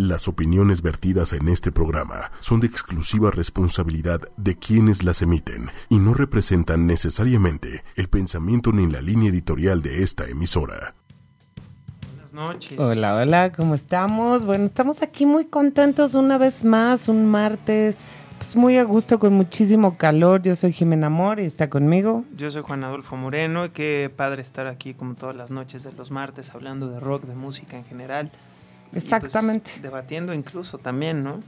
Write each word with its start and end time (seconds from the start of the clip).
Las 0.00 0.28
opiniones 0.28 0.80
vertidas 0.80 1.34
en 1.34 1.46
este 1.48 1.72
programa 1.72 2.32
son 2.40 2.60
de 2.60 2.66
exclusiva 2.66 3.30
responsabilidad 3.30 4.22
de 4.38 4.56
quienes 4.56 5.04
las 5.04 5.20
emiten 5.20 5.68
y 5.90 5.98
no 5.98 6.14
representan 6.14 6.86
necesariamente 6.86 7.84
el 7.96 8.08
pensamiento 8.08 8.72
ni 8.72 8.90
la 8.90 9.02
línea 9.02 9.28
editorial 9.28 9.82
de 9.82 10.02
esta 10.02 10.24
emisora. 10.26 10.94
Buenas 12.14 12.32
noches. 12.32 12.78
Hola, 12.78 13.14
hola, 13.14 13.52
¿cómo 13.52 13.74
estamos? 13.74 14.46
Bueno, 14.46 14.64
estamos 14.64 15.02
aquí 15.02 15.26
muy 15.26 15.44
contentos 15.44 16.14
una 16.14 16.38
vez 16.38 16.64
más, 16.64 17.06
un 17.06 17.28
martes, 17.28 18.00
pues 18.38 18.56
muy 18.56 18.78
a 18.78 18.84
gusto, 18.84 19.18
con 19.18 19.34
muchísimo 19.34 19.98
calor. 19.98 20.40
Yo 20.40 20.56
soy 20.56 20.72
Jimena 20.72 21.08
Amor 21.08 21.40
y 21.40 21.44
está 21.44 21.68
conmigo. 21.68 22.24
Yo 22.38 22.50
soy 22.50 22.62
Juan 22.62 22.84
Adolfo 22.84 23.18
Moreno 23.18 23.66
y 23.66 23.68
qué 23.68 24.10
padre 24.16 24.40
estar 24.40 24.66
aquí 24.66 24.94
como 24.94 25.14
todas 25.14 25.36
las 25.36 25.50
noches 25.50 25.82
de 25.82 25.92
los 25.92 26.10
martes 26.10 26.54
hablando 26.54 26.88
de 26.88 27.00
rock, 27.00 27.24
de 27.24 27.34
música 27.34 27.76
en 27.76 27.84
general. 27.84 28.30
Pues, 28.90 29.04
Exactamente. 29.04 29.72
debatiendo 29.82 30.32
incluso 30.34 30.78
también, 30.78 31.22
¿no? 31.22 31.40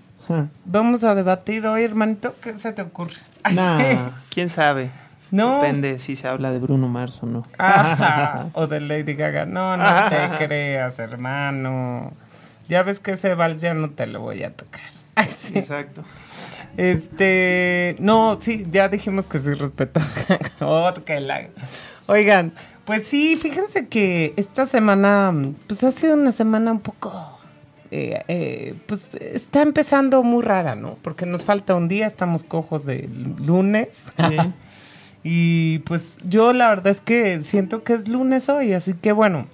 Vamos 0.64 1.02
a 1.04 1.14
debatir 1.16 1.66
hoy, 1.66 1.82
hermanito, 1.82 2.34
¿qué 2.40 2.56
se 2.56 2.72
te 2.72 2.82
ocurre? 2.82 3.16
Nah, 3.52 3.78
sí. 3.78 3.98
quién 4.30 4.50
sabe. 4.50 4.90
No. 5.32 5.54
Depende 5.56 5.98
si 5.98 6.14
se 6.14 6.28
habla 6.28 6.52
de 6.52 6.58
Bruno 6.60 6.86
Mars 6.88 7.18
o 7.22 7.26
no. 7.26 7.42
Ajá, 7.58 8.46
o 8.52 8.66
de 8.66 8.80
Lady 8.80 9.14
Gaga. 9.14 9.46
No, 9.46 9.76
no 9.76 9.82
Ajá. 9.82 10.36
te 10.38 10.44
creas, 10.46 10.98
hermano. 10.98 12.12
Ya 12.68 12.82
ves 12.84 13.00
que 13.00 13.12
ese 13.12 13.34
vals 13.34 13.60
ya 13.60 13.74
no 13.74 13.90
te 13.90 14.06
lo 14.06 14.20
voy 14.20 14.44
a 14.44 14.52
tocar. 14.54 14.82
Ay, 15.16 15.28
sí. 15.28 15.58
Exacto. 15.58 16.04
Este, 16.76 17.96
no, 17.98 18.38
sí, 18.40 18.66
ya 18.70 18.88
dijimos 18.88 19.26
que 19.26 19.38
sí 19.38 19.52
respeto. 19.54 20.00
oh, 20.60 20.92
que 21.04 21.20
la- 21.20 21.48
Oigan, 22.06 22.52
pues 22.84 23.06
sí, 23.08 23.36
fíjense 23.36 23.88
que 23.88 24.34
esta 24.36 24.66
semana, 24.66 25.32
pues 25.66 25.82
ha 25.84 25.90
sido 25.90 26.14
una 26.14 26.32
semana 26.32 26.72
un 26.72 26.80
poco, 26.80 27.31
eh, 27.92 28.22
eh, 28.28 28.74
pues 28.86 29.14
está 29.14 29.62
empezando 29.62 30.22
muy 30.22 30.42
rara, 30.42 30.74
¿no? 30.74 30.96
Porque 31.02 31.26
nos 31.26 31.44
falta 31.44 31.74
un 31.76 31.88
día, 31.88 32.06
estamos 32.06 32.42
cojos 32.42 32.84
de 32.86 33.08
lunes. 33.38 34.04
Sí. 34.16 34.36
y 35.24 35.78
pues 35.80 36.16
yo 36.28 36.52
la 36.52 36.68
verdad 36.70 36.88
es 36.88 37.00
que 37.00 37.42
siento 37.42 37.84
que 37.84 37.92
es 37.92 38.08
lunes 38.08 38.48
hoy, 38.48 38.72
así 38.72 38.94
que 38.94 39.12
bueno, 39.12 39.46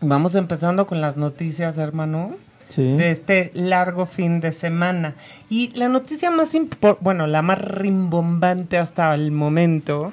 vamos 0.00 0.34
empezando 0.34 0.86
con 0.86 1.00
las 1.00 1.16
noticias, 1.16 1.78
hermano 1.78 2.34
Sí. 2.68 2.82
de 2.82 3.12
este 3.12 3.52
largo 3.54 4.06
fin 4.06 4.40
de 4.40 4.50
semana. 4.50 5.14
Y 5.48 5.68
la 5.76 5.88
noticia 5.88 6.32
más 6.32 6.52
importante, 6.56 6.98
bueno, 7.04 7.28
la 7.28 7.40
más 7.40 7.60
rimbombante 7.60 8.76
hasta 8.78 9.14
el 9.14 9.30
momento 9.30 10.12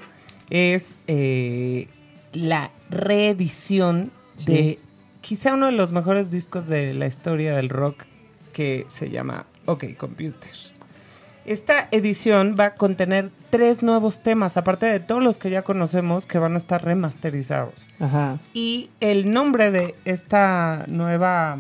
es 0.52 1.00
eh, 1.08 1.88
la 2.32 2.70
reedición 2.92 4.12
Sí. 4.36 4.52
de 4.52 4.80
quizá 5.24 5.54
uno 5.54 5.68
de 5.68 5.72
los 5.72 5.94
mejores 5.94 6.30
discos 6.30 6.68
de 6.68 6.94
la 6.94 7.08
historia 7.08 7.56
del 7.56 7.70
rock 7.70 8.04
que 8.52 8.86
se 8.90 9.10
llama 9.10 9.46
OK 9.66 9.96
Computer. 9.98 10.52
Esta 11.46 11.88
edición 11.92 12.56
va 12.60 12.66
a 12.68 12.76
contener 12.76 13.32
tres 13.50 13.84
nuevos 13.84 14.22
temas, 14.22 14.58
aparte 14.58 14.86
de 14.86 15.00
todos 15.00 15.24
los 15.24 15.38
que 15.38 15.50
ya 15.50 15.62
conocemos 15.64 16.26
que 16.26 16.40
van 16.40 16.54
a 16.54 16.58
estar 16.58 16.84
remasterizados. 16.84 17.90
Ajá. 18.00 18.40
Y 18.54 18.90
el 19.00 19.32
nombre 19.32 19.72
de 19.72 19.96
esta 20.06 20.86
nueva 20.88 21.58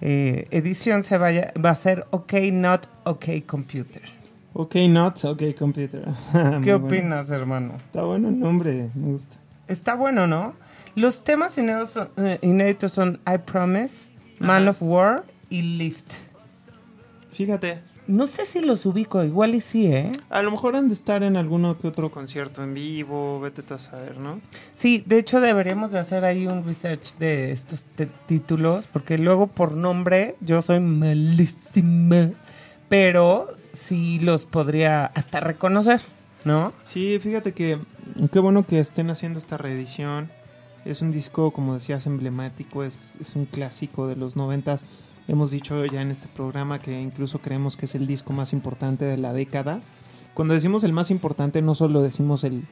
eh, 0.00 0.46
edición 0.50 1.02
se 1.02 1.16
vaya, 1.16 1.52
va 1.64 1.70
a 1.70 1.74
ser 1.76 2.06
OK 2.10 2.34
Not 2.52 2.88
OK 3.04 3.46
Computer. 3.46 4.02
Ok, 4.52 4.74
not, 4.88 5.24
ok, 5.24 5.42
computer. 5.56 6.08
¿Qué 6.32 6.74
bueno. 6.74 6.86
opinas, 6.86 7.30
hermano? 7.30 7.74
Está 7.76 8.02
bueno 8.02 8.28
el 8.28 8.40
nombre, 8.40 8.90
me 8.94 9.12
gusta. 9.12 9.36
Está 9.68 9.94
bueno, 9.94 10.26
¿no? 10.26 10.54
Los 10.94 11.22
temas 11.24 11.56
inéditos 11.58 11.90
son, 11.90 12.10
eh, 12.16 12.38
inéditos 12.42 12.92
son 12.92 13.20
I 13.26 13.38
Promise, 13.38 14.10
Man 14.38 14.62
Ajá. 14.62 14.70
of 14.70 14.78
War 14.82 15.24
y 15.48 15.62
Lift. 15.62 16.14
Fíjate, 17.32 17.82
No 18.06 18.26
sé 18.26 18.44
si 18.44 18.60
los 18.60 18.86
ubico, 18.86 19.22
igual 19.22 19.54
y 19.54 19.60
sí, 19.60 19.86
¿eh? 19.86 20.10
A 20.30 20.42
lo 20.42 20.50
mejor 20.50 20.74
han 20.74 20.88
de 20.88 20.94
estar 20.94 21.22
en 21.22 21.36
alguno 21.36 21.78
que 21.78 21.86
otro. 21.86 22.10
concierto 22.10 22.62
en 22.64 22.74
vivo, 22.74 23.38
vete 23.38 23.62
a 23.72 23.78
saber, 23.78 24.18
¿no? 24.18 24.40
Sí, 24.72 25.04
de 25.06 25.18
hecho 25.18 25.40
deberíamos 25.40 25.92
de 25.92 26.00
hacer 26.00 26.24
ahí 26.24 26.48
un 26.48 26.64
research 26.64 27.16
de 27.18 27.52
estos 27.52 27.84
títulos, 28.26 28.88
porque 28.88 29.16
luego 29.16 29.46
por 29.46 29.72
nombre 29.76 30.34
yo 30.40 30.60
soy 30.60 30.80
malísima, 30.80 32.30
pero 32.88 33.46
sí 33.74 34.18
los 34.18 34.44
podría 34.44 35.04
hasta 35.06 35.38
reconocer, 35.38 36.00
¿no? 36.44 36.72
Sí, 36.82 37.20
fíjate 37.22 37.52
que 37.52 37.78
qué 38.32 38.38
bueno 38.40 38.66
que 38.66 38.80
estén 38.80 39.10
haciendo 39.10 39.38
esta 39.38 39.56
reedición. 39.56 40.30
Es 40.84 41.02
un 41.02 41.12
disco, 41.12 41.50
como 41.50 41.74
decías, 41.74 42.06
emblemático, 42.06 42.84
es, 42.84 43.16
es 43.20 43.36
un 43.36 43.44
clásico 43.44 44.06
de 44.06 44.16
los 44.16 44.36
noventas. 44.36 44.84
Hemos 45.28 45.50
dicho 45.50 45.84
ya 45.84 46.00
en 46.02 46.10
este 46.10 46.28
programa 46.28 46.78
que 46.78 47.00
incluso 47.00 47.40
creemos 47.40 47.76
que 47.76 47.84
es 47.86 47.94
el 47.94 48.06
disco 48.06 48.32
más 48.32 48.52
importante 48.52 49.04
de 49.04 49.16
la 49.16 49.32
década. 49.32 49.80
Cuando 50.34 50.54
decimos 50.54 50.84
el 50.84 50.92
más 50.92 51.10
importante, 51.10 51.60
no 51.60 51.74
solo 51.74 52.02
decimos 52.02 52.44
el, 52.44 52.64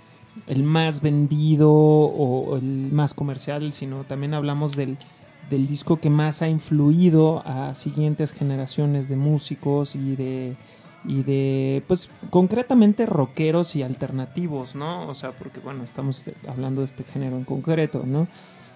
el 0.47 0.63
más 0.63 1.03
vendido 1.03 1.71
o 1.71 2.57
el 2.57 2.91
más 2.93 3.15
comercial, 3.15 3.73
sino 3.73 4.05
también 4.05 4.35
hablamos 4.35 4.75
del, 4.75 4.97
del 5.51 5.67
disco 5.67 5.99
que 5.99 6.11
más 6.11 6.43
ha 6.43 6.49
influido 6.49 7.43
a 7.47 7.75
siguientes 7.75 8.33
generaciones 8.33 9.09
de 9.09 9.17
músicos 9.17 9.95
y 9.95 10.17
de 10.17 10.57
y 11.05 11.23
de 11.23 11.83
pues 11.87 12.11
concretamente 12.31 13.07
rockeros 13.07 13.77
y 13.77 13.83
alternativos, 13.83 14.75
¿no? 14.75 15.09
O 15.09 15.15
sea, 15.15 15.33
porque 15.33 15.61
bueno, 15.61 15.85
estamos 15.85 16.25
hablando 16.47 16.81
de 16.81 16.87
este 16.87 17.05
género 17.05 17.37
en 17.37 17.45
concreto, 17.45 18.05
¿no? 18.07 18.29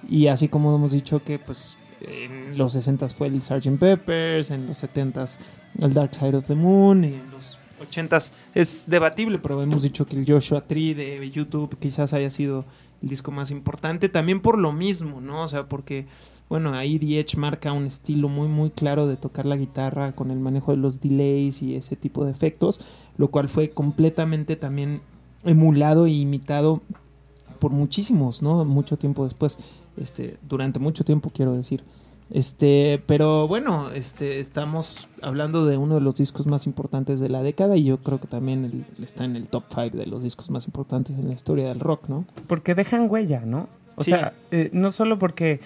Y 0.09 0.28
así 0.28 0.49
como 0.49 0.75
hemos 0.75 0.93
dicho 0.93 1.22
que 1.22 1.38
pues 1.38 1.77
en 2.00 2.56
los 2.59 2.72
60 2.72 3.09
fue 3.10 3.28
el 3.28 3.43
Sgt. 3.43 3.78
Peppers, 3.78 4.50
en 4.50 4.66
los 4.66 4.83
70s 4.83 5.37
el 5.78 5.94
Dark 5.94 6.15
Side 6.15 6.37
of 6.37 6.47
the 6.47 6.55
Moon, 6.55 7.05
y 7.05 7.15
en 7.15 7.31
los 7.31 7.59
80s 7.81 8.33
es 8.54 8.84
debatible, 8.87 9.39
pero 9.39 9.62
hemos 9.62 9.83
dicho 9.83 10.06
que 10.06 10.16
el 10.16 10.25
Joshua 10.27 10.62
Tree 10.62 10.94
de 10.94 11.31
YouTube 11.31 11.77
quizás 11.78 12.12
haya 12.12 12.31
sido 12.31 12.65
el 13.03 13.09
disco 13.09 13.31
más 13.31 13.50
importante, 13.50 14.09
también 14.09 14.41
por 14.41 14.59
lo 14.59 14.72
mismo, 14.72 15.21
¿no? 15.21 15.43
O 15.43 15.49
sea, 15.49 15.66
porque 15.66 16.06
bueno, 16.53 16.75
ahí 16.75 16.99
Edge 17.19 17.39
marca 17.39 17.73
un 17.73 17.87
estilo 17.87 18.29
muy 18.29 18.47
muy 18.47 18.69
claro 18.69 19.07
de 19.07 19.17
tocar 19.17 19.47
la 19.47 19.57
guitarra 19.57 20.13
con 20.13 20.31
el 20.31 20.39
manejo 20.39 20.73
de 20.73 20.77
los 20.77 21.01
delays 21.01 21.63
y 21.63 21.77
ese 21.77 21.97
tipo 21.97 22.27
de 22.27 22.31
efectos, 22.31 22.79
lo 23.17 23.29
cual 23.29 23.49
fue 23.49 23.71
completamente 23.71 24.57
también 24.57 25.01
emulado 25.45 26.05
e 26.05 26.11
imitado 26.11 26.83
por 27.59 27.73
muchísimos, 27.73 28.43
¿no? 28.43 28.63
Mucho 28.67 28.99
tiempo 28.99 29.25
después, 29.25 29.57
este, 29.97 30.37
durante 30.47 30.79
mucho 30.79 31.05
tiempo 31.05 31.31
quiero 31.35 31.53
decir. 31.55 31.83
Este, 32.31 33.03
pero 33.07 33.49
bueno, 33.49 33.91
este, 33.91 34.39
estamos 34.41 35.09
hablando 35.23 35.65
de 35.65 35.79
uno 35.79 35.95
de 35.95 36.01
los 36.03 36.17
discos 36.17 36.47
más 36.47 36.67
importantes 36.67 37.19
de 37.19 37.31
la 37.31 37.43
década 37.43 37.77
y 37.79 37.84
yo 37.84 37.97
creo 37.99 38.21
que 38.21 38.29
también 38.29 38.65
el- 38.67 38.84
está 39.03 39.25
en 39.25 39.37
el 39.37 39.49
top 39.49 39.65
5 39.71 39.97
de 39.97 40.07
los 40.07 40.23
discos 40.23 40.51
más 40.51 40.67
importantes 40.67 41.19
en 41.19 41.29
la 41.29 41.34
historia 41.34 41.69
del 41.69 41.81
rock, 41.81 42.09
¿no? 42.09 42.27
Porque 42.47 42.75
dejan 42.75 43.11
huella, 43.11 43.41
¿no? 43.47 43.69
O 43.97 44.03
Sí. 44.03 44.11
sea, 44.11 44.33
eh, 44.51 44.71
no 44.73 44.91
solo 44.91 45.19
porque 45.19 45.61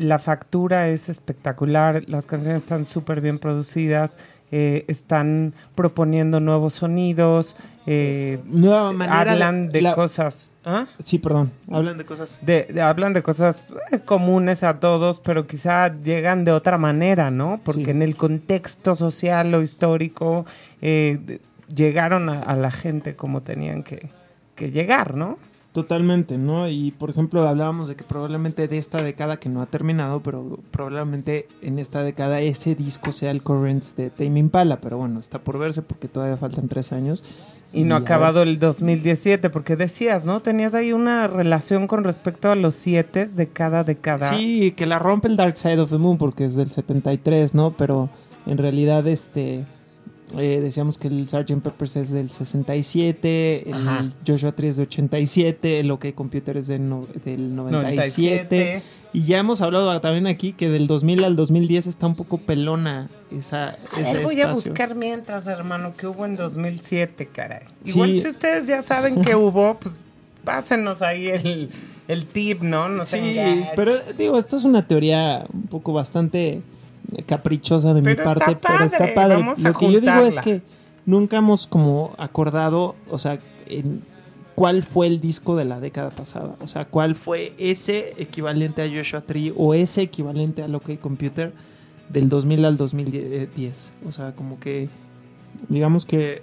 la 0.00 0.18
factura 0.18 0.88
es 0.88 1.08
espectacular, 1.10 2.02
las 2.06 2.24
canciones 2.26 2.62
están 2.62 2.84
súper 2.86 3.20
bien 3.20 3.38
producidas, 3.38 4.18
eh, 4.50 4.84
están 4.88 5.52
proponiendo 5.74 6.40
nuevos 6.40 6.74
sonidos, 6.74 7.54
eh, 7.86 8.38
Nueva 8.46 8.92
manera 8.92 9.32
hablan 9.32 9.68
de 9.68 9.82
la- 9.82 9.94
cosas... 9.94 10.46
¿Ah? 10.64 10.86
Sí, 11.02 11.18
perdón. 11.18 11.50
Hablan 11.68 11.76
Hablan 11.78 11.98
de 11.98 12.04
cosas. 12.04 12.38
de, 12.42 12.64
de- 12.70 12.82
hablan 12.82 13.12
de 13.14 13.22
cosas 13.22 13.64
eh, 13.92 13.98
comunes 14.00 14.62
a 14.62 14.78
todos, 14.78 15.20
pero 15.20 15.46
quizá 15.46 15.88
llegan 16.02 16.44
de 16.44 16.52
otra 16.52 16.76
manera, 16.76 17.30
¿no? 17.30 17.60
Porque 17.64 17.84
Sí. 17.86 17.90
en 17.90 18.02
el 18.02 18.14
contexto 18.16 18.94
social 18.94 19.54
o 19.54 19.62
histórico 19.62 20.44
eh, 20.82 21.18
de- 21.24 21.40
llegaron 21.74 22.28
a, 22.28 22.40
a 22.42 22.56
la 22.56 22.70
gente 22.70 23.16
como 23.16 23.40
tenían 23.42 23.82
que, 23.82 24.10
que 24.54 24.70
llegar, 24.70 25.14
¿no? 25.14 25.38
Totalmente, 25.72 26.36
¿no? 26.36 26.68
Y 26.68 26.90
por 26.90 27.10
ejemplo, 27.10 27.46
hablábamos 27.46 27.86
de 27.86 27.94
que 27.94 28.02
probablemente 28.02 28.66
de 28.66 28.76
esta 28.76 29.00
década 29.02 29.38
que 29.38 29.48
no 29.48 29.62
ha 29.62 29.66
terminado, 29.66 30.20
pero 30.20 30.58
probablemente 30.72 31.46
en 31.62 31.78
esta 31.78 32.02
década 32.02 32.40
ese 32.40 32.74
disco 32.74 33.12
sea 33.12 33.30
el 33.30 33.44
Currents 33.44 33.94
de 33.94 34.10
Tame 34.10 34.40
Impala, 34.40 34.80
pero 34.80 34.98
bueno, 34.98 35.20
está 35.20 35.38
por 35.38 35.60
verse 35.60 35.82
porque 35.82 36.08
todavía 36.08 36.36
faltan 36.36 36.66
tres 36.66 36.90
años. 36.90 37.22
Y 37.72 37.84
no 37.84 37.94
a 37.94 37.98
ha 37.98 38.00
acabado 38.00 38.42
el 38.42 38.58
2017, 38.58 39.48
porque 39.48 39.76
decías, 39.76 40.26
¿no? 40.26 40.42
Tenías 40.42 40.74
ahí 40.74 40.92
una 40.92 41.28
relación 41.28 41.86
con 41.86 42.02
respecto 42.02 42.50
a 42.50 42.56
los 42.56 42.74
siete 42.74 43.26
de 43.26 43.46
cada 43.46 43.84
década. 43.84 44.34
Sí, 44.34 44.72
que 44.72 44.86
la 44.86 44.98
rompe 44.98 45.28
el 45.28 45.36
Dark 45.36 45.56
Side 45.56 45.78
of 45.78 45.90
the 45.90 45.98
Moon 45.98 46.18
porque 46.18 46.46
es 46.46 46.56
del 46.56 46.72
73, 46.72 47.54
¿no? 47.54 47.70
Pero 47.76 48.10
en 48.44 48.58
realidad, 48.58 49.06
este. 49.06 49.66
Eh, 50.38 50.60
decíamos 50.62 50.98
que 50.98 51.08
el 51.08 51.26
Sgt. 51.28 51.60
Peppers 51.62 51.96
es 51.96 52.10
del 52.10 52.30
67, 52.30 53.68
el 53.68 53.74
Ajá. 53.74 54.06
Joshua 54.26 54.52
Tree 54.52 54.68
es 54.68 54.76
de 54.76 54.82
87, 54.84 55.80
el 55.80 55.90
OK 55.90 56.06
Computer 56.14 56.56
es 56.56 56.66
del, 56.68 56.88
no- 56.88 57.06
del 57.24 57.54
97. 57.54 58.46
97. 58.48 58.82
Y 59.12 59.24
ya 59.24 59.38
hemos 59.38 59.60
hablado 59.60 60.00
también 60.00 60.26
aquí 60.28 60.52
que 60.52 60.68
del 60.68 60.86
2000 60.86 61.24
al 61.24 61.34
2010 61.36 61.88
está 61.88 62.06
un 62.06 62.14
poco 62.14 62.38
pelona 62.38 63.08
esa, 63.36 63.76
Ay, 63.92 64.04
ese 64.04 64.18
voy 64.22 64.40
a 64.40 64.52
buscar 64.52 64.94
mientras, 64.94 65.46
hermano, 65.48 65.92
que 65.96 66.06
hubo 66.06 66.24
en 66.26 66.36
2007, 66.36 67.26
caray. 67.26 67.62
Sí. 67.82 67.90
Igual 67.90 68.20
si 68.20 68.28
ustedes 68.28 68.68
ya 68.68 68.82
saben 68.82 69.22
que 69.22 69.34
hubo, 69.34 69.74
pues 69.80 69.98
pásenos 70.44 71.02
ahí 71.02 71.26
el, 71.26 71.70
el 72.08 72.24
tip, 72.26 72.62
¿no? 72.62 72.88
No 72.88 73.04
Sí, 73.04 73.18
pero 73.74 73.92
digo, 74.16 74.38
esto 74.38 74.56
es 74.56 74.64
una 74.64 74.86
teoría 74.86 75.44
un 75.52 75.62
poco 75.66 75.92
bastante 75.92 76.62
caprichosa 77.26 77.94
de 77.94 78.02
mi 78.02 78.14
Pero 78.14 78.24
parte, 78.24 78.56
pero 78.60 78.84
está 78.84 79.14
padre, 79.14 79.36
vamos 79.36 79.64
a 79.64 79.68
Lo 79.68 79.74
que 79.74 79.92
yo 79.92 80.00
digo 80.00 80.20
es 80.20 80.38
que 80.38 80.62
nunca 81.06 81.38
hemos 81.38 81.66
como 81.66 82.14
acordado, 82.18 82.96
o 83.10 83.18
sea, 83.18 83.38
en 83.66 84.02
cuál 84.54 84.82
fue 84.82 85.06
el 85.06 85.20
disco 85.20 85.56
de 85.56 85.64
la 85.64 85.80
década 85.80 86.10
pasada. 86.10 86.54
O 86.60 86.66
sea, 86.66 86.84
cuál 86.84 87.14
fue 87.14 87.54
ese 87.58 88.14
equivalente 88.18 88.82
a 88.82 88.88
Joshua 88.88 89.22
Tree 89.22 89.54
o 89.56 89.72
ese 89.74 90.02
equivalente 90.02 90.62
al 90.62 90.74
OK 90.74 90.98
Computer 91.00 91.52
del 92.10 92.28
2000 92.28 92.64
al 92.64 92.76
2010. 92.76 93.92
O 94.06 94.12
sea, 94.12 94.32
como 94.34 94.60
que 94.60 94.88
digamos 95.68 96.04
que 96.04 96.42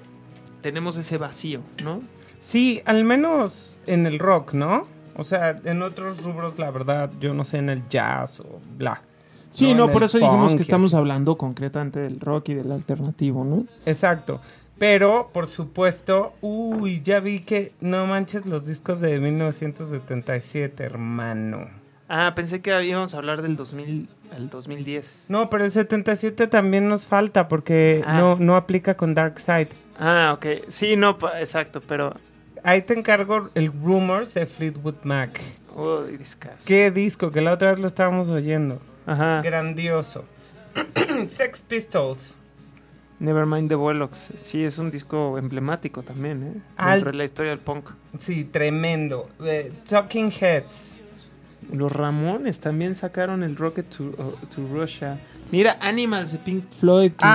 tenemos 0.61 0.97
ese 0.97 1.17
vacío, 1.17 1.61
¿no? 1.83 2.01
Sí, 2.37 2.81
al 2.85 3.03
menos 3.03 3.75
en 3.85 4.05
el 4.05 4.19
rock, 4.19 4.53
¿no? 4.53 4.87
O 5.15 5.23
sea, 5.23 5.59
en 5.63 5.81
otros 5.81 6.23
rubros, 6.23 6.59
la 6.59 6.71
verdad, 6.71 7.11
yo 7.19 7.33
no 7.33 7.43
sé, 7.43 7.57
en 7.57 7.69
el 7.69 7.87
jazz 7.89 8.39
o 8.39 8.59
bla. 8.77 9.01
Sí, 9.51 9.73
No, 9.73 9.91
por 9.91 10.03
el 10.03 10.07
eso 10.07 10.17
dijimos 10.19 10.55
que 10.55 10.61
estamos 10.61 10.93
así. 10.93 10.97
hablando 10.97 11.37
concretamente 11.37 11.99
del 11.99 12.19
rock 12.19 12.49
y 12.49 12.53
del 12.55 12.71
alternativo, 12.71 13.43
¿no? 13.43 13.65
Exacto. 13.85 14.41
Pero, 14.77 15.31
por 15.33 15.47
supuesto, 15.47 16.33
uy, 16.41 17.01
ya 17.01 17.19
vi 17.19 17.39
que 17.39 17.71
no 17.81 18.05
manches 18.05 18.45
los 18.45 18.67
discos 18.67 18.99
de 18.99 19.19
1977, 19.19 20.83
hermano. 20.83 21.67
Ah, 22.09 22.33
pensé 22.35 22.61
que 22.61 22.85
íbamos 22.85 23.13
a 23.13 23.17
hablar 23.17 23.41
del 23.41 23.55
2000 23.57 24.07
al 24.35 24.49
2010. 24.49 25.25
No, 25.29 25.49
pero 25.49 25.65
el 25.65 25.71
77 25.71 26.47
también 26.47 26.87
nos 26.87 27.07
falta 27.07 27.47
porque 27.47 28.03
Ah. 28.05 28.17
no, 28.19 28.35
no 28.37 28.55
aplica 28.55 28.95
con 28.95 29.13
Dark 29.13 29.39
Side. 29.39 29.69
Ah, 29.99 30.31
ok. 30.35 30.45
Sí, 30.69 30.95
no, 30.95 31.17
pa- 31.17 31.39
exacto, 31.41 31.81
pero... 31.87 32.13
Ahí 32.63 32.81
te 32.81 32.93
encargo 32.97 33.49
el 33.55 33.71
Rumors 33.71 34.33
de 34.33 34.45
Fleetwood 34.45 34.95
Mac. 35.03 35.39
Uy, 35.75 36.17
discas. 36.17 36.65
Qué 36.65 36.91
disco, 36.91 37.31
que 37.31 37.41
la 37.41 37.53
otra 37.53 37.69
vez 37.71 37.79
lo 37.79 37.87
estábamos 37.87 38.29
oyendo. 38.29 38.79
Ajá. 39.07 39.41
Grandioso. 39.41 40.25
Sex 41.27 41.63
Pistols. 41.63 42.37
Nevermind 43.19 43.67
the 43.67 43.73
Bollocks. 43.75 44.29
Sí, 44.39 44.63
es 44.63 44.77
un 44.77 44.91
disco 44.91 45.39
emblemático 45.39 46.03
también, 46.03 46.43
¿eh? 46.43 46.61
Al- 46.77 46.91
Dentro 46.99 47.11
de 47.11 47.17
la 47.17 47.23
historia 47.23 47.49
del 47.49 47.59
punk. 47.59 47.89
Sí, 48.19 48.43
tremendo. 48.43 49.29
Eh, 49.43 49.71
Talking 49.89 50.31
Heads. 50.39 50.93
Los 51.73 51.91
Ramones 51.91 52.59
también 52.59 52.93
sacaron 52.95 53.41
el 53.41 53.55
Rocket 53.55 53.89
to, 53.89 54.03
uh, 54.03 54.45
to 54.55 54.67
Russia. 54.71 55.19
Mira, 55.51 55.77
Animals 55.81 56.31
de 56.33 56.37
Pink 56.37 56.65
Floyd. 56.71 57.13
que- 57.13 57.25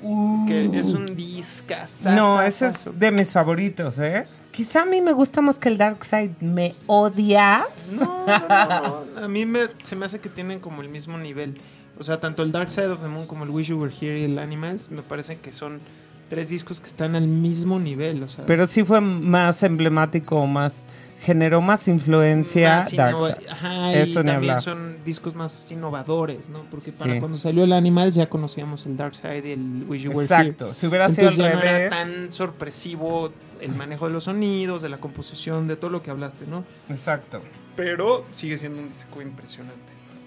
Que 0.00 0.68
uh. 0.68 0.74
es 0.74 0.86
un 0.86 1.16
discazo. 1.16 2.10
No, 2.10 2.40
ese 2.40 2.66
es 2.66 2.88
de 2.98 3.10
mis 3.10 3.32
favoritos, 3.32 3.98
¿eh? 3.98 4.26
Quizá 4.52 4.82
a 4.82 4.84
mí 4.84 5.00
me 5.00 5.12
gusta 5.12 5.40
más 5.40 5.58
que 5.58 5.68
el 5.68 5.78
Dark 5.78 6.04
Side. 6.04 6.36
¿Me 6.40 6.74
odias? 6.86 7.92
No, 7.92 8.26
no. 8.26 9.22
A 9.22 9.28
mí 9.28 9.46
me, 9.46 9.68
se 9.82 9.96
me 9.96 10.06
hace 10.06 10.20
que 10.20 10.28
tienen 10.28 10.60
como 10.60 10.82
el 10.82 10.88
mismo 10.88 11.18
nivel. 11.18 11.54
O 11.98 12.04
sea, 12.04 12.20
tanto 12.20 12.44
el 12.44 12.52
Dark 12.52 12.70
Side 12.70 12.88
of 12.88 13.00
the 13.00 13.08
Moon 13.08 13.26
como 13.26 13.44
el 13.44 13.50
Wish 13.50 13.68
You 13.68 13.78
Were 13.78 13.92
Here 13.92 14.20
y 14.20 14.24
el 14.24 14.38
Animals 14.38 14.90
me 14.90 15.02
parecen 15.02 15.38
que 15.38 15.52
son 15.52 15.80
tres 16.28 16.48
discos 16.50 16.80
que 16.80 16.86
están 16.88 17.14
al 17.16 17.26
mismo 17.28 17.78
nivel. 17.78 18.22
O 18.22 18.28
sea, 18.28 18.44
Pero 18.46 18.66
sí 18.66 18.84
fue 18.84 19.00
más 19.00 19.62
emblemático, 19.62 20.46
más 20.46 20.86
generó 21.20 21.60
más 21.60 21.88
influencia 21.88 22.86
más. 22.96 23.34
Ajá, 23.50 23.92
Eso 23.92 24.20
y 24.20 24.22
ni 24.22 24.30
también 24.30 24.50
hablar. 24.52 24.62
son 24.62 24.98
discos 25.04 25.34
más 25.34 25.68
innovadores, 25.72 26.48
¿no? 26.48 26.60
Porque 26.70 26.92
Sí. 26.92 26.96
para 26.98 27.18
cuando 27.18 27.36
salió 27.36 27.64
el 27.64 27.72
Animals 27.72 28.14
ya 28.14 28.28
conocíamos 28.28 28.86
el 28.86 28.96
Dark 28.96 29.16
Side 29.16 29.42
y 29.48 29.50
el 29.52 29.84
Wish 29.88 30.02
You 30.02 30.10
Were 30.12 30.22
Exacto. 30.22 30.72
Si 30.74 30.86
hubiera 30.86 31.06
Here. 31.06 31.14
sido 31.14 31.28
al 31.28 31.34
Entonces 31.34 31.54
ya 31.54 31.58
no 31.58 31.62
era 31.68 31.78
revés. 31.78 31.90
tan 31.90 32.32
sorpresivo 32.32 33.32
el 33.60 33.74
manejo 33.74 34.06
de 34.06 34.12
los 34.12 34.24
sonidos, 34.24 34.80
de 34.80 34.88
la 34.90 34.98
composición, 34.98 35.66
de 35.66 35.74
todo 35.74 35.90
lo 35.90 36.02
que 36.02 36.10
hablaste, 36.12 36.46
¿no? 36.46 36.64
Exacto. 36.88 37.40
Pero 37.74 38.24
sigue 38.30 38.56
siendo 38.56 38.80
un 38.80 38.88
disco 38.88 39.20
impresionante. 39.20 39.74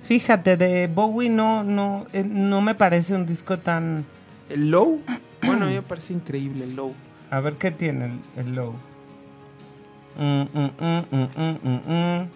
Fíjate, 0.03 0.57
de 0.57 0.87
Bowie 0.87 1.29
no, 1.29 1.63
no, 1.63 2.05
eh, 2.11 2.23
no 2.27 2.59
me 2.59 2.75
parece 2.75 3.13
un 3.15 3.25
disco 3.25 3.59
tan. 3.59 4.03
El 4.49 4.71
Low, 4.71 4.99
bueno, 5.45 5.65
a 5.65 5.69
mí 5.69 5.75
me 5.75 5.81
parece 5.81 6.13
increíble 6.13 6.63
el 6.65 6.75
Low. 6.75 6.93
A 7.29 7.39
ver 7.39 7.53
qué 7.55 7.71
tiene 7.71 8.05
el, 8.05 8.19
el 8.45 8.55
low. 8.55 8.73
Mm, 10.17 10.41
mm, 10.41 10.71
mm, 11.11 11.91
mm. 11.93 12.27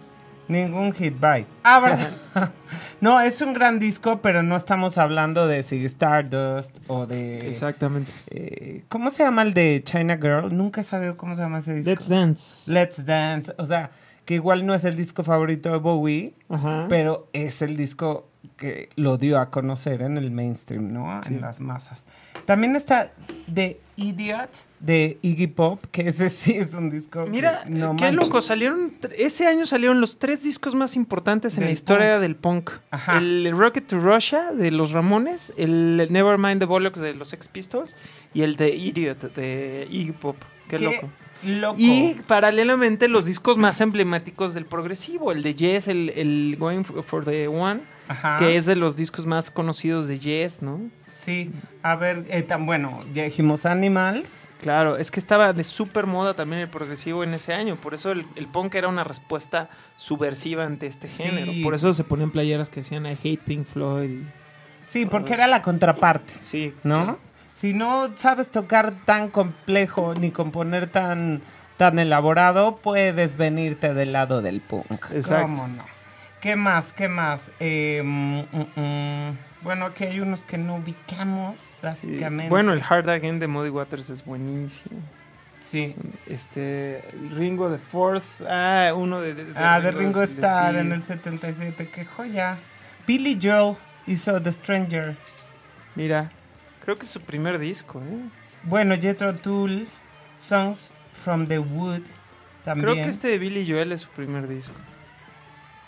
Ningún 0.48 0.94
hit 0.94 1.20
by. 1.20 1.46
Ah, 1.64 1.80
¿verdad? 1.80 2.12
no, 3.02 3.20
es 3.20 3.42
un 3.42 3.54
gran 3.54 3.80
disco, 3.80 4.22
pero 4.22 4.44
no 4.44 4.56
estamos 4.56 4.98
hablando 4.98 5.48
de 5.48 5.64
Ziggy 5.64 5.86
Stardust 5.86 6.80
o 6.88 7.06
de. 7.08 7.50
Exactamente. 7.50 8.12
eh, 8.28 8.84
¿Cómo 8.90 9.10
se 9.10 9.24
llama 9.24 9.42
el 9.42 9.54
de 9.56 9.82
China 9.84 10.18
Girl? 10.18 10.56
Nunca 10.56 10.82
he 10.82 10.84
sabido 10.84 11.18
cómo 11.18 11.36
se 11.36 11.42
llama 11.42 11.58
ese 11.58 11.74
disco. 11.76 11.90
Let's 11.92 12.08
Dance. 12.08 12.72
Let's 12.72 13.06
Dance. 13.06 13.54
O 13.58 13.66
sea, 13.66 13.90
que 14.24 14.36
igual 14.36 14.66
no 14.68 14.74
es 14.76 14.86
el 14.86 14.96
disco 14.96 15.24
favorito 15.24 15.72
de 15.72 15.78
Bowie, 15.80 16.34
Ajá. 16.48 16.86
pero 16.90 17.28
es 17.34 17.62
el 17.64 17.76
disco 17.76 18.30
que 18.58 18.90
lo 18.96 19.18
dio 19.18 19.40
a 19.40 19.50
conocer 19.50 20.02
en 20.02 20.18
el 20.18 20.32
mainstream, 20.32 20.94
¿no? 20.94 21.22
En 21.26 21.42
las 21.42 21.60
masas. 21.60 22.06
También 22.46 22.76
está 22.76 23.12
The 23.54 23.80
Idiot 23.98 24.50
de 24.80 25.18
Iggy 25.22 25.48
Pop, 25.48 25.84
que 25.92 26.08
ese 26.10 26.30
sí 26.30 26.54
es 26.54 26.74
un 26.74 26.90
disco. 26.90 27.26
que 27.26 27.32
Mira, 27.32 27.64
no 27.68 27.96
qué 27.96 28.12
loco, 28.12 28.42
salieron, 28.42 28.94
ese 29.18 29.48
año 29.48 29.66
salieron 29.66 30.00
los 30.00 30.20
tres 30.20 30.44
discos 30.44 30.76
más 30.76 30.96
importantes 30.96 31.56
en 31.56 31.62
Del 31.62 31.70
la 31.70 31.74
historia 31.74 32.12
punk. 32.14 32.22
del 32.22 32.36
punk. 32.36 32.72
Ajá. 32.92 33.18
El 33.18 33.52
Rocket 33.58 33.88
to 33.88 34.00
Russia 34.00 34.52
de 34.54 34.72
los 34.72 34.92
Ramones, 34.92 35.54
el 35.58 36.08
Nevermind 36.12 36.60
the 36.60 36.66
Bollocks 36.66 37.00
de 37.00 37.14
los 37.16 37.30
Sex 37.30 37.48
Pistols 37.48 37.96
y 38.34 38.44
el 38.44 38.56
de 38.58 38.76
Idiot 38.76 39.34
de 39.36 39.88
Iggy 39.90 40.12
Pop. 40.14 40.38
Qué, 40.70 40.78
Qué 40.78 40.86
loco. 40.86 41.10
loco. 41.46 41.76
Y 41.78 42.16
paralelamente 42.28 43.08
los 43.08 43.26
discos 43.26 43.58
más 43.58 43.82
emblemáticos 43.82 44.54
del 44.54 44.66
progresivo, 44.66 45.32
el 45.32 45.44
de 45.44 45.56
Yes, 45.56 45.88
el, 45.88 46.10
el 46.10 46.56
Going 46.58 46.84
for 46.84 47.24
the 47.26 47.48
One, 47.48 47.82
Ajá. 48.08 48.38
que 48.38 48.56
es 48.56 48.66
de 48.66 48.76
los 48.76 48.96
discos 48.98 49.26
más 49.26 49.50
conocidos 49.52 50.08
de 50.08 50.20
Yes, 50.20 50.62
¿no? 50.62 50.80
Sí, 51.14 51.50
a 51.82 51.96
ver, 51.96 52.26
eh, 52.28 52.44
tan 52.44 52.66
bueno, 52.66 53.00
ya 53.14 53.24
dijimos 53.24 53.66
Animals. 53.66 54.50
Claro, 54.60 54.98
es 54.98 55.12
que 55.12 55.22
estaba 55.22 55.54
de 55.54 55.64
súper 55.64 56.08
moda 56.08 56.34
también 56.34 56.62
el 56.62 56.68
progresivo 56.70 57.24
en 57.24 57.34
ese 57.34 57.54
año, 57.54 57.78
por 57.78 57.94
eso 57.94 58.12
el, 58.12 58.26
el 58.36 58.48
punk 58.48 58.76
era 58.76 58.90
una 58.90 59.06
respuesta 59.06 59.70
subversiva 59.96 60.66
ante 60.66 60.88
este 60.88 61.08
Sí, 61.08 61.24
género. 61.24 61.54
Por 61.64 61.74
eso 61.74 61.94
sí, 61.94 61.98
se 61.98 62.04
sí, 62.04 62.10
ponían 62.10 62.32
playeras 62.32 62.70
que 62.70 62.82
decían 62.82 63.06
I 63.06 63.12
hate 63.24 63.40
Pink 63.46 63.66
Floyd. 63.66 64.24
Sí, 64.84 65.06
porque 65.06 65.34
era 65.34 65.48
la 65.48 65.62
contraparte. 65.62 66.34
Sí, 66.44 66.74
¿no? 66.84 67.18
Si 67.54 67.74
no 67.74 68.10
sabes 68.18 68.50
tocar 68.52 68.94
tan 69.06 69.30
complejo 69.30 70.14
ni 70.16 70.32
componer 70.32 70.88
tan, 70.92 71.42
tan 71.78 71.98
elaborado, 71.98 72.76
puedes 72.76 73.38
venirte 73.38 73.94
del 73.94 74.12
lado 74.12 74.42
del 74.42 74.60
punk. 74.60 75.12
Exacto. 75.14 75.44
¿Cómo 75.44 75.68
no? 75.70 75.95
¿Qué 76.42 76.56
más? 76.56 76.94
¿Qué 76.94 77.08
más? 77.08 77.52
Eh, 77.60 78.02
mm, 78.04 78.40
mm. 78.76 79.38
Bueno, 79.62 79.86
aquí 79.88 80.04
hay 80.04 80.20
unos 80.20 80.44
que 80.44 80.58
no 80.60 80.76
ubicamos, 80.76 81.56
sí. 81.60 81.78
básicamente. 81.82 82.50
Bueno, 82.50 82.72
el 82.74 82.84
Hard 82.88 83.10
Again 83.10 83.40
de 83.40 83.48
Muddy 83.48 83.70
Waters 83.70 84.10
es 84.12 84.24
buenísimo. 84.24 85.00
sí. 85.62 85.96
Este, 86.28 87.04
Ringo 87.34 87.70
de 87.72 87.80
Fourth, 87.80 88.42
ah, 88.48 88.92
uno 88.96 89.20
de, 89.22 89.34
de- 89.34 89.46
de 89.46 89.54
Ah, 89.56 89.80
de 89.82 89.90
Ringo 89.92 90.20
de- 90.20 90.26
Starr 90.28 90.74
sí. 90.76 90.80
en 90.82 90.92
el 90.92 91.02
77, 91.02 91.88
qué 91.90 92.06
joya. 92.06 92.60
Billy 93.08 93.40
Joel 93.42 93.76
hizo 94.06 94.40
The 94.40 94.52
Stranger. 94.52 95.18
Mira, 95.96 96.30
creo 96.84 96.98
que 97.00 97.06
es 97.06 97.12
su 97.12 97.22
primer 97.22 97.58
disco, 97.58 98.00
¿eh? 98.02 98.30
Bueno, 98.64 98.96
Jethro 99.00 99.34
Tull, 99.34 99.88
Songs 100.36 100.94
from 101.14 101.48
the 101.48 101.58
Wood, 101.58 102.02
también. 102.64 102.86
Creo 102.94 103.04
que 103.04 103.10
este 103.10 103.28
de 103.30 103.40
Billy 103.40 103.66
Joel 103.68 103.92
es 103.94 104.02
su 104.02 104.10
primer 104.10 104.48
disco. 104.48 104.76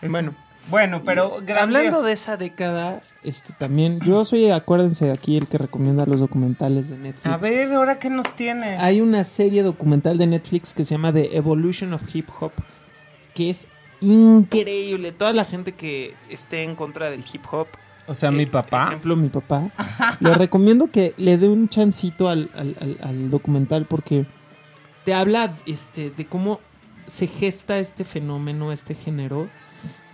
Es- 0.01 0.11
bueno. 0.11 0.33
Bueno, 0.69 1.01
pero 1.05 1.37
Hablando 1.57 2.01
de 2.01 2.11
esa 2.11 2.35
década, 2.35 3.01
Este 3.23 3.53
también, 3.53 4.01
yo 4.01 4.25
soy, 4.25 4.49
acuérdense, 4.51 5.11
aquí 5.11 5.37
el 5.37 5.47
que 5.47 5.57
recomienda 5.57 6.05
los 6.05 6.19
documentales 6.19 6.89
de 6.89 6.97
Netflix. 6.97 7.25
A 7.33 7.37
ver, 7.37 7.71
ahora 7.73 7.99
qué 7.99 8.09
nos 8.09 8.35
tienes. 8.35 8.77
Hay 8.81 8.99
una 8.99 9.23
serie 9.23 9.63
documental 9.63 10.17
de 10.17 10.27
Netflix 10.27 10.73
que 10.73 10.83
se 10.83 10.95
llama 10.95 11.13
The 11.13 11.37
Evolution 11.37 11.93
of 11.93 12.03
Hip 12.13 12.27
Hop, 12.41 12.51
que 13.33 13.49
es 13.49 13.69
increíble. 14.01 15.13
toda 15.13 15.31
la 15.31 15.45
gente 15.45 15.71
que 15.73 16.15
esté 16.29 16.63
en 16.63 16.75
contra 16.75 17.09
del 17.09 17.23
hip 17.31 17.43
hop, 17.49 17.67
o 18.07 18.13
sea, 18.13 18.29
mi 18.31 18.43
eh, 18.43 18.47
papá. 18.47 18.83
Por 18.85 18.87
ejemplo, 18.89 19.15
mi 19.15 19.29
papá. 19.29 19.69
Le 20.19 20.33
recomiendo 20.35 20.87
que 20.87 21.13
le 21.17 21.37
dé 21.37 21.47
un 21.49 21.69
chancito 21.69 22.27
al, 22.29 22.49
al- 22.53 22.75
al- 22.81 22.97
al 23.01 23.29
documental 23.29 23.85
porque 23.85 24.25
te 25.05 25.13
habla 25.13 25.55
este, 25.65 26.09
de 26.09 26.25
cómo 26.25 26.59
se 27.05 27.27
gesta 27.27 27.79
este 27.79 28.03
fenómeno, 28.03 28.71
este 28.73 28.95
género. 28.95 29.47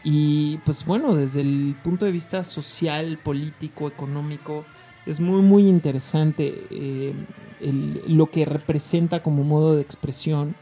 Y 0.03 0.57
pues 0.59 0.83
bueno, 0.85 1.15
desde 1.15 1.41
el 1.41 1.75
punto 1.81 2.05
de 2.05 2.11
vista 2.11 2.43
social, 2.43 3.17
político, 3.19 3.87
económico, 3.87 4.65
es 5.05 5.19
muy, 5.19 5.41
muy 5.41 5.67
interesante 5.67 6.67
eh, 6.69 7.13
el- 7.61 8.01
lo 8.07 8.29
que 8.29 8.45
representa 8.45 9.21
como 9.23 9.43
modo 9.43 9.75
de 9.75 9.81
expresión 9.81 10.55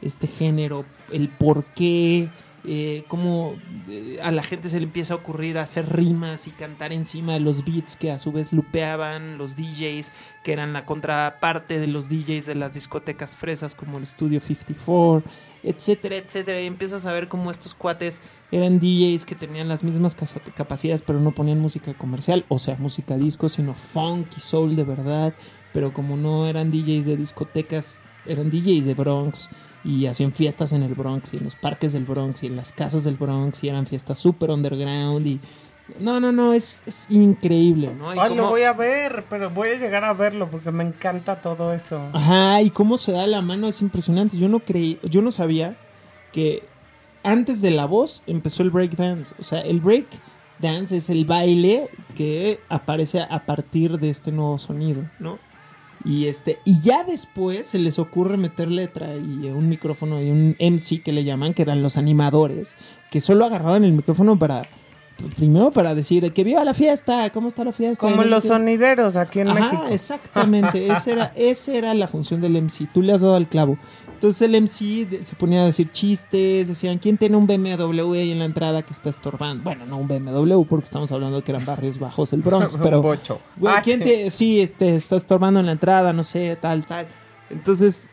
este 0.00 0.26
género, 0.26 0.86
el 1.12 1.28
por 1.30 1.64
qué 1.74 2.30
eh, 2.68 3.04
cómo 3.06 3.54
eh, 3.88 4.18
a 4.20 4.32
la 4.32 4.42
gente 4.42 4.68
se 4.68 4.80
le 4.80 4.86
empieza 4.86 5.14
a 5.14 5.18
ocurrir 5.18 5.56
hacer 5.56 5.94
rimas 5.94 6.48
y 6.48 6.50
cantar 6.50 6.92
encima 6.92 7.34
de 7.34 7.40
los 7.40 7.64
beats 7.64 7.96
que 7.96 8.10
a 8.10 8.18
su 8.18 8.32
vez 8.32 8.52
lupeaban 8.52 9.38
los 9.38 9.54
DJs, 9.54 10.10
que 10.42 10.52
eran 10.52 10.72
la 10.72 10.84
contraparte 10.84 11.78
de 11.78 11.86
los 11.86 12.08
DJs 12.08 12.44
de 12.44 12.56
las 12.56 12.74
discotecas 12.74 13.36
fresas 13.36 13.76
como 13.76 13.98
el 13.98 14.06
Studio 14.06 14.40
54, 14.40 15.30
etcétera, 15.62 16.16
etcétera. 16.16 16.60
Y 16.60 16.66
empiezas 16.66 17.06
a 17.06 17.12
ver 17.12 17.28
cómo 17.28 17.52
estos 17.52 17.74
cuates 17.74 18.20
eran 18.50 18.80
DJs 18.80 19.26
que 19.26 19.36
tenían 19.36 19.68
las 19.68 19.84
mismas 19.84 20.16
capacidades, 20.16 21.02
pero 21.02 21.20
no 21.20 21.30
ponían 21.30 21.60
música 21.60 21.94
comercial, 21.94 22.44
o 22.48 22.58
sea, 22.58 22.76
música 22.78 23.16
disco, 23.16 23.48
sino 23.48 23.74
funk 23.74 24.26
y 24.36 24.40
soul 24.40 24.74
de 24.74 24.84
verdad. 24.84 25.34
Pero 25.72 25.92
como 25.92 26.16
no 26.16 26.48
eran 26.48 26.72
DJs 26.72 27.04
de 27.04 27.16
discotecas, 27.16 28.08
eran 28.28 28.50
DJs 28.50 28.84
de 28.84 28.94
Bronx 28.94 29.48
y 29.84 30.06
hacían 30.06 30.32
fiestas 30.32 30.72
en 30.72 30.82
el 30.82 30.94
Bronx 30.94 31.32
y 31.32 31.36
en 31.36 31.44
los 31.44 31.56
parques 31.56 31.92
del 31.92 32.04
Bronx 32.04 32.42
y 32.42 32.46
en 32.46 32.56
las 32.56 32.72
casas 32.72 33.04
del 33.04 33.16
Bronx 33.16 33.62
y 33.64 33.68
eran 33.68 33.86
fiestas 33.86 34.18
super 34.18 34.50
underground 34.50 35.26
y 35.26 35.40
no, 36.00 36.18
no, 36.18 36.32
no, 36.32 36.52
es, 36.52 36.82
es 36.86 37.06
increíble, 37.10 37.94
¿no? 37.94 38.10
Ay, 38.10 38.18
cómo- 38.30 38.34
lo 38.42 38.48
voy 38.50 38.62
a 38.62 38.72
ver, 38.72 39.24
pero 39.30 39.50
voy 39.50 39.68
a 39.68 39.78
llegar 39.78 40.04
a 40.04 40.12
verlo 40.12 40.50
porque 40.50 40.72
me 40.72 40.82
encanta 40.82 41.40
todo 41.40 41.72
eso. 41.72 42.02
Ajá, 42.12 42.60
y 42.62 42.70
cómo 42.70 42.98
se 42.98 43.12
da 43.12 43.24
la 43.28 43.40
mano 43.40 43.68
es 43.68 43.80
impresionante. 43.82 44.36
Yo 44.36 44.48
no 44.48 44.58
creí, 44.58 44.98
yo 45.04 45.22
no 45.22 45.30
sabía 45.30 45.76
que 46.32 46.64
antes 47.22 47.60
de 47.62 47.70
la 47.70 47.86
voz 47.86 48.24
empezó 48.26 48.64
el 48.64 48.70
break 48.70 48.96
dance. 48.96 49.32
O 49.38 49.44
sea, 49.44 49.60
el 49.60 49.80
break 49.80 50.06
dance 50.58 50.96
es 50.96 51.08
el 51.10 51.24
baile 51.24 51.86
que 52.16 52.58
aparece 52.68 53.20
a 53.22 53.46
partir 53.46 53.98
de 54.00 54.10
este 54.10 54.32
nuevo 54.32 54.58
sonido, 54.58 55.08
¿no? 55.20 55.38
Y 56.06 56.26
este, 56.26 56.60
y 56.64 56.80
ya 56.80 57.02
después 57.02 57.66
se 57.66 57.78
les 57.80 57.98
ocurre 57.98 58.36
meter 58.36 58.68
letra 58.68 59.16
y 59.16 59.48
un 59.48 59.68
micrófono 59.68 60.22
y 60.22 60.30
un 60.30 60.56
MC 60.60 61.02
que 61.02 61.12
le 61.12 61.24
llaman, 61.24 61.52
que 61.52 61.62
eran 61.62 61.82
los 61.82 61.96
animadores, 61.96 62.76
que 63.10 63.20
solo 63.20 63.44
agarraban 63.44 63.84
el 63.84 63.92
micrófono 63.92 64.38
para 64.38 64.62
primero 65.36 65.70
para 65.70 65.94
decir 65.94 66.30
que 66.32 66.44
viva 66.44 66.62
la 66.64 66.74
fiesta, 66.74 67.30
cómo 67.30 67.48
está 67.48 67.64
la 67.64 67.72
fiesta. 67.72 67.98
Como 68.08 68.22
los 68.24 68.44
sonideros 68.44 69.16
aquí 69.16 69.40
en 69.40 69.48
Ajá, 69.48 69.60
México. 69.60 69.86
exactamente. 69.90 70.86
Esa 70.86 71.10
era, 71.10 71.32
esa 71.34 71.74
era 71.74 71.94
la 71.94 72.06
función 72.06 72.40
del 72.40 72.60
MC. 72.62 72.86
Tú 72.92 73.02
le 73.02 73.12
has 73.12 73.22
dado 73.22 73.34
al 73.34 73.48
clavo. 73.48 73.78
Entonces 74.16 74.40
el 74.42 74.54
MC 74.62 75.22
se 75.24 75.36
ponía 75.36 75.60
a 75.62 75.66
decir 75.66 75.90
chistes, 75.92 76.68
decían, 76.68 76.98
¿quién 76.98 77.18
tiene 77.18 77.36
un 77.36 77.46
BMW 77.46 78.14
ahí 78.14 78.32
en 78.32 78.38
la 78.38 78.46
entrada 78.46 78.80
que 78.82 78.92
está 78.94 79.10
estorbando? 79.10 79.62
Bueno, 79.64 79.84
no 79.86 79.98
un 79.98 80.08
BMW, 80.08 80.62
porque 80.64 80.84
estamos 80.84 81.12
hablando 81.12 81.36
de 81.36 81.42
que 81.42 81.52
eran 81.52 81.64
barrios 81.66 81.98
bajos 81.98 82.32
el 82.32 82.40
Bronx, 82.42 82.78
pero... 82.82 83.02
Bocho. 83.02 83.38
Güey, 83.56 83.74
Ah, 83.76 83.80
¿quién 83.84 83.98
sí. 83.98 84.04
te- 84.04 84.30
sí, 84.30 84.60
este, 84.60 84.96
está 84.96 85.16
estorbando 85.16 85.60
en 85.60 85.66
la 85.66 85.72
entrada, 85.72 86.12
no 86.14 86.24
sé, 86.24 86.56
tal, 86.56 86.84
tal. 86.86 87.06
Entonces, 87.50 88.08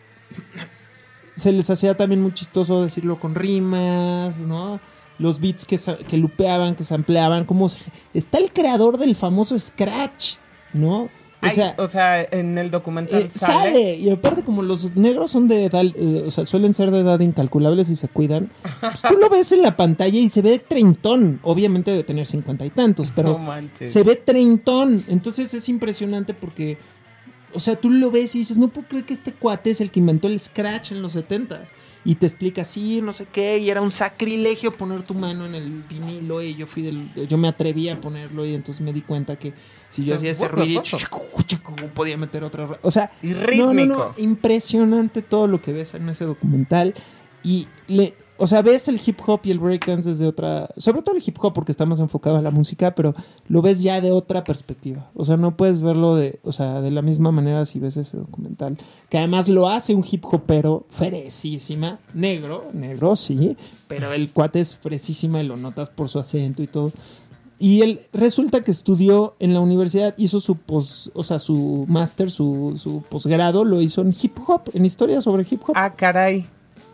se 1.36 1.52
les 1.52 1.70
hacía 1.70 1.96
también 1.96 2.22
muy 2.22 2.34
chistoso 2.34 2.84
decirlo 2.84 3.20
con 3.20 3.34
rimas, 3.34 4.38
¿no? 4.40 4.80
Los 5.20 5.40
beats 5.40 5.66
que, 5.66 5.80
que 6.08 6.18
lupeaban, 6.18 6.76
que 6.76 6.84
sampleaban, 6.84 7.46
como 7.46 7.68
está 8.14 8.38
el 8.40 8.52
creador 8.52 8.98
del 8.98 9.16
famoso 9.16 9.58
Scratch, 9.58 10.36
¿no? 10.74 11.10
O 11.44 11.46
Ay, 11.46 11.52
sea, 11.56 11.76
o 11.78 11.88
sea, 11.88 12.24
en 12.24 12.58
el 12.58 12.72
documental 12.72 13.24
eh, 13.24 13.30
sale. 13.36 13.72
sale. 13.74 13.96
Y 13.98 14.10
aparte, 14.10 14.44
como 14.44 14.62
los 14.62 14.96
negros 14.96 15.32
son 15.32 15.50
de 15.50 15.66
edad, 15.66 15.84
eh, 15.84 16.24
o 16.26 16.32
sea, 16.32 16.46
suelen 16.46 16.74
ser 16.74 16.90
de 16.90 17.02
edad 17.02 17.20
incalculables 17.20 17.90
y 17.90 17.98
se 17.98 18.08
cuidan, 18.08 18.50
pues 18.80 19.02
tú 19.02 19.18
lo 19.18 19.28
ves 19.30 19.52
en 19.52 19.62
la 19.62 19.76
pantalla 19.76 20.18
y 20.18 20.30
se 20.30 20.42
ve 20.42 20.58
treintón. 20.60 21.42
Obviamente 21.44 21.92
debe 21.92 22.04
tener 22.06 22.28
cincuenta 22.28 22.66
y 22.66 22.70
tantos, 22.70 23.12
pero 23.14 23.38
No 23.38 23.54
se 23.86 24.04
ve 24.04 24.16
treintón. 24.16 25.04
Entonces 25.10 25.54
es 25.54 25.68
impresionante 25.68 26.34
porque, 26.34 26.78
o 27.54 27.60
sea, 27.60 27.76
tú 27.76 27.90
lo 27.90 28.12
ves 28.12 28.36
y 28.36 28.40
dices, 28.40 28.58
no 28.58 28.68
puedo 28.68 28.88
creer 28.88 29.06
que 29.06 29.14
este 29.14 29.34
cuate 29.34 29.72
es 29.72 29.82
el 29.82 29.92
que 29.92 30.00
inventó 30.00 30.28
el 30.28 30.40
Scratch 30.40 30.92
en 30.92 31.02
los 31.02 31.14
setentas. 31.14 31.72
Y 32.06 32.16
te 32.16 32.26
explica, 32.26 32.66
sí, 32.66 33.02
no 33.02 33.14
sé 33.14 33.26
qué, 33.32 33.60
y 33.60 33.70
era 33.70 33.82
un 33.82 33.92
sacrilegio 33.92 34.74
poner 34.74 35.04
tu 35.04 35.14
mano 35.14 35.46
en 35.46 35.56
el 35.56 35.84
vinilo, 35.84 36.42
y 36.42 36.54
yo 36.54 36.68
fui 36.68 36.84
del, 36.84 37.10
yo 37.30 37.38
me 37.38 37.48
atreví 37.48 37.88
a 37.88 38.02
ponerlo, 38.02 38.46
y 38.46 38.54
entonces 38.54 38.82
me 38.82 38.92
di 38.92 39.02
cuenta 39.02 39.38
que 39.38 39.54
si 39.90 40.04
yo 40.04 40.16
O 40.16 40.18
sea, 40.18 40.32
hacía 40.32 40.32
ese 40.32 40.48
ruido, 40.50 40.84
podía 41.94 42.18
meter 42.18 42.44
otra... 42.44 42.78
O 42.82 42.92
sea, 42.92 43.10
Y 43.22 43.28
no, 43.28 43.36
no, 43.36 43.46
rítmico. 43.46 43.96
no, 43.96 44.14
impresionante 44.18 45.22
todo 45.22 45.48
lo 45.48 45.62
que 45.62 45.72
ves 45.72 45.94
en 45.94 46.10
ese 46.10 46.26
documental. 46.26 46.94
Y 47.42 47.68
le, 47.88 48.16
o 48.44 48.48
sea, 48.48 48.62
ves 48.62 48.90
el 48.90 49.00
hip 49.06 49.22
hop 49.26 49.40
y 49.46 49.52
el 49.52 49.60
breakdance 49.60 50.10
desde 50.10 50.28
otra, 50.28 50.70
sobre 50.76 51.02
todo 51.02 51.16
el 51.16 51.24
hip 51.26 51.38
hop 51.40 51.54
porque 51.54 51.72
está 51.72 51.86
más 51.86 52.02
enfocado 52.02 52.36
a 52.36 52.42
la 52.42 52.52
música, 52.52 52.94
pero 52.94 53.16
lo 53.48 53.62
ves 53.62 53.82
ya 53.82 54.02
de 54.02 54.12
otra 54.12 54.44
perspectiva. 54.44 55.10
O 55.16 55.24
sea, 55.24 55.38
no 55.38 55.56
puedes 55.56 55.82
verlo 55.82 56.18
de, 56.18 56.42
o 56.44 56.52
sea, 56.52 56.82
de 56.82 56.92
la 56.92 57.02
misma 57.02 57.32
manera 57.32 57.66
si 57.66 57.80
ves 57.80 57.96
ese 57.96 58.18
documental, 58.18 58.78
que 59.08 59.18
además 59.18 59.48
lo 59.48 59.70
hace 59.70 59.96
un 59.96 60.04
hip 60.04 60.26
hopero 60.26 60.86
fresísima, 60.90 62.00
negro, 62.14 62.66
negro, 62.74 63.16
sí, 63.16 63.56
pero 63.88 64.12
el 64.12 64.30
cuate 64.32 64.60
es 64.60 64.76
fresísima 64.76 65.42
y 65.42 65.48
lo 65.48 65.56
notas 65.56 65.90
por 65.90 66.10
su 66.10 66.20
acento 66.20 66.62
y 66.62 66.68
todo. 66.68 66.92
Y 67.60 67.82
él 67.82 68.02
resulta 68.12 68.62
que 68.62 68.72
estudió 68.72 69.38
en 69.40 69.54
la 69.54 69.62
universidad, 69.62 70.14
hizo 70.18 70.42
su 70.42 70.58
pos, 70.58 71.14
o 71.14 71.24
sea, 71.24 71.40
su 71.40 71.86
máster, 71.88 72.30
su, 72.30 72.74
su 72.76 73.04
posgrado, 73.04 73.64
lo 73.64 73.82
hizo 73.82 74.02
en 74.02 74.14
hip 74.22 74.38
hop, 74.46 74.64
en 74.74 74.84
historia 74.84 75.22
sobre 75.22 75.48
hip 75.50 75.62
hop. 75.66 75.76
Ah, 75.78 75.96
caray. 75.96 76.46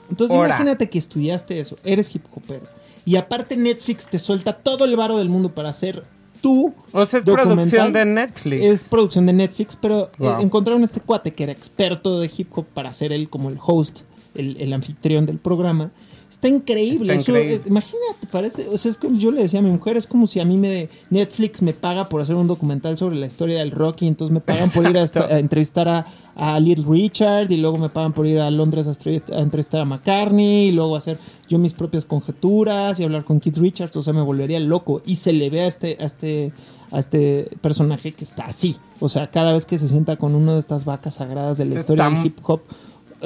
Entonces 0.09 0.37
Ora. 0.37 0.49
imagínate 0.49 0.89
que 0.89 0.97
estudiaste 0.97 1.59
eso, 1.59 1.77
eres 1.83 2.13
hip 2.13 2.23
hopero. 2.33 2.65
Y 3.05 3.15
aparte 3.15 3.55
Netflix 3.57 4.07
te 4.07 4.19
suelta 4.19 4.53
todo 4.53 4.85
el 4.85 4.95
varo 4.95 5.17
del 5.17 5.29
mundo 5.29 5.53
para 5.53 5.69
hacer 5.69 6.03
tu 6.41 6.73
O 6.91 7.05
sea, 7.05 7.19
es 7.19 7.25
documental. 7.25 7.55
producción 7.55 7.93
de 7.93 8.05
Netflix. 8.05 8.61
Es 8.63 8.83
producción 8.85 9.25
de 9.25 9.33
Netflix, 9.33 9.75
pero 9.75 10.09
eh, 10.19 10.29
encontraron 10.39 10.83
este 10.83 10.99
cuate 11.01 11.33
que 11.33 11.43
era 11.43 11.51
experto 11.51 12.19
de 12.19 12.31
hip 12.35 12.49
hop 12.57 12.65
para 12.73 12.93
ser 12.93 13.11
él 13.11 13.29
como 13.29 13.49
el 13.49 13.57
host, 13.63 14.01
el, 14.35 14.57
el 14.61 14.71
anfitrión 14.73 15.25
del 15.25 15.37
programa. 15.39 15.91
Está 16.29 16.47
increíble. 16.47 17.15
Está 17.15 17.31
Eso, 17.31 17.35
eh, 17.37 17.61
imagínate, 17.65 18.27
parece, 18.31 18.67
o 18.69 18.77
sea, 18.77 18.91
es 18.91 18.97
como 18.97 19.17
yo 19.17 19.31
le 19.31 19.41
decía 19.41 19.59
a 19.59 19.63
mi 19.63 19.71
mujer, 19.71 19.97
es 19.97 20.05
como 20.05 20.27
si 20.27 20.39
a 20.39 20.45
mí 20.45 20.57
me 20.57 20.87
Netflix 21.09 21.61
me 21.63 21.73
paga 21.73 22.07
por 22.07 22.21
hacer 22.21 22.35
un 22.35 22.45
documental 22.47 22.97
sobre 22.97 23.15
la 23.15 23.25
historia 23.25 23.59
del 23.59 23.71
rock 23.71 24.03
y 24.03 24.07
entonces 24.07 24.31
me 24.31 24.39
pagan 24.39 24.69
por 24.69 24.87
ir 24.87 24.95
a, 24.97 25.01
esta- 25.03 25.21
Exacto. 25.21 25.35
a 25.35 25.39
entrevistar 25.39 25.87
a, 25.87 26.05
a 26.35 26.59
Little 26.59 26.85
Richard 26.87 27.51
y 27.51 27.57
luego 27.57 27.77
me 27.79 27.89
pagan 27.89 28.13
por 28.13 28.27
ir 28.27 28.39
a 28.39 28.51
Londres 28.51 28.87
a, 28.87 29.39
entrevistar 29.39 29.81
a 29.81 29.85
McCartney 29.85 30.67
y 30.67 30.71
luego 30.71 30.95
hacer 30.95 31.17
yo 31.47 31.57
mis 31.57 31.73
propias 31.73 32.05
conjeturas 32.05 32.99
y 32.99 33.03
hablar 33.03 33.23
con 33.25 33.39
Keith 33.39 33.57
Richards, 33.57 33.95
o 33.97 34.01
sea, 34.03 34.13
me 34.13 34.21
volvería 34.21 34.59
loco 34.59 35.01
y 35.05 35.15
se 35.15 35.33
le 35.33 35.49
ve 35.49 35.61
a 35.61 35.67
este 35.67 35.97
a 35.99 36.05
este 36.05 36.53
a 36.91 36.99
este 36.99 37.47
personaje 37.61 38.13
que 38.13 38.23
está 38.23 38.45
así, 38.45 38.77
o 38.99 39.09
sea, 39.09 39.27
cada 39.27 39.53
vez 39.53 39.65
que 39.65 39.77
se 39.77 39.87
sienta 39.87 40.15
con 40.17 40.33
una 40.35 40.53
de 40.53 40.59
estas 40.59 40.85
vacas 40.85 41.15
sagradas 41.15 41.57
de 41.57 41.65
la 41.65 41.71
Está 41.77 41.93
historia 41.93 42.09
del 42.09 42.25
hip 42.25 42.39
hop 42.43 42.61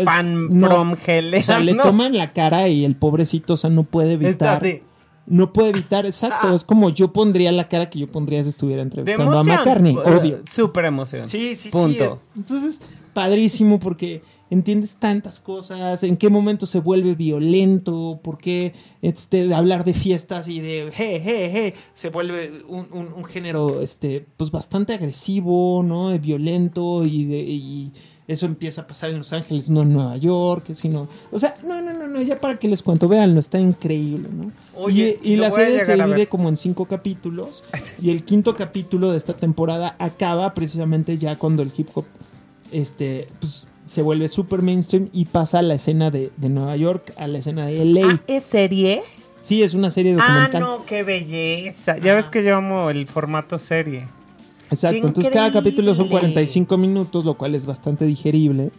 Pan 0.05 0.59
no, 0.59 0.67
from 0.67 0.95
Helena, 1.05 1.39
o 1.39 1.43
sea, 1.43 1.59
le 1.61 1.73
¿no? 1.73 1.83
toman 1.83 2.17
la 2.17 2.31
cara 2.33 2.67
y 2.67 2.85
el 2.85 2.95
pobrecito, 2.95 3.53
o 3.53 3.57
sea, 3.57 3.69
no 3.69 3.83
puede 3.83 4.13
Está 4.13 4.25
evitar 4.27 4.57
así. 4.57 4.81
no 5.25 5.53
puede 5.53 5.69
evitar, 5.69 6.05
exacto, 6.05 6.47
Ah. 6.49 6.55
es 6.55 6.63
como 6.63 6.89
yo 6.89 7.13
pondría 7.13 7.51
la 7.51 7.67
cara 7.69 7.89
que 7.89 7.99
yo 7.99 8.07
pondría 8.07 8.43
si 8.43 8.49
estuviera 8.49 8.81
entrevistando 8.81 9.37
a. 9.39 9.43
McCartney, 9.43 9.95
Eh, 9.95 9.99
obvio. 10.19 10.39
Súper 10.51 10.85
emoción. 10.85 11.29
Sí, 11.29 11.55
sí, 11.55 11.69
Punto. 11.69 11.89
sí. 11.97 12.03
es- 12.03 12.17
entonces, 12.35 12.81
padrísimo 13.13 13.79
porque 13.79 14.21
entiendes 14.49 14.97
tantas 14.97 15.39
cosas, 15.39 16.03
en 16.03 16.17
qué 16.17 16.29
momento 16.29 16.65
se 16.65 16.79
vuelve 16.79 17.15
violento, 17.15 18.19
por 18.23 18.37
qué 18.37 18.73
este, 19.01 19.47
de 19.47 19.53
hablar 19.55 19.83
de 19.85 19.93
fiestas 19.93 20.47
y 20.47 20.59
de 20.59 20.91
hey, 20.93 21.21
hey, 21.23 21.49
hey, 21.53 21.73
se 21.93 22.09
vuelve 22.09 22.63
un, 22.67 22.87
un- 22.91 23.13
un 23.15 23.23
género 23.23 23.81
este, 23.81 24.25
pues 24.37 24.51
bastante 24.51 24.93
agresivo, 24.93 25.83
¿no? 25.83 26.17
Violento 26.19 27.03
y, 27.05 27.25
de- 27.25 27.39
y 27.41 27.93
eso 28.27 28.45
empieza 28.45 28.81
a 28.81 28.87
pasar 28.87 29.09
en 29.09 29.17
Los 29.17 29.33
Ángeles, 29.33 29.69
no 29.69 29.81
en 29.81 29.93
Nueva 29.93 30.15
York, 30.17 30.73
sino, 30.73 31.07
o 31.31 31.37
sea, 31.39 31.55
no, 31.65 31.81
no, 31.81 31.93
no, 31.93 32.07
no, 32.07 32.21
ya 32.21 32.39
para 32.39 32.57
que 32.57 32.67
les 32.67 32.81
cuento, 32.81 33.07
véanlo, 33.07 33.39
está 33.39 33.59
increíble, 33.59 34.29
¿no? 34.31 34.51
Oye, 34.75 35.19
y 35.23 35.35
la 35.35 35.51
serie 35.51 35.79
se 35.83 35.95
divide 35.95 36.27
como 36.27 36.47
en 36.49 36.55
cinco 36.55 36.85
capítulos 36.85 37.63
y 38.01 38.11
el 38.11 38.23
quinto 38.23 38.55
capítulo 38.55 39.11
de 39.11 39.17
esta 39.17 39.33
temporada 39.33 39.95
acaba 39.99 40.53
precisamente 40.53 41.17
ya 41.17 41.35
cuando 41.37 41.63
el 41.63 41.71
hip 41.75 41.89
hop 41.93 42.05
este 42.71 43.27
pues 43.39 43.67
se 43.85 44.01
vuelve 44.01 44.29
super 44.29 44.61
mainstream 44.61 45.09
y 45.11 45.25
pasa 45.25 45.59
a 45.59 45.61
la 45.61 45.73
escena 45.75 46.09
de, 46.09 46.31
de 46.37 46.49
Nueva 46.49 46.75
York 46.77 47.13
a 47.17 47.27
la 47.27 47.39
escena 47.39 47.65
de 47.65 47.83
LA. 47.83 48.07
Ah, 48.07 48.21
¿es 48.27 48.43
serie? 48.45 49.03
Sí, 49.41 49.61
es 49.61 49.73
una 49.73 49.89
serie 49.89 50.15
Ah, 50.17 50.47
documental. 50.47 50.61
no, 50.61 50.85
qué 50.85 51.03
belleza. 51.03 51.97
Ya 51.97 52.15
ves 52.15 52.29
que 52.29 52.43
yo 52.45 52.55
amo 52.55 52.89
el 52.89 53.05
formato 53.07 53.59
serie. 53.59 54.07
Exacto. 54.69 55.01
qué 55.01 55.07
Entonces 55.07 55.33
cada 55.33 55.51
capítulo 55.51 55.93
son 55.93 56.05
increíble. 56.05 56.33
45 56.33 56.77
minutos, 56.77 57.25
lo 57.25 57.35
cual 57.35 57.55
es 57.55 57.65
bastante 57.65 58.05
digerible. 58.05 58.71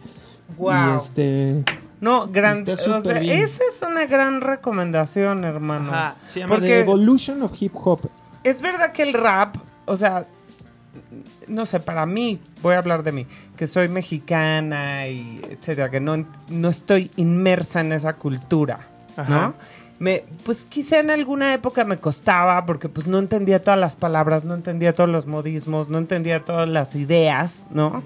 Wow. 0.57 0.93
Y 0.93 0.97
este 0.97 1.63
No, 2.01 2.27
gran, 2.27 2.57
Está 2.67 2.73
o 2.97 3.01
sea, 3.01 3.19
bien. 3.19 3.41
esa 3.43 3.63
es 3.71 3.81
una 3.81 4.05
gran 4.05 4.41
recomendación, 4.41 5.43
hermano. 5.43 5.91
Ajá, 5.93 6.15
se 6.25 6.39
llama 6.41 6.55
Porque- 6.55 6.67
The 6.67 6.79
Evolution 6.81 7.41
of 7.41 7.51
Hip 7.59 7.73
Hop. 7.75 8.01
Es 8.43 8.61
verdad 8.61 8.91
que 8.91 9.03
el 9.03 9.13
rap, 9.13 9.55
o 9.85 9.95
sea, 9.95 10.27
no 11.47 11.65
sé, 11.65 11.79
para 11.79 12.05
mí, 12.05 12.39
voy 12.61 12.75
a 12.75 12.77
hablar 12.79 13.01
de 13.03 13.11
mí, 13.11 13.25
que 13.55 13.65
soy 13.67 13.87
mexicana 13.87 15.07
y 15.07 15.41
etcétera, 15.49 15.89
que 15.89 15.99
no, 15.99 16.25
no 16.49 16.69
estoy 16.69 17.09
inmersa 17.15 17.81
en 17.81 17.91
esa 17.93 18.13
cultura, 18.13 18.87
Ajá. 19.15 19.29
¿no? 19.29 19.53
Me, 19.97 20.23
pues 20.43 20.65
quizá 20.65 20.99
en 20.99 21.09
alguna 21.09 21.53
época 21.53 21.85
me 21.85 21.97
costaba 21.97 22.65
porque 22.65 22.89
pues 22.89 23.07
no 23.07 23.17
entendía 23.17 23.63
todas 23.63 23.79
las 23.79 23.95
palabras, 23.95 24.43
no 24.43 24.53
entendía 24.53 24.93
todos 24.93 25.09
los 25.09 25.25
modismos, 25.25 25.87
no 25.89 25.97
entendía 25.97 26.43
todas 26.43 26.67
las 26.67 26.95
ideas, 26.95 27.67
¿no? 27.71 28.03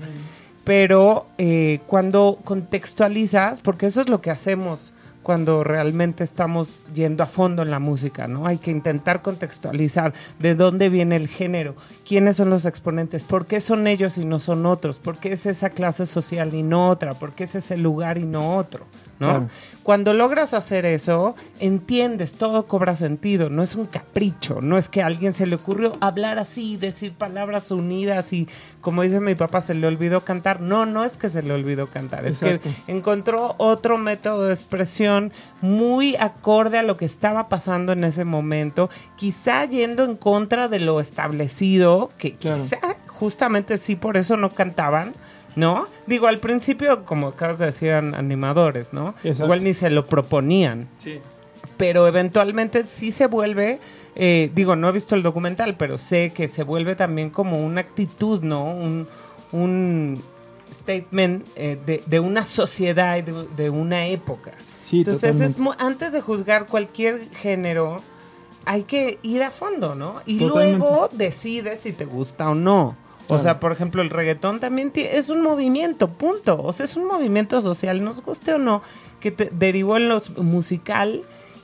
Pero 0.63 1.25
eh, 1.39 1.79
cuando 1.87 2.37
contextualizas, 2.43 3.61
porque 3.61 3.87
eso 3.87 4.01
es 4.01 4.09
lo 4.09 4.21
que 4.21 4.29
hacemos 4.29 4.93
cuando 5.29 5.63
realmente 5.63 6.23
estamos 6.23 6.85
yendo 6.91 7.21
a 7.21 7.27
fondo 7.27 7.61
en 7.61 7.69
la 7.69 7.77
música, 7.77 8.27
¿no? 8.27 8.47
Hay 8.47 8.57
que 8.57 8.71
intentar 8.71 9.21
contextualizar 9.21 10.11
de 10.39 10.55
dónde 10.55 10.89
viene 10.89 11.17
el 11.17 11.27
género, 11.27 11.75
quiénes 12.03 12.37
son 12.37 12.49
los 12.49 12.65
exponentes, 12.65 13.25
por 13.25 13.45
qué 13.45 13.59
son 13.59 13.85
ellos 13.85 14.17
y 14.17 14.25
no 14.25 14.39
son 14.39 14.65
otros, 14.65 14.97
por 14.97 15.19
qué 15.19 15.33
es 15.33 15.45
esa 15.45 15.69
clase 15.69 16.07
social 16.07 16.55
y 16.55 16.63
no 16.63 16.89
otra, 16.89 17.13
por 17.13 17.33
qué 17.33 17.43
es 17.43 17.53
ese 17.53 17.77
lugar 17.77 18.17
y 18.17 18.23
no 18.23 18.57
otro. 18.57 18.87
¿no? 19.19 19.49
Cuando 19.83 20.13
logras 20.13 20.53
hacer 20.53 20.85
eso, 20.85 21.35
entiendes, 21.59 22.33
todo 22.33 22.65
cobra 22.65 22.95
sentido, 22.95 23.49
no 23.49 23.63
es 23.63 23.75
un 23.75 23.85
capricho, 23.85 24.61
no 24.61 24.77
es 24.77 24.87
que 24.87 25.01
a 25.01 25.07
alguien 25.07 25.33
se 25.33 25.45
le 25.45 25.55
ocurrió 25.55 25.97
hablar 25.99 26.39
así, 26.39 26.77
decir 26.77 27.13
palabras 27.13 27.71
unidas 27.71 28.31
y 28.33 28.47
como 28.81 29.01
dice 29.01 29.19
mi 29.19 29.35
papá, 29.35 29.61
se 29.61 29.73
le 29.73 29.87
olvidó 29.87 30.21
cantar. 30.21 30.61
No, 30.61 30.85
no 30.85 31.03
es 31.03 31.17
que 31.17 31.27
se 31.27 31.41
le 31.41 31.53
olvidó 31.53 31.87
cantar, 31.87 32.25
es 32.25 32.39
que 32.39 32.61
encontró 32.87 33.55
otro 33.57 33.97
método 33.97 34.45
de 34.45 34.53
expresión 34.53 35.18
muy 35.61 36.15
acorde 36.15 36.77
a 36.77 36.83
lo 36.83 36.97
que 36.97 37.05
estaba 37.05 37.49
pasando 37.49 37.93
en 37.93 38.03
ese 38.03 38.25
momento, 38.25 38.89
quizá 39.15 39.65
yendo 39.65 40.03
en 40.03 40.15
contra 40.15 40.67
de 40.67 40.79
lo 40.79 40.99
establecido, 40.99 42.11
que 42.17 42.35
quizá 42.35 42.79
justamente 43.07 43.77
sí 43.77 43.95
por 43.95 44.17
eso 44.17 44.37
no 44.37 44.49
cantaban 44.49 45.13
¿no? 45.55 45.87
Digo, 46.07 46.27
al 46.27 46.39
principio, 46.39 47.05
como 47.05 47.27
acabas 47.27 47.59
de 47.59 47.67
decir, 47.67 47.89
eran 47.89 48.15
animadores, 48.15 48.93
¿no? 48.93 49.15
Igual 49.23 49.63
ni 49.63 49.73
se 49.73 49.89
lo 49.89 50.05
proponían. 50.05 50.87
Sí. 50.99 51.19
Pero 51.77 52.07
eventualmente 52.07 52.85
sí 52.85 53.11
se 53.11 53.27
vuelve, 53.27 53.79
eh, 54.15 54.51
digo, 54.53 54.75
no 54.75 54.89
he 54.89 54.91
visto 54.91 55.15
el 55.15 55.23
documental, 55.23 55.75
pero 55.77 55.97
sé 55.97 56.31
que 56.31 56.47
se 56.47 56.63
vuelve 56.63 56.95
también 56.95 57.29
como 57.29 57.63
una 57.63 57.81
actitud, 57.81 58.41
¿no? 58.41 58.73
Un, 59.51 60.21
statement 60.81 61.47
eh, 61.55 62.03
de, 62.05 62.19
una 62.19 62.43
sociedad 62.45 63.17
y 63.17 63.23
de, 63.23 63.69
una 63.69 64.05
época. 64.05 64.51
Sí, 64.89 65.01
Entonces, 65.01 65.39
es 65.39 65.57
antes 65.77 66.13
de 66.13 66.21
juzgar 66.21 66.65
cualquier 66.65 67.29
género, 67.29 67.97
hay 68.65 68.81
que 68.85 69.19
ir 69.21 69.43
a 69.43 69.51
fondo, 69.51 69.93
¿no? 69.93 70.15
Y 70.25 70.39
luego 70.39 71.09
decides 71.11 71.81
si 71.81 71.93
te 71.93 72.05
gusta 72.05 72.49
o 72.49 72.55
no. 72.55 72.97
O 73.27 73.37
sea, 73.37 73.59
por 73.59 73.71
ejemplo, 73.71 74.01
el 74.01 74.09
reggaetón 74.09 74.59
también 74.59 74.91
es 74.95 75.29
un 75.29 75.43
movimiento, 75.43 76.07
punto. 76.07 76.59
O 76.59 76.73
sea, 76.73 76.85
es 76.85 76.97
un 76.97 77.05
movimiento 77.05 77.61
social, 77.61 78.03
nos 78.03 78.23
guste 78.23 78.55
o 78.55 78.57
no, 78.57 78.81
que 79.19 79.29
derivó 79.51 79.97
en 79.97 80.09
lo 80.09 80.23
musical 80.37 81.21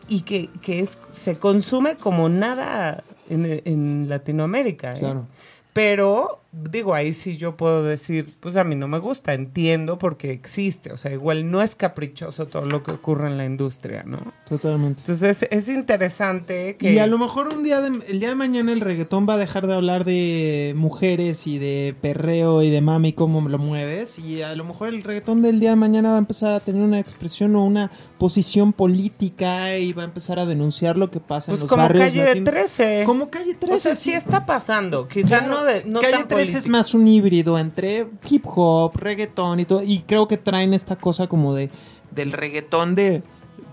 y 0.07 0.21
que, 0.21 0.51
que 0.61 0.81
es, 0.81 0.99
se 1.09 1.39
consume 1.39 1.95
como 1.95 2.29
nada 2.29 3.03
en, 3.27 3.59
en 3.65 4.07
Latinoamérica. 4.07 4.91
¿eh? 4.91 4.99
Claro. 4.99 5.25
Pero 5.73 6.41
digo, 6.55 6.93
ahí 6.93 7.13
sí 7.13 7.37
yo 7.37 7.57
puedo 7.57 7.83
decir, 7.83 8.33
pues 8.39 8.55
a 8.55 8.63
mí 8.63 8.75
no 8.75 8.87
me 8.87 8.99
gusta, 8.99 9.33
entiendo 9.33 9.97
porque 9.97 10.31
existe, 10.31 10.93
o 10.93 10.97
sea, 10.97 11.11
igual 11.11 11.51
no 11.51 11.61
es 11.61 11.75
caprichoso 11.75 12.45
todo 12.47 12.65
lo 12.65 12.81
que 12.81 12.91
ocurre 12.91 13.27
en 13.27 13.37
la 13.37 13.45
industria, 13.45 14.03
¿no? 14.05 14.17
Totalmente. 14.47 15.01
Entonces 15.01 15.45
es 15.49 15.69
interesante 15.69 16.77
que... 16.77 16.93
Y 16.93 16.99
a 16.99 17.07
lo 17.07 17.17
mejor 17.17 17.49
un 17.49 17.63
día, 17.63 17.81
de, 17.81 17.87
el 18.07 18.19
día 18.19 18.29
de 18.29 18.35
mañana 18.35 18.71
el 18.71 18.81
reggaetón 18.81 19.27
va 19.27 19.33
a 19.33 19.37
dejar 19.37 19.67
de 19.67 19.73
hablar 19.73 20.05
de 20.05 20.73
mujeres 20.77 21.45
y 21.45 21.59
de 21.59 21.95
perreo 21.99 22.63
y 22.63 22.69
de 22.69 22.81
mami, 22.81 23.11
cómo 23.13 23.47
lo 23.49 23.57
mueves, 23.57 24.17
y 24.17 24.41
a 24.41 24.55
lo 24.55 24.63
mejor 24.63 24.89
el 24.89 25.03
reggaetón 25.03 25.41
del 25.41 25.59
día 25.59 25.71
de 25.71 25.75
mañana 25.75 26.11
va 26.11 26.15
a 26.15 26.19
empezar 26.19 26.53
a 26.53 26.61
tener 26.61 26.81
una 26.81 26.99
expresión 26.99 27.55
o 27.55 27.65
una 27.65 27.91
posición 28.17 28.71
política 28.71 29.77
y 29.77 29.91
va 29.91 30.03
a 30.03 30.05
empezar 30.05 30.39
a 30.39 30.45
denunciar 30.45 30.97
lo 30.97 31.11
que 31.11 31.19
pasa 31.19 31.51
en 31.51 31.55
pues 31.55 31.61
los 31.63 31.69
como 31.69 31.83
barrios. 31.83 32.05
Calle 32.05 32.41
13. 32.41 33.03
Como 33.05 33.29
Calle 33.29 33.55
13. 33.55 33.75
O 33.75 33.79
sea, 33.79 33.95
sí, 33.95 34.13
está 34.13 34.45
pasando, 34.45 35.07
quizá 35.07 35.41
no, 35.41 35.63
de, 35.63 35.83
no 35.85 35.99
Calle 35.99 36.23
13 36.23 36.44
es 36.53 36.67
más 36.67 36.93
un 36.93 37.07
híbrido 37.07 37.57
entre 37.57 38.07
hip 38.29 38.45
hop, 38.45 38.95
reggaetón 38.97 39.59
y 39.59 39.65
todo. 39.65 39.81
Y 39.83 39.99
creo 39.99 40.27
que 40.27 40.37
traen 40.37 40.73
esta 40.73 40.95
cosa 40.95 41.27
como 41.27 41.55
de 41.55 41.69
del 42.11 42.31
reggaetón 42.31 42.95
de, 42.95 43.23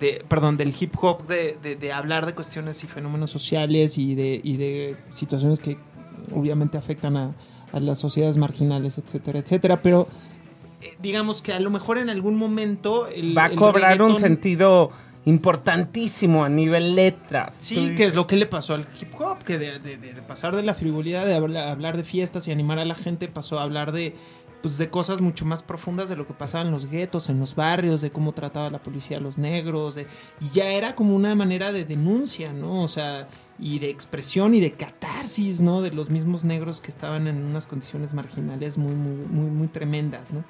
de 0.01 0.25
perdón, 0.29 0.57
del 0.57 0.75
hip 0.79 0.95
hop 1.01 1.27
de, 1.27 1.57
de, 1.79 1.93
hablar 1.93 2.27
de 2.27 2.35
cuestiones 2.35 2.83
y 2.85 2.87
fenómenos 2.87 3.31
sociales 3.31 3.99
y 3.99 4.15
de, 4.15 4.41
y 4.43 4.57
de 4.57 4.97
situaciones 5.13 5.61
que 5.61 5.77
obviamente 6.35 6.77
afectan 6.77 7.17
a, 7.17 7.33
a 7.73 7.81
las 7.81 7.99
sociedades 7.99 8.37
marginales, 8.37 8.99
etcétera, 8.99 9.39
etcétera. 9.39 9.81
Pero 9.83 10.09
eh, 10.81 10.97
digamos 11.01 11.43
que 11.43 11.53
a 11.53 11.61
lo 11.61 11.71
mejor 11.71 11.99
en 11.99 12.11
algún 12.11 12.37
momento 12.37 13.09
va 13.37 13.47
a 13.47 13.51
cobrar 13.51 14.03
un 14.03 14.19
sentido 14.19 14.91
importantísimo 15.25 16.45
a 16.45 16.49
nivel 16.49 16.97
letras. 16.97 17.55
Sí, 17.59 17.95
que 17.97 18.05
es 18.05 18.15
lo 18.15 18.27
que 18.27 18.37
le 18.37 18.47
pasó 18.47 18.75
al 18.75 18.87
hip 19.01 19.15
hop, 19.19 19.39
que 19.45 19.59
de, 19.59 20.23
pasar 20.27 20.57
de 20.57 20.63
la 20.63 20.75
frivolidad 20.75 21.27
de 21.27 21.35
hablar, 21.35 21.97
de 21.97 22.05
fiestas 22.05 22.49
y 22.49 22.53
animar 22.53 22.79
a 22.79 22.85
la 22.85 22.95
gente, 22.95 23.29
pasó 23.29 23.61
a 23.61 23.63
hablar 23.63 23.93
de, 23.93 24.17
pues, 24.63 24.79
de 24.79 24.91
cosas 24.91 25.21
mucho 25.21 25.45
más 25.45 25.63
profundas 25.63 26.09
de 26.09 26.17
lo 26.17 26.27
que 26.27 26.35
pasaba 26.35 26.65
en 26.65 26.73
los 26.73 26.87
guetos, 26.87 27.29
en 27.29 27.39
los 27.39 27.55
barrios, 27.55 28.01
de 28.01 28.11
cómo 28.11 28.33
trataba 28.33 28.69
la 28.71 28.79
policía 28.79 29.19
a 29.19 29.21
los 29.21 29.39
negros, 29.39 29.95
de, 29.95 30.07
y 30.41 30.49
ya 30.51 30.73
era 30.73 30.97
como 30.97 31.15
una 31.15 31.35
manera 31.37 31.73
de 31.73 31.85
denuncia, 31.85 32.53
¿no? 32.53 32.83
O 32.83 32.89
sea, 32.89 33.29
y 33.61 33.79
de 33.79 33.91
expresión 33.91 34.57
y 34.57 34.61
de 34.61 34.73
catarsis, 34.73 35.63
¿no? 35.63 35.83
De 35.83 35.93
los 35.93 36.11
mismos 36.11 36.43
negros 36.43 36.81
que 36.81 36.91
estaban 36.91 37.29
en 37.29 37.45
unas 37.45 37.69
condiciones 37.69 38.13
marginales 38.13 38.77
muy, 38.77 38.95
muy, 38.95 39.25
muy, 39.29 39.51
muy 39.51 39.69
tremendas, 39.69 40.33
¿no? 40.33 40.43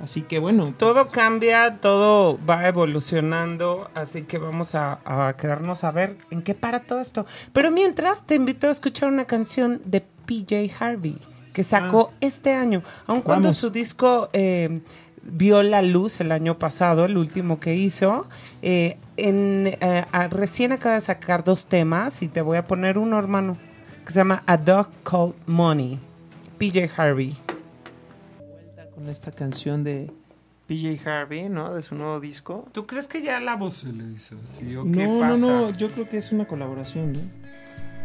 Así 0.00 0.22
que 0.22 0.38
bueno. 0.38 0.64
Pues 0.64 0.78
todo 0.78 1.10
cambia, 1.10 1.78
todo 1.80 2.38
va 2.44 2.66
evolucionando, 2.66 3.90
así 3.94 4.22
que 4.22 4.38
vamos 4.38 4.74
a, 4.74 5.34
quedarnos 5.38 5.84
a 5.84 5.92
ver 5.92 6.16
en 6.30 6.42
qué 6.42 6.54
para 6.54 6.80
todo 6.80 7.00
esto. 7.00 7.26
Pero 7.52 7.70
mientras, 7.70 8.26
te 8.26 8.34
invito 8.34 8.68
a 8.68 8.70
escuchar 8.70 9.08
una 9.08 9.26
canción 9.26 9.80
de 9.84 10.02
PJ 10.26 10.72
Harvey 10.78 11.18
que 11.52 11.64
sacó 11.64 12.10
ah. 12.12 12.16
este 12.20 12.54
año, 12.54 12.82
aun 13.06 13.20
cuando 13.20 13.52
su 13.52 13.70
disco 13.70 14.30
eh, 14.32 14.80
vio 15.22 15.62
la 15.62 15.82
luz 15.82 16.20
el 16.20 16.32
año 16.32 16.58
pasado, 16.58 17.04
el 17.04 17.16
último 17.16 17.60
que 17.60 17.74
hizo. 17.74 18.26
Eh, 18.62 18.96
en, 19.16 19.76
eh, 19.80 20.04
recién 20.30 20.72
acaba 20.72 20.96
de 20.96 21.00
sacar 21.02 21.44
dos 21.44 21.66
temas 21.66 22.22
y 22.22 22.28
te 22.28 22.40
voy 22.40 22.56
a 22.56 22.66
poner 22.66 22.98
uno, 22.98 23.18
hermano, 23.18 23.56
que 24.04 24.12
se 24.12 24.20
llama 24.20 24.42
A 24.46 24.56
Dog 24.56 24.88
Called 25.04 25.34
Money. 25.46 25.98
PJ 26.58 26.90
Harvey 26.96 27.36
con 29.02 29.10
esta 29.10 29.32
canción 29.32 29.82
de 29.82 30.12
PJ 30.68 31.10
Harvey, 31.10 31.48
¿no? 31.48 31.74
De 31.74 31.82
su 31.82 31.96
nuevo 31.96 32.20
disco. 32.20 32.68
¿Tú 32.72 32.86
crees 32.86 33.08
que 33.08 33.20
ya 33.20 33.40
la 33.40 33.56
voz 33.56 33.78
se 33.78 33.92
le 33.92 34.04
hizo 34.12 34.36
así 34.44 34.76
o 34.76 34.84
no, 34.84 34.92
qué 34.92 35.06
pasa? 35.20 35.36
No, 35.38 35.70
no, 35.70 35.76
yo 35.76 35.88
creo 35.88 36.08
que 36.08 36.18
es 36.18 36.30
una 36.30 36.44
colaboración, 36.44 37.12
¿no? 37.12 37.20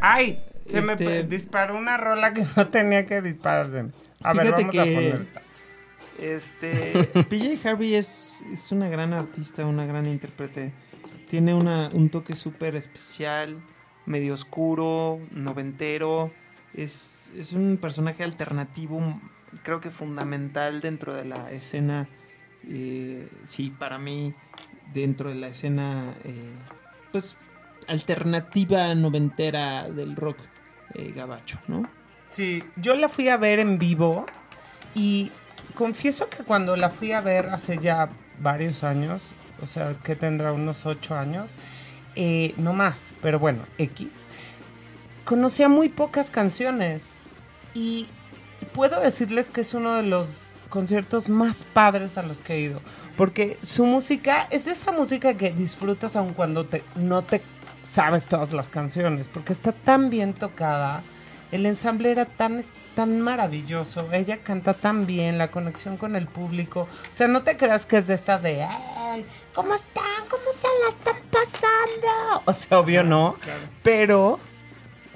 ¡Ay! 0.02 0.40
Se 0.66 0.82
me 0.82 0.94
este, 0.94 1.24
disparó 1.24 1.78
una 1.78 1.98
rola 1.98 2.34
que 2.34 2.46
no 2.58 2.68
tenía 2.70 3.06
que 3.06 3.22
dispararse. 3.22 3.86
A 4.24 4.34
ver, 4.34 4.52
vamos 4.52 4.72
que... 4.72 4.80
a 4.80 4.84
poner. 4.84 5.28
Este, 6.18 7.04
PJ 7.30 7.70
Harvey 7.70 7.94
es, 7.94 8.42
es 8.52 8.72
una 8.72 8.88
gran 8.88 9.14
artista, 9.14 9.66
una 9.68 9.86
gran 9.86 10.08
intérprete. 10.08 10.74
Tiene 11.30 11.54
una, 11.54 11.90
un 11.94 12.10
toque 12.10 12.34
súper 12.36 12.76
especial, 12.76 13.62
medio 14.08 14.34
oscuro, 14.34 15.20
noventero. 15.30 16.32
Es, 16.74 17.32
es 17.38 17.54
un 17.54 17.78
personaje 17.78 18.24
alternativo 18.24 19.00
creo 19.64 19.80
que 19.80 19.92
fundamental 19.92 20.82
dentro 20.82 21.14
de 21.14 21.26
la 21.26 21.52
escena, 21.52 22.08
eh, 22.68 23.30
sí, 23.44 23.70
para 23.70 23.98
mí, 23.98 24.34
dentro 24.94 25.30
de 25.30 25.36
la 25.36 25.48
escena, 25.48 26.14
eh, 26.24 26.54
pues, 27.12 27.38
alternativa 27.88 28.94
noventera 28.96 29.90
del 29.90 30.16
rock 30.16 30.40
eh, 30.94 31.12
gabacho, 31.16 31.60
¿no? 31.68 31.90
Sí, 32.30 32.64
yo 32.76 32.96
la 32.96 33.08
fui 33.10 33.30
a 33.30 33.38
ver 33.38 33.60
en 33.60 33.80
vivo 33.80 34.26
y 34.94 35.32
confieso 35.76 36.30
que 36.30 36.44
cuando 36.44 36.76
la 36.76 36.90
fui 36.90 37.14
a 37.14 37.22
ver 37.22 37.48
hace 37.50 37.78
ya 37.78 38.10
varios 38.40 38.84
años, 38.84 39.22
o 39.62 39.68
sea, 39.68 39.96
que 40.04 40.16
tendrá 40.16 40.52
unos 40.52 40.86
ocho 40.86 41.16
años, 41.16 41.56
no 42.58 42.74
más, 42.74 43.14
pero 43.22 43.38
bueno, 43.38 43.60
X, 43.78 44.24
conocía 45.24 45.70
muy 45.70 45.88
pocas 45.90 46.32
canciones 46.32 47.14
y 47.74 48.08
puedo 48.78 49.00
decirles 49.00 49.50
que 49.50 49.62
es 49.62 49.74
uno 49.74 49.96
de 49.96 50.04
los 50.04 50.28
conciertos 50.70 51.30
más 51.30 51.66
padres 51.74 52.16
a 52.20 52.22
los 52.22 52.42
que 52.42 52.54
he 52.54 52.60
ido. 52.60 52.80
Porque 53.18 53.58
su 53.64 53.88
música 53.88 54.48
es 54.52 54.66
de 54.66 54.74
esa 54.74 54.92
música 54.92 55.34
que 55.34 55.50
disfrutas 55.50 56.16
aun 56.16 56.34
cuando 56.36 56.64
te, 56.64 56.84
no 56.96 57.24
te 57.24 57.42
sabes 57.84 58.28
todas 58.28 58.54
las 58.54 58.70
canciones. 58.70 59.30
Porque 59.30 59.54
está 59.54 59.72
tan 59.72 60.12
bien 60.12 60.36
tocada. 60.36 61.02
El 61.52 61.66
ensamble 61.66 62.12
era 62.12 62.26
tan, 62.26 62.64
tan 62.96 63.20
maravilloso. 63.20 64.14
Ella 64.14 64.44
canta 64.44 64.76
tan 64.76 65.08
bien. 65.08 65.40
La 65.40 65.50
conexión 65.50 65.98
con 65.98 66.16
el 66.16 66.28
público. 66.28 66.82
O 66.82 67.16
sea, 67.16 67.28
no 67.28 67.42
te 67.42 67.58
creas 67.58 67.88
que 67.88 67.98
es 67.98 68.06
de 68.06 68.14
estas 68.14 68.44
de. 68.44 68.62
¡Ay! 68.62 69.26
¿Cómo 69.56 69.74
están? 69.74 70.04
¿Cómo 70.30 70.52
se 70.54 70.68
la 70.84 70.90
están 70.90 71.16
pasando? 71.32 72.44
O 72.46 72.54
sea, 72.54 72.78
obvio 72.78 73.02
no. 73.04 73.38
Pero 73.82 74.38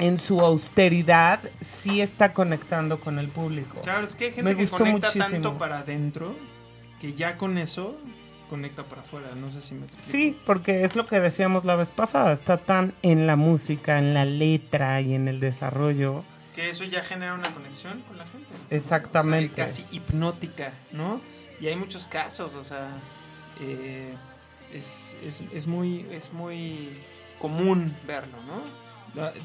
en 0.02 0.18
su 0.18 0.42
austeridad 0.42 1.40
sí 1.62 2.02
está 2.02 2.34
conectando 2.34 3.00
con 3.00 3.20
el 3.20 3.30
público. 3.30 3.82
Claro, 3.82 4.06
es 4.06 4.16
que 4.16 4.26
hay 4.26 4.32
gente 4.34 4.58
que 4.58 4.68
conecta 4.68 5.12
tanto 5.12 5.58
para 5.58 5.80
adentro 5.80 6.36
que 7.00 7.14
ya 7.14 7.38
con 7.38 7.58
eso 7.58 7.98
conecta 8.50 8.84
para 8.84 9.02
afuera, 9.02 9.34
no 9.36 9.50
sé 9.50 9.62
si 9.62 9.76
me 9.76 9.86
explico. 9.86 10.12
Sí, 10.12 10.38
porque 10.46 10.84
es 10.84 10.96
lo 10.96 11.06
que 11.06 11.20
decíamos 11.20 11.66
la 11.66 11.76
vez 11.76 11.92
pasada, 11.92 12.34
está 12.34 12.58
tan 12.58 12.94
en 13.02 13.26
la 13.26 13.36
música, 13.36 13.98
en 13.98 14.14
la 14.14 14.26
letra 14.26 15.00
y 15.02 15.14
en 15.14 15.28
el 15.28 15.40
desarrollo. 15.40 16.24
Que 16.54 16.70
eso 16.70 16.84
ya 16.84 17.02
genera 17.04 17.34
una 17.34 17.50
conexión 17.54 18.02
con 18.02 18.18
la 18.18 18.26
gente. 18.26 18.48
Exactamente. 18.70 19.56
casi 19.56 19.86
hipnótica, 19.92 20.74
¿no? 20.92 21.22
Y 21.62 21.68
hay 21.68 21.76
muchos 21.76 22.08
casos, 22.08 22.56
o 22.56 22.64
sea, 22.64 22.90
eh, 23.62 24.14
es, 24.74 25.16
es, 25.24 25.44
es 25.54 25.68
muy, 25.68 26.08
es 26.12 26.34
muy 26.34 26.90
común 27.40 27.96
verlo, 28.06 28.38
¿no? 28.44 28.81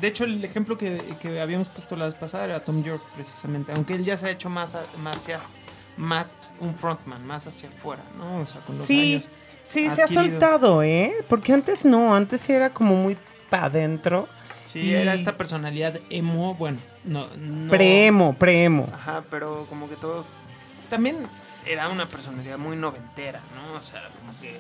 De 0.00 0.06
hecho, 0.06 0.24
el 0.24 0.44
ejemplo 0.44 0.78
que, 0.78 1.02
que 1.20 1.40
habíamos 1.40 1.68
puesto 1.68 1.96
la 1.96 2.04
vez 2.06 2.14
pasada 2.14 2.44
era 2.44 2.60
Tom 2.64 2.82
York, 2.84 3.02
precisamente. 3.14 3.72
Aunque 3.72 3.94
él 3.94 4.04
ya 4.04 4.16
se 4.16 4.26
ha 4.26 4.30
hecho 4.30 4.48
más, 4.48 4.76
más, 5.02 5.16
hacia- 5.16 5.40
más 5.96 6.36
un 6.60 6.74
frontman, 6.76 7.26
más 7.26 7.46
hacia 7.46 7.68
afuera, 7.68 8.02
¿no? 8.16 8.38
O 8.42 8.46
sea, 8.46 8.60
con 8.60 8.78
los 8.78 8.86
Sí, 8.86 9.14
años. 9.14 9.28
sí, 9.64 9.90
se 9.90 10.02
ha 10.02 10.06
soltado, 10.06 10.82
¿eh? 10.84 11.14
Porque 11.28 11.52
antes 11.52 11.84
no, 11.84 12.14
antes 12.14 12.40
sí 12.42 12.52
era 12.52 12.70
como 12.70 12.94
muy 12.94 13.16
para 13.50 13.64
adentro. 13.66 14.28
Sí, 14.64 14.80
Y- 14.80 14.94
era 14.94 15.14
esta 15.14 15.34
personalidad 15.36 15.98
emo, 16.10 16.54
bueno, 16.54 16.78
no... 17.04 17.26
no 17.36 17.70
Preemo, 17.70 18.34
preemo. 18.34 18.88
Ajá, 18.92 19.24
pero 19.30 19.66
como 19.68 19.88
que 19.88 19.96
todos... 19.96 20.34
También 20.90 21.18
era 21.64 21.88
una 21.88 22.06
personalidad 22.06 22.58
muy 22.58 22.76
noventera, 22.76 23.40
¿no? 23.56 23.76
O 23.76 23.80
sea, 23.80 24.08
como 24.20 24.32
que... 24.40 24.58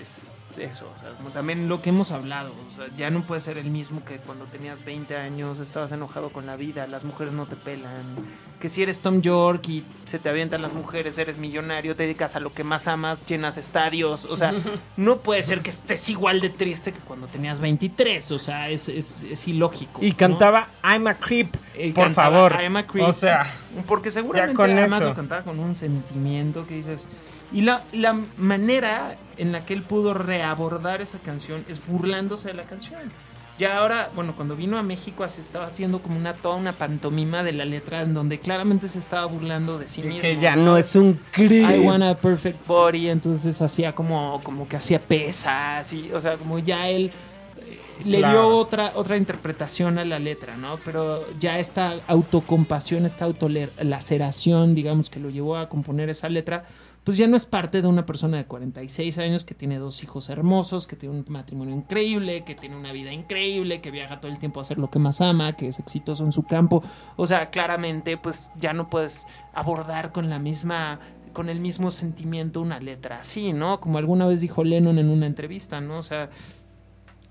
Es 0.00 0.36
eso, 0.58 0.92
o 0.96 1.00
sea, 1.00 1.10
como 1.16 1.30
también 1.30 1.68
lo 1.68 1.80
que 1.82 1.90
hemos 1.90 2.10
hablado, 2.10 2.50
o 2.50 2.76
sea, 2.76 2.88
ya 2.96 3.10
no 3.10 3.22
puede 3.22 3.40
ser 3.40 3.58
el 3.58 3.70
mismo 3.70 4.04
que 4.04 4.16
cuando 4.18 4.44
tenías 4.46 4.84
20 4.84 5.16
años, 5.16 5.58
estabas 5.60 5.92
enojado 5.92 6.30
con 6.30 6.46
la 6.46 6.56
vida, 6.56 6.86
las 6.86 7.04
mujeres 7.04 7.32
no 7.32 7.46
te 7.46 7.56
pelan, 7.56 8.16
que 8.60 8.68
si 8.68 8.82
eres 8.82 9.00
Tom 9.00 9.22
York 9.22 9.66
y 9.68 9.84
se 10.04 10.18
te 10.18 10.28
avientan 10.28 10.62
las 10.62 10.72
mujeres, 10.72 11.16
eres 11.18 11.38
millonario, 11.38 11.96
te 11.96 12.02
dedicas 12.02 12.36
a 12.36 12.40
lo 12.40 12.52
que 12.52 12.64
más 12.64 12.88
amas, 12.88 13.26
llenas 13.26 13.56
estadios, 13.56 14.24
o 14.26 14.36
sea, 14.36 14.52
no 14.96 15.18
puede 15.18 15.42
ser 15.42 15.62
que 15.62 15.70
estés 15.70 16.08
igual 16.10 16.40
de 16.40 16.50
triste 16.50 16.92
que 16.92 17.00
cuando 17.00 17.26
tenías 17.26 17.60
23, 17.60 18.30
o 18.32 18.38
sea, 18.38 18.68
es, 18.68 18.88
es, 18.88 19.22
es 19.22 19.48
ilógico. 19.48 20.04
Y 20.04 20.10
¿no? 20.10 20.16
cantaba 20.16 20.68
I'm 20.82 21.06
a 21.06 21.14
creep, 21.14 21.50
por 21.52 21.94
cantaba 21.94 22.12
favor. 22.14 22.60
I'm 22.60 22.76
a 22.76 22.86
creep. 22.86 23.06
O 23.06 23.12
sea, 23.12 23.46
Porque 23.86 24.10
seguramente 24.10 24.62
además 24.62 25.00
eso. 25.00 25.08
lo 25.10 25.14
cantaba 25.14 25.42
con 25.42 25.58
un 25.58 25.74
sentimiento 25.74 26.66
que 26.66 26.74
dices. 26.74 27.08
Y 27.52 27.62
la, 27.62 27.82
la 27.92 28.12
manera 28.36 29.16
en 29.36 29.52
la 29.52 29.64
que 29.64 29.74
él 29.74 29.82
pudo 29.82 30.14
reabordar 30.14 31.00
esa 31.00 31.18
canción 31.18 31.64
es 31.68 31.84
burlándose 31.86 32.48
de 32.48 32.54
la 32.54 32.64
canción. 32.64 33.10
Ya 33.58 33.76
ahora, 33.76 34.08
bueno, 34.14 34.34
cuando 34.36 34.56
vino 34.56 34.78
a 34.78 34.82
México 34.82 35.28
se 35.28 35.42
estaba 35.42 35.66
haciendo 35.66 36.00
como 36.00 36.16
una 36.16 36.32
toda 36.32 36.54
una 36.56 36.72
pantomima 36.72 37.42
de 37.42 37.52
la 37.52 37.66
letra 37.66 38.00
en 38.00 38.14
donde 38.14 38.38
claramente 38.40 38.88
se 38.88 38.98
estaba 38.98 39.26
burlando 39.26 39.78
de 39.78 39.86
sí 39.86 40.02
mismo. 40.02 40.22
que 40.22 40.38
ya 40.38 40.56
no 40.56 40.78
es 40.78 40.96
un 40.96 41.20
creep. 41.30 41.68
I 41.70 41.78
want 41.80 42.02
a 42.02 42.14
perfect 42.18 42.66
body, 42.66 43.10
entonces 43.10 43.60
hacía 43.60 43.94
como, 43.94 44.40
como 44.44 44.66
que 44.66 44.76
hacía 44.76 44.98
pesas, 44.98 45.92
y, 45.92 46.10
o 46.12 46.20
sea, 46.22 46.38
como 46.38 46.58
ya 46.58 46.88
él 46.88 47.10
eh, 47.58 47.78
le 48.06 48.18
Claro. 48.20 48.32
dio 48.48 48.56
otra, 48.56 48.92
otra 48.94 49.18
interpretación 49.18 49.98
a 49.98 50.06
la 50.06 50.18
letra, 50.18 50.56
¿no? 50.56 50.78
Pero 50.82 51.26
ya 51.38 51.58
esta 51.58 51.96
autocompasión, 52.06 53.04
esta 53.04 53.26
autolaceración, 53.26 54.74
digamos, 54.74 55.10
que 55.10 55.20
lo 55.20 55.28
llevó 55.28 55.56
a 55.56 55.68
componer 55.68 56.08
esa 56.08 56.30
letra, 56.30 56.64
pues 57.04 57.16
ya 57.16 57.26
no 57.26 57.36
es 57.36 57.46
parte 57.46 57.80
de 57.80 57.88
una 57.88 58.04
persona 58.04 58.36
de 58.36 58.44
46 58.44 59.18
años 59.18 59.44
que 59.44 59.54
tiene 59.54 59.78
dos 59.78 60.02
hijos 60.02 60.28
hermosos, 60.28 60.86
que 60.86 60.96
tiene 60.96 61.16
un 61.16 61.24
matrimonio 61.28 61.74
increíble, 61.74 62.44
que 62.44 62.54
tiene 62.54 62.76
una 62.76 62.92
vida 62.92 63.12
increíble, 63.12 63.80
que 63.80 63.90
viaja 63.90 64.20
todo 64.20 64.30
el 64.30 64.38
tiempo 64.38 64.60
a 64.60 64.62
hacer 64.62 64.78
lo 64.78 64.90
que 64.90 64.98
más 64.98 65.20
ama, 65.20 65.56
que 65.56 65.68
es 65.68 65.78
exitoso 65.78 66.24
en 66.24 66.32
su 66.32 66.42
campo. 66.42 66.82
O 67.16 67.26
sea, 67.26 67.50
claramente, 67.50 68.16
pues 68.18 68.50
ya 68.60 68.72
no 68.74 68.90
puedes 68.90 69.26
abordar 69.54 70.12
con 70.12 70.28
la 70.28 70.38
misma 70.38 71.00
con 71.32 71.48
el 71.48 71.60
mismo 71.60 71.92
sentimiento 71.92 72.60
una 72.60 72.80
letra 72.80 73.20
así, 73.20 73.52
¿no? 73.52 73.80
Como 73.80 73.98
alguna 73.98 74.26
vez 74.26 74.40
dijo 74.40 74.64
Lennon 74.64 74.98
en 74.98 75.08
una 75.08 75.26
entrevista, 75.26 75.80
¿no? 75.80 75.98
O 75.98 76.02
sea, 76.02 76.28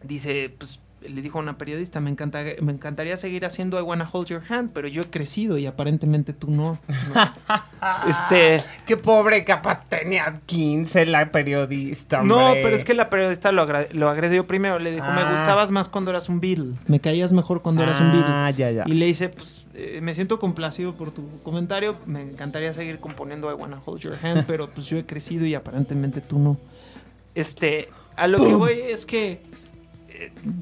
dice, 0.03 0.55
pues 0.57 0.79
le 1.07 1.21
dijo 1.21 1.39
a 1.39 1.41
una 1.41 1.57
periodista, 1.57 1.99
me, 1.99 2.09
encanta, 2.09 2.43
me 2.61 2.73
encantaría 2.73 3.15
seguir 3.17 3.45
haciendo 3.45 3.79
I 3.79 3.83
Wanna 3.83 4.07
Hold 4.11 4.27
Your 4.27 4.41
Hand, 4.49 4.71
pero 4.73 4.87
yo 4.87 5.01
he 5.03 5.05
crecido 5.09 5.57
y 5.57 5.65
aparentemente 5.65 6.33
tú 6.33 6.51
no. 6.51 6.77
¿no? 7.13 7.31
este, 8.09 8.57
Qué 8.85 8.97
pobre, 8.97 9.43
capaz 9.45 9.87
tenía 9.87 10.39
15 10.45 11.05
la 11.05 11.29
periodista. 11.31 12.21
no, 12.21 12.47
hombre. 12.47 12.63
pero 12.63 12.75
es 12.75 12.83
que 12.83 12.93
la 12.93 13.09
periodista 13.09 13.51
lo, 13.51 13.61
agredió 14.09 14.45
primero, 14.45 14.79
le 14.79 14.91
dijo, 14.91 15.05
me 15.11 15.21
Ah. 15.21 15.31
gustabas 15.31 15.71
más 15.71 15.87
cuando 15.89 16.11
eras 16.11 16.27
un 16.29 16.39
Beatle, 16.39 16.73
me 16.87 16.99
caías 16.99 17.31
mejor 17.31 17.61
cuando 17.61 17.83
eras 17.83 17.99
un 17.99 18.11
Beatle. 18.11 18.33
Ah, 18.33 18.51
ya, 18.51 18.71
ya. 18.71 18.83
Y 18.85 18.93
le 18.93 19.05
dice, 19.05 19.29
pues 19.29 19.65
eh, 19.75 19.99
me 20.01 20.13
siento 20.13 20.39
complacido 20.39 20.93
por 20.93 21.11
tu 21.11 21.41
comentario, 21.43 21.95
me 22.05 22.21
encantaría 22.21 22.73
seguir 22.73 22.99
componiendo 22.99 23.49
I 23.49 23.53
Wanna 23.53 23.79
Hold 23.85 24.01
Your 24.01 24.17
Hand, 24.21 24.43
pero 24.47 24.69
pues 24.69 24.87
yo 24.87 24.97
he 24.97 25.05
crecido 25.05 25.45
y 25.45 25.55
aparentemente 25.55 26.19
tú 26.19 26.39
no. 26.39 26.57
Este, 27.35 27.87
a 28.17 28.27
lo 28.27 28.39
que 28.39 28.53
voy 28.55 28.73
es 28.73 29.05
que, 29.05 29.41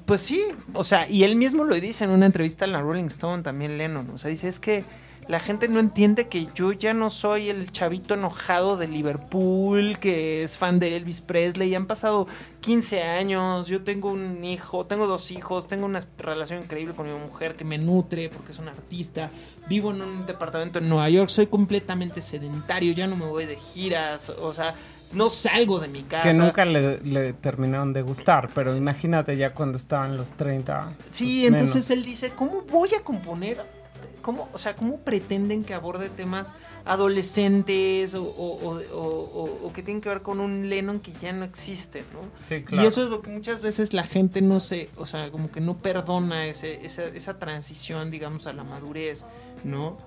pues 0.06 0.22
sí, 0.22 0.41
o 0.74 0.84
sea, 0.84 1.10
y 1.10 1.24
él 1.24 1.36
mismo 1.36 1.63
lo 1.63 1.76
dice 1.76 2.04
en 2.04 2.12
una 2.12 2.26
entrevista 2.26 2.65
en 2.65 2.72
la 2.72 2.82
Rolling 2.82 3.06
Stone, 3.06 3.43
también 3.43 3.78
Lennon, 3.78 4.10
o 4.12 4.17
sea, 4.17 4.30
dice, 4.30 4.48
es 4.48 4.60
que 4.60 4.84
la 5.28 5.41
gente 5.41 5.67
no 5.67 5.80
entiende 5.80 6.30
que 6.30 6.48
yo 6.56 6.72
ya 6.72 6.93
no 6.93 7.10
soy 7.10 7.50
el 7.50 7.70
chavito 7.74 8.13
enojado 8.13 8.78
de 8.78 8.88
Liverpool 8.88 10.00
que 10.00 10.43
es 10.43 10.58
fan 10.58 10.80
de 10.80 10.96
Elvis 10.96 11.20
Presley. 11.20 11.76
Han 11.76 11.86
pasado 11.86 12.28
15 12.62 13.04
años, 13.04 13.67
yo 13.67 13.84
tengo 13.84 14.10
un 14.10 14.46
hijo, 14.46 14.86
tengo 14.86 15.06
dos 15.06 15.32
hijos, 15.32 15.67
tengo 15.67 15.86
una 15.86 16.00
relación 16.17 16.63
increíble 16.63 16.96
con 16.96 17.12
mi 17.12 17.20
mujer 17.20 17.56
que 17.56 17.65
me 17.65 17.78
nutre 17.78 18.30
porque 18.30 18.54
es 18.54 18.60
una 18.60 18.72
artista. 18.72 19.30
Vivo 19.67 19.91
en 19.91 20.02
un 20.02 20.26
departamento 20.26 20.80
en 20.80 20.88
Nueva 20.88 21.10
York, 21.10 21.30
soy 21.30 21.48
completamente 21.48 22.22
sedentario, 22.22 22.93
ya 22.93 23.08
no 23.08 23.17
me 23.17 23.26
voy 23.26 23.46
de 23.46 23.58
giras, 23.58 24.30
o 24.30 24.54
sea, 24.54 24.76
no 25.12 25.30
salgo 25.30 25.80
de 25.80 25.88
mi 25.88 26.04
casa. 26.04 26.24
Que 26.30 26.34
nunca 26.34 26.65
le, 26.65 27.00
le 27.02 27.34
terminaron 27.34 27.93
de 27.93 28.02
gustar, 28.02 28.50
pero 28.54 28.76
imagínate 28.76 29.38
ya 29.38 29.54
cuando 29.54 29.78
estaban 29.78 30.17
los 30.17 30.34
30. 30.34 30.91
Sí, 31.12 31.39
pues, 31.41 31.52
entonces 31.52 31.89
él 31.91 32.04
dice, 32.04 32.32
¿cómo 32.32 32.62
voy 32.63 32.89
a 33.00 33.04
componer? 33.04 33.78
¿Cómo, 34.22 34.50
o 34.52 34.58
sea, 34.58 34.76
¿cómo 34.76 34.98
pretenden 34.98 35.63
que 35.63 35.74
aborde 35.74 36.10
temas 36.10 36.54
adolescentes 36.84 38.13
o, 38.15 38.24
o- 38.24 38.80
o- 38.93 39.67
o- 39.67 39.74
que 39.74 39.82
tienen 39.84 40.02
que 40.02 40.10
ver 40.10 40.22
con 40.22 40.39
un 40.41 40.70
Lennon 40.70 41.00
que 41.00 41.12
ya 41.13 41.32
no 41.32 41.46
existe, 41.46 42.04
¿no? 42.13 42.20
Sí, 42.46 42.63
Y 42.72 42.86
eso 42.86 43.04
es 43.04 43.10
lo 43.10 43.22
que 43.22 43.30
muchas 43.30 43.62
veces 43.62 43.93
la 43.93 44.04
gente 44.04 44.41
no 44.41 44.60
se, 44.60 44.89
o 44.98 45.06
sea, 45.06 45.32
como 45.32 45.50
que 45.52 45.62
no 45.62 45.78
perdona 45.78 46.46
ese, 46.48 46.86
esa, 46.86 47.04
esa 47.06 47.39
transición, 47.39 48.12
digamos, 48.12 48.48
a 48.48 48.54
la 48.54 48.63
madurez, 48.65 49.26
¿no? 49.63 49.98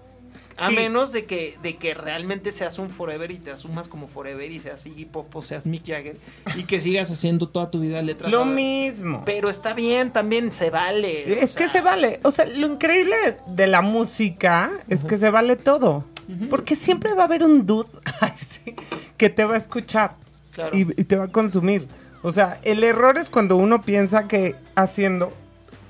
A 0.60 0.68
Sí. 0.68 0.74
menos 0.74 1.12
de 1.12 1.24
que, 1.24 1.56
de 1.62 1.76
que 1.76 1.94
realmente 1.94 2.52
seas 2.52 2.78
un 2.78 2.90
forever 2.90 3.30
y 3.30 3.38
te 3.38 3.50
asumas 3.50 3.88
como 3.88 4.06
forever 4.06 4.50
y 4.52 4.60
seas 4.60 4.84
Iggy 4.86 5.06
Pop 5.06 5.34
o 5.34 5.42
seas 5.42 5.66
Mick 5.66 5.86
Jagger 5.86 6.16
y 6.56 6.64
que 6.64 6.80
sigas 6.80 7.10
haciendo 7.10 7.48
toda 7.48 7.70
tu 7.70 7.80
vida 7.80 8.02
letras. 8.02 8.30
Lo 8.30 8.44
mismo. 8.44 9.22
Pero 9.24 9.48
está 9.50 9.72
bien, 9.74 10.10
también 10.10 10.52
se 10.52 10.70
vale. 10.70 11.42
Es 11.42 11.52
que 11.54 11.64
sea, 11.64 11.72
se 11.72 11.80
vale. 11.80 12.20
O 12.22 12.30
sea, 12.30 12.44
lo 12.46 12.66
increíble 12.66 13.16
de 13.46 13.66
la 13.66 13.80
música 13.80 14.70
es 14.88 15.04
que 15.04 15.16
se 15.16 15.30
vale 15.30 15.56
todo. 15.56 16.04
Porque 16.48 16.76
siempre 16.76 17.14
va 17.14 17.22
a 17.22 17.26
haber 17.26 17.42
un 17.42 17.66
dude 17.66 17.88
que 19.16 19.30
te 19.30 19.44
va 19.44 19.54
a 19.54 19.58
escuchar 19.58 20.14
Claro. 20.52 20.76
y, 20.76 20.80
y 21.00 21.04
te 21.04 21.16
va 21.16 21.24
a 21.24 21.28
consumir. 21.28 21.86
O 22.22 22.32
sea, 22.32 22.58
el 22.64 22.84
error 22.84 23.16
es 23.18 23.30
cuando 23.30 23.56
uno 23.56 23.82
piensa 23.82 24.28
que 24.28 24.54
haciendo 24.74 25.32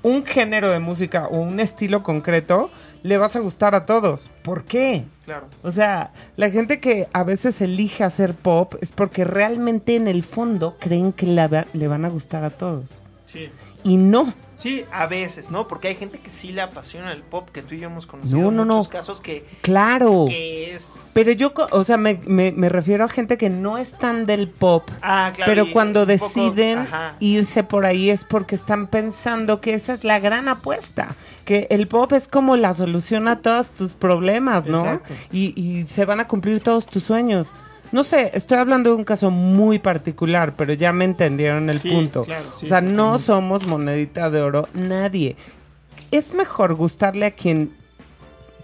un 0.03 0.25
género 0.25 0.69
de 0.69 0.79
música 0.79 1.27
o 1.27 1.37
un 1.41 1.59
estilo 1.59 2.03
concreto 2.03 2.69
le 3.03 3.17
vas 3.17 3.35
a 3.35 3.39
gustar 3.39 3.75
a 3.75 3.85
todos. 3.85 4.29
¿Por 4.43 4.63
qué? 4.63 5.03
Claro. 5.25 5.47
O 5.63 5.71
sea, 5.71 6.11
la 6.37 6.49
gente 6.49 6.79
que 6.79 7.07
a 7.13 7.23
veces 7.23 7.61
elige 7.61 8.03
hacer 8.03 8.33
pop 8.33 8.75
es 8.81 8.91
porque 8.91 9.23
realmente 9.23 9.95
en 9.95 10.07
el 10.07 10.23
fondo 10.23 10.75
creen 10.79 11.13
que 11.13 11.27
la 11.27 11.65
le 11.73 11.87
van 11.87 12.05
a 12.05 12.09
gustar 12.09 12.43
a 12.43 12.49
todos. 12.49 12.85
Sí. 13.25 13.49
Y 13.83 13.97
no. 13.97 14.33
Sí, 14.55 14.85
a 14.91 15.07
veces, 15.07 15.49
¿no? 15.49 15.67
Porque 15.67 15.87
hay 15.87 15.95
gente 15.95 16.19
que 16.19 16.29
sí 16.29 16.51
le 16.51 16.61
apasiona 16.61 17.11
el 17.13 17.23
pop, 17.23 17.49
que 17.51 17.63
tú 17.63 17.73
y 17.73 17.79
yo 17.79 17.87
hemos 17.87 18.05
conocido 18.05 18.37
No, 18.39 18.51
no, 18.51 18.63
muchos 18.65 18.85
no. 18.85 18.91
casos 18.91 19.19
que, 19.19 19.43
Claro. 19.61 20.25
que 20.27 20.75
es... 20.75 21.09
Pero 21.15 21.31
yo, 21.31 21.51
o 21.71 21.83
sea, 21.83 21.97
me, 21.97 22.19
me- 22.27 22.51
me 22.51 22.69
refiero 22.69 23.03
a 23.03 23.09
gente 23.09 23.39
que 23.39 23.49
no 23.49 23.79
es 23.79 23.93
tan 23.97 24.27
del 24.27 24.47
pop. 24.49 24.87
Ah, 25.01 25.31
claro. 25.35 25.51
pero 25.51 25.71
cuando 25.73 26.01
poco- 26.01 26.11
deciden 26.11 26.87
irse 27.19 27.63
por 27.63 27.87
ahí 27.87 28.11
es 28.11 28.23
porque 28.23 28.53
están 28.53 28.85
pensando 28.85 29.61
que 29.61 29.73
esa 29.73 29.93
es 29.93 30.03
la 30.03 30.19
gran 30.19 30.47
apuesta, 30.47 31.15
que 31.43 31.65
el 31.71 31.87
pop 31.87 32.13
es 32.13 32.27
como 32.27 32.55
la 32.55 32.75
solución 32.75 33.27
a 33.27 33.39
todos 33.39 33.71
tus 33.71 33.93
problemas, 33.93 34.67
¿no? 34.67 34.81
Exacto. 34.81 35.13
Y, 35.31 35.59
y 35.59 35.83
se 35.85 36.05
van 36.05 36.19
a 36.19 36.27
cumplir 36.27 36.59
todos 36.61 36.85
tus 36.85 37.01
sueños. 37.01 37.47
No 37.91 38.03
sé, 38.03 38.31
estoy 38.33 38.57
hablando 38.57 38.89
de 38.91 38.95
un 38.95 39.03
caso 39.03 39.31
muy 39.31 39.79
particular, 39.79 40.53
pero 40.55 40.73
ya 40.73 40.93
me 40.93 41.05
entendieron 41.05 41.69
el 41.69 41.79
Sí, 41.79 41.89
punto. 41.91 42.23
claro, 42.23 42.45
sí, 42.53 42.65
o 42.65 42.69
sea, 42.69 42.81
no 42.81 43.17
somos 43.17 43.65
monedita 43.67 44.29
de 44.29 44.41
oro 44.41 44.67
nadie. 44.73 45.35
Es 46.11 46.33
mejor 46.33 46.73
gustarle 46.75 47.25
a 47.25 47.31
quien 47.31 47.71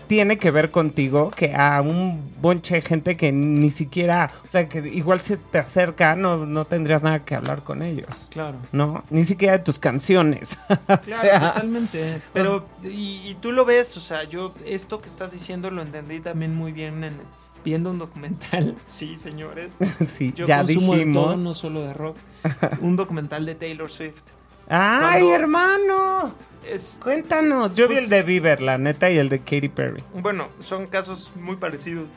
tiene 0.08 0.38
que 0.38 0.52
ver 0.52 0.72
contigo 0.72 1.32
que 1.36 1.54
a 1.54 1.82
un 1.82 2.32
bonche 2.42 2.76
de 2.76 2.82
gente 2.82 3.18
que 3.18 3.34
ni 3.34 3.72
siquiera, 3.72 4.32
o 4.46 4.48
sea, 4.48 4.70
que 4.70 4.80
igual 4.88 5.20
se 5.20 5.36
te 5.36 5.58
acerca, 5.60 6.16
no, 6.16 6.46
no 6.46 6.64
tendrías 6.64 7.04
nada 7.04 7.26
que 7.26 7.36
hablar 7.36 7.62
con 7.64 7.82
ellos, 7.82 8.30
Claro. 8.32 8.56
¿no? 8.72 9.04
Ni 9.10 9.26
siquiera 9.26 9.58
de 9.58 9.64
tus 9.66 9.80
canciones. 9.80 10.58
o 10.70 10.76
Claro, 10.86 11.02
sea, 11.04 11.40
totalmente. 11.54 12.22
Pero, 12.32 12.66
y, 12.86 13.22
y 13.28 13.38
tú 13.42 13.52
lo 13.52 13.66
ves, 13.66 13.98
o 13.98 14.00
sea, 14.00 14.24
yo 14.24 14.54
esto 14.66 15.02
que 15.02 15.10
estás 15.10 15.34
diciendo 15.34 15.70
lo 15.72 15.82
entendí 15.82 16.22
también 16.22 16.56
muy 16.56 16.72
bien 16.72 17.04
en, 17.04 17.18
viendo 17.68 17.92
un 17.92 18.00
documental. 18.00 18.76
Sí, 18.88 19.18
señores. 19.18 19.76
sí, 20.08 20.32
Yo 20.36 20.46
ya 20.46 20.64
consumo 20.64 20.94
de 20.94 21.00
dijimos. 21.00 21.24
todo, 21.26 21.38
no 21.38 21.54
solo 21.54 21.82
de 21.82 21.94
rock. 21.94 22.16
Un 22.82 22.96
documental 22.96 23.46
de 23.46 23.56
Taylor 23.56 23.90
Swift. 23.92 24.24
¡Ay, 24.70 25.22
Cuando- 25.24 25.36
hermano! 25.36 26.34
Es, 26.66 26.98
Cuéntanos. 27.04 27.74
Yo 27.76 27.88
vi 27.90 27.96
Pues- 27.96 28.06
el 28.06 28.10
de 28.10 28.24
Bieber, 28.24 28.62
la 28.62 28.78
neta, 28.78 29.10
y 29.12 29.18
el 29.18 29.28
de 29.30 29.40
Katy 29.40 29.70
Perry. 29.70 30.02
bueno, 30.22 30.48
son 30.60 30.88
casos 30.88 31.32
muy 31.36 31.58
parecidos. 31.58 32.08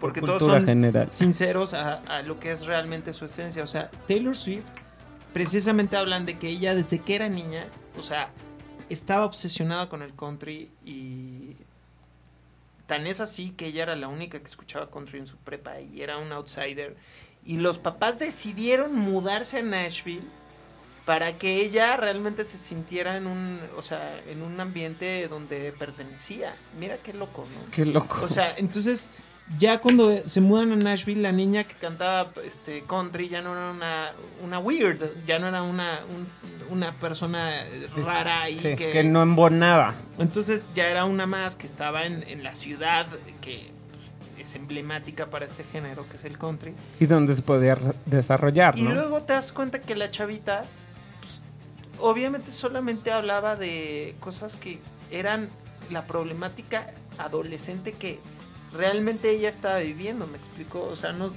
porque 0.00 0.20
todos 0.20 0.38
Cultura 0.42 0.58
son 0.58 0.66
general. 0.68 1.10
sinceros 1.10 1.72
a, 1.74 1.94
a 2.06 2.22
lo 2.22 2.38
que 2.38 2.52
es 2.52 2.66
realmente 2.66 3.12
su 3.12 3.24
esencia. 3.24 3.62
O 3.62 3.66
sea, 3.66 3.90
Taylor 4.06 4.36
Swift 4.36 4.64
precisamente 5.32 5.96
hablan 5.96 6.26
de 6.26 6.38
que 6.38 6.48
ella 6.48 6.74
desde 6.76 6.98
que 7.00 7.14
era 7.16 7.28
niña, 7.28 7.66
o 7.98 8.02
sea, 8.02 8.28
estaba 8.88 9.24
obsesionada 9.24 9.88
con 9.88 10.02
el 10.02 10.14
country 10.14 10.70
y 10.84 11.56
tan 12.86 13.06
es 13.06 13.20
así 13.20 13.50
que 13.50 13.66
ella 13.66 13.84
era 13.84 13.96
la 13.96 14.08
única 14.08 14.40
que 14.40 14.46
escuchaba 14.46 14.90
country 14.90 15.18
en 15.18 15.26
su 15.26 15.36
prepa 15.36 15.80
y 15.80 16.02
era 16.02 16.18
un 16.18 16.32
outsider. 16.32 16.96
Y 17.44 17.58
los 17.58 17.78
papás 17.78 18.18
decidieron 18.18 18.94
mudarse 18.94 19.58
a 19.58 19.62
Nashville 19.62 20.26
para 21.04 21.38
que 21.38 21.62
ella 21.62 21.96
realmente 21.96 22.44
se 22.44 22.58
sintiera 22.58 23.16
en 23.16 23.28
un, 23.28 23.60
o 23.76 23.82
sea, 23.82 24.20
en 24.26 24.42
un 24.42 24.60
ambiente 24.60 25.28
donde 25.28 25.72
pertenecía. 25.72 26.56
Mira 26.78 26.98
qué 26.98 27.12
loco, 27.12 27.46
¿no? 27.54 27.70
Qué 27.70 27.84
loco. 27.84 28.18
O 28.22 28.28
sea, 28.28 28.54
entonces 28.56 29.12
ya 29.58 29.80
cuando 29.80 30.28
se 30.28 30.40
mudan 30.40 30.72
a 30.72 30.76
Nashville, 30.76 31.22
la 31.22 31.32
niña 31.32 31.64
que 31.64 31.74
cantaba 31.74 32.30
este 32.44 32.82
country 32.82 33.28
ya 33.28 33.42
no 33.42 33.52
era 33.52 33.70
una, 33.70 34.12
una 34.42 34.58
weird, 34.58 35.00
ya 35.26 35.38
no 35.38 35.46
era 35.48 35.62
una, 35.62 36.00
un- 36.14 36.26
una 36.68 36.92
persona 36.98 37.64
rara 37.96 38.50
y 38.50 38.56
Sí, 38.58 38.74
que, 38.74 38.90
que 38.90 39.04
no 39.04 39.22
embonaba. 39.22 39.94
entonces 40.18 40.72
ya 40.74 40.88
era 40.88 41.04
una 41.04 41.24
más 41.26 41.54
que 41.54 41.64
estaba 41.66 42.06
en, 42.06 42.24
en 42.24 42.42
la 42.42 42.56
ciudad 42.56 43.06
que 43.40 43.70
pues, 44.36 44.48
es 44.48 44.54
emblemática 44.56 45.26
para 45.30 45.46
este 45.46 45.62
género 45.62 46.08
que 46.08 46.16
es 46.16 46.24
el 46.24 46.38
country. 46.38 46.74
Y 46.98 47.06
donde 47.06 47.34
se 47.34 47.42
podía 47.42 47.78
desarrollar, 48.06 48.76
Y 48.76 48.82
¿no? 48.82 48.94
luego 48.94 49.22
te 49.22 49.34
das 49.34 49.52
cuenta 49.52 49.80
que 49.80 49.94
la 49.94 50.10
chavita, 50.10 50.64
pues, 51.20 51.40
obviamente 52.00 52.50
solamente 52.50 53.12
hablaba 53.12 53.54
de 53.54 54.16
cosas 54.18 54.56
que 54.56 54.80
eran 55.12 55.48
la 55.90 56.04
problemática 56.08 56.90
adolescente 57.16 57.92
que 57.92 58.18
realmente 58.76 59.30
ella 59.30 59.48
estaba 59.48 59.78
viviendo, 59.78 60.26
me 60.26 60.38
explicó, 60.38 60.88
o 60.90 60.96
sea, 60.96 61.12
no... 61.12 61.32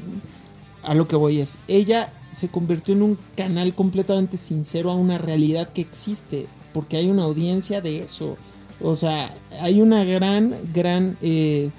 A 0.84 0.93
lo 0.93 1.08
que 1.08 1.15
voy 1.15 1.41
es, 1.41 1.60
ella 1.67 2.13
se 2.32 2.47
convirtió 2.49 2.93
en 2.93 3.02
un 3.02 3.17
canal 3.36 3.73
completamente 3.73 4.38
sincero 4.38 4.91
a 4.91 4.95
una 4.95 5.17
realidad 5.17 5.69
que 5.69 5.82
existe, 5.82 6.47
porque 6.73 6.97
hay 6.97 7.10
una 7.10 7.23
audiencia 7.23 7.82
de 7.82 8.04
eso. 8.04 8.38
O 8.82 8.95
sea, 8.95 9.36
hay 9.60 9.82
una 9.82 10.06
gran, 10.06 10.56
gran 10.73 11.17
eh, 11.21 11.69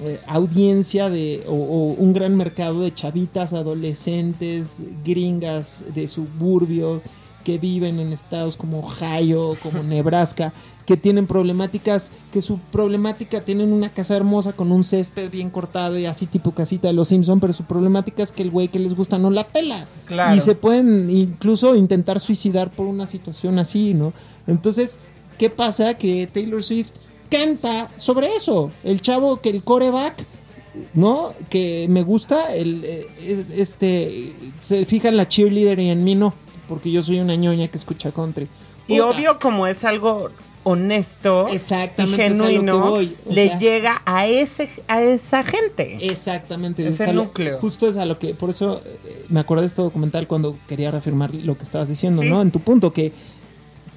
eh, 0.00 0.20
audiencia 0.26 1.10
de, 1.10 1.44
o 1.46 1.52
un 1.52 2.12
gran 2.14 2.36
mercado 2.36 2.80
de 2.80 2.94
chavitas, 2.94 3.52
adolescentes, 3.52 4.76
gringas 5.04 5.84
de 5.92 6.08
suburbios 6.08 7.02
que 7.44 7.58
viven 7.58 8.00
en 8.00 8.12
estados 8.12 8.56
como 8.56 8.80
Ohio, 8.80 9.56
como 9.62 9.82
Nebraska, 9.82 10.52
que 10.86 10.96
tienen 10.96 11.26
problemáticas, 11.26 12.12
que 12.32 12.42
su 12.42 12.58
problemática 12.58 13.40
tienen 13.40 13.72
una 13.72 13.90
casa 13.92 14.16
hermosa 14.16 14.52
con 14.52 14.72
un 14.72 14.84
césped 14.84 15.30
bien 15.30 15.50
cortado 15.50 15.98
y 15.98 16.06
así 16.06 16.26
tipo 16.26 16.52
casita 16.52 16.88
de 16.88 16.94
los 16.94 17.08
Simpson, 17.08 17.40
pero 17.40 17.52
su 17.52 17.64
problemática 17.64 18.22
es 18.22 18.32
que 18.32 18.42
el 18.42 18.50
güey 18.50 18.68
que 18.68 18.78
les 18.78 18.94
gusta 18.94 19.18
no 19.18 19.30
la 19.30 19.46
pela. 19.48 19.86
Claro. 20.06 20.34
Y 20.36 20.40
se 20.40 20.54
pueden 20.54 21.10
incluso 21.10 21.74
intentar 21.76 22.18
suicidar 22.20 22.70
por 22.72 22.86
una 22.86 23.06
situación 23.06 23.58
así, 23.58 23.94
¿no? 23.94 24.12
Entonces, 24.46 24.98
¿qué 25.38 25.50
pasa? 25.50 25.94
Que 25.94 26.26
Taylor 26.26 26.62
Swift 26.62 26.92
canta 27.30 27.90
sobre 27.96 28.28
eso. 28.34 28.70
El 28.84 29.00
chavo 29.00 29.40
que 29.40 29.48
el 29.50 29.62
coreback, 29.62 30.24
¿no? 30.94 31.32
Que 31.50 31.86
me 31.88 32.02
gusta, 32.02 32.54
el, 32.54 32.82
eh, 32.84 33.06
es- 33.26 33.50
este, 33.58 34.32
se 34.60 34.84
fija 34.86 35.08
en 35.08 35.16
la 35.16 35.28
cheerleader 35.28 35.78
y 35.80 35.90
en 35.90 36.02
mí 36.04 36.14
no, 36.14 36.34
porque 36.72 36.90
yo 36.90 37.02
soy 37.02 37.20
una 37.20 37.36
ñoña 37.36 37.68
que 37.68 37.76
escucha 37.76 38.12
country. 38.12 38.48
Y 38.88 38.98
obvio, 39.00 39.38
como 39.38 39.66
es 39.66 39.84
algo 39.84 40.30
honesto 40.64 41.48
y 41.50 41.56
Exactamente, 41.56 42.26
es 42.26 42.32
a 42.32 42.34
lo 42.36 42.44
que 42.46 42.50
genuino, 42.54 42.78
voy, 42.80 43.14
le 43.28 43.48
sea- 43.48 43.58
llega 43.58 44.02
a 44.06 44.26
ese 44.26 44.70
a 44.88 45.02
esa 45.02 45.42
gente. 45.42 45.98
Exactamente. 46.00 46.86
Ese 46.88 47.04
es 47.04 47.14
lo- 47.14 47.24
núcleo. 47.24 47.58
Justo 47.58 47.86
es 47.88 47.98
a 47.98 48.06
lo 48.06 48.18
que, 48.18 48.32
por 48.34 48.48
eso 48.48 48.80
eh, 48.86 49.24
me 49.28 49.40
acordé 49.40 49.62
de 49.62 49.66
este 49.66 49.82
documental 49.82 50.26
cuando 50.26 50.56
quería 50.66 50.90
reafirmar 50.90 51.34
lo 51.34 51.58
que 51.58 51.64
estabas 51.64 51.88
diciendo, 51.90 52.22
Sí. 52.22 52.30
¿no? 52.30 52.40
En 52.40 52.50
tu 52.50 52.60
punto, 52.60 52.90
que 52.92 53.12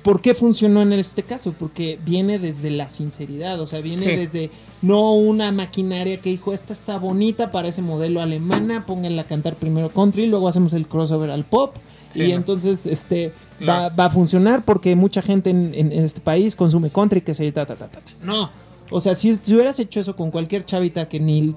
¿por 0.06 0.22
qué 0.22 0.34
funcionó 0.34 0.82
en 0.84 0.94
este 0.94 1.24
caso? 1.24 1.54
Porque 1.60 2.00
viene 2.06 2.40
desde 2.40 2.70
la 2.70 2.90
sinceridad, 2.90 3.60
o 3.60 3.66
sea, 3.66 3.82
viene 3.82 4.04
Sí. 4.04 4.16
desde 4.16 4.52
no 4.82 5.16
una 5.16 5.52
maquinaria 5.52 6.22
que 6.22 6.30
dijo, 6.30 6.54
esta 6.54 6.72
está 6.72 6.98
bonita 7.00 7.52
para 7.52 7.68
ese 7.68 7.82
modelo 7.82 8.22
alemana, 8.22 8.86
pónganla 8.86 9.24
a 9.24 9.26
cantar 9.28 9.56
primero 9.58 9.90
country, 9.90 10.28
luego 10.28 10.48
hacemos 10.48 10.72
el 10.74 10.88
crossover 10.88 11.30
al 11.32 11.44
pop. 11.44 11.76
Sí, 12.14 12.22
y 12.22 12.30
no. 12.30 12.36
entonces 12.36 12.86
este 12.86 13.34
Claro. 13.58 13.82
va, 13.82 13.90
va 13.96 14.06
a 14.06 14.10
funcionar 14.10 14.64
porque 14.64 14.96
mucha 14.96 15.22
gente 15.22 15.50
en, 15.50 15.74
en- 15.74 15.92
en 15.92 16.04
este 16.06 16.22
país 16.22 16.56
consume 16.56 16.90
country 16.92 17.20
que 17.22 17.34
se 17.34 17.52
ta, 17.52 17.66
ta, 17.66 17.76
ta, 17.76 17.88
ta, 17.90 18.00
ta. 18.00 18.12
No. 18.24 18.50
O 18.92 19.02
sea, 19.02 19.16
si, 19.16 19.34
si 19.34 19.54
hubieras 19.56 19.80
hecho 19.80 20.00
eso 20.00 20.16
con 20.16 20.30
cualquier 20.30 20.64
chavita 20.64 21.10
que 21.10 21.20
ni 21.20 21.56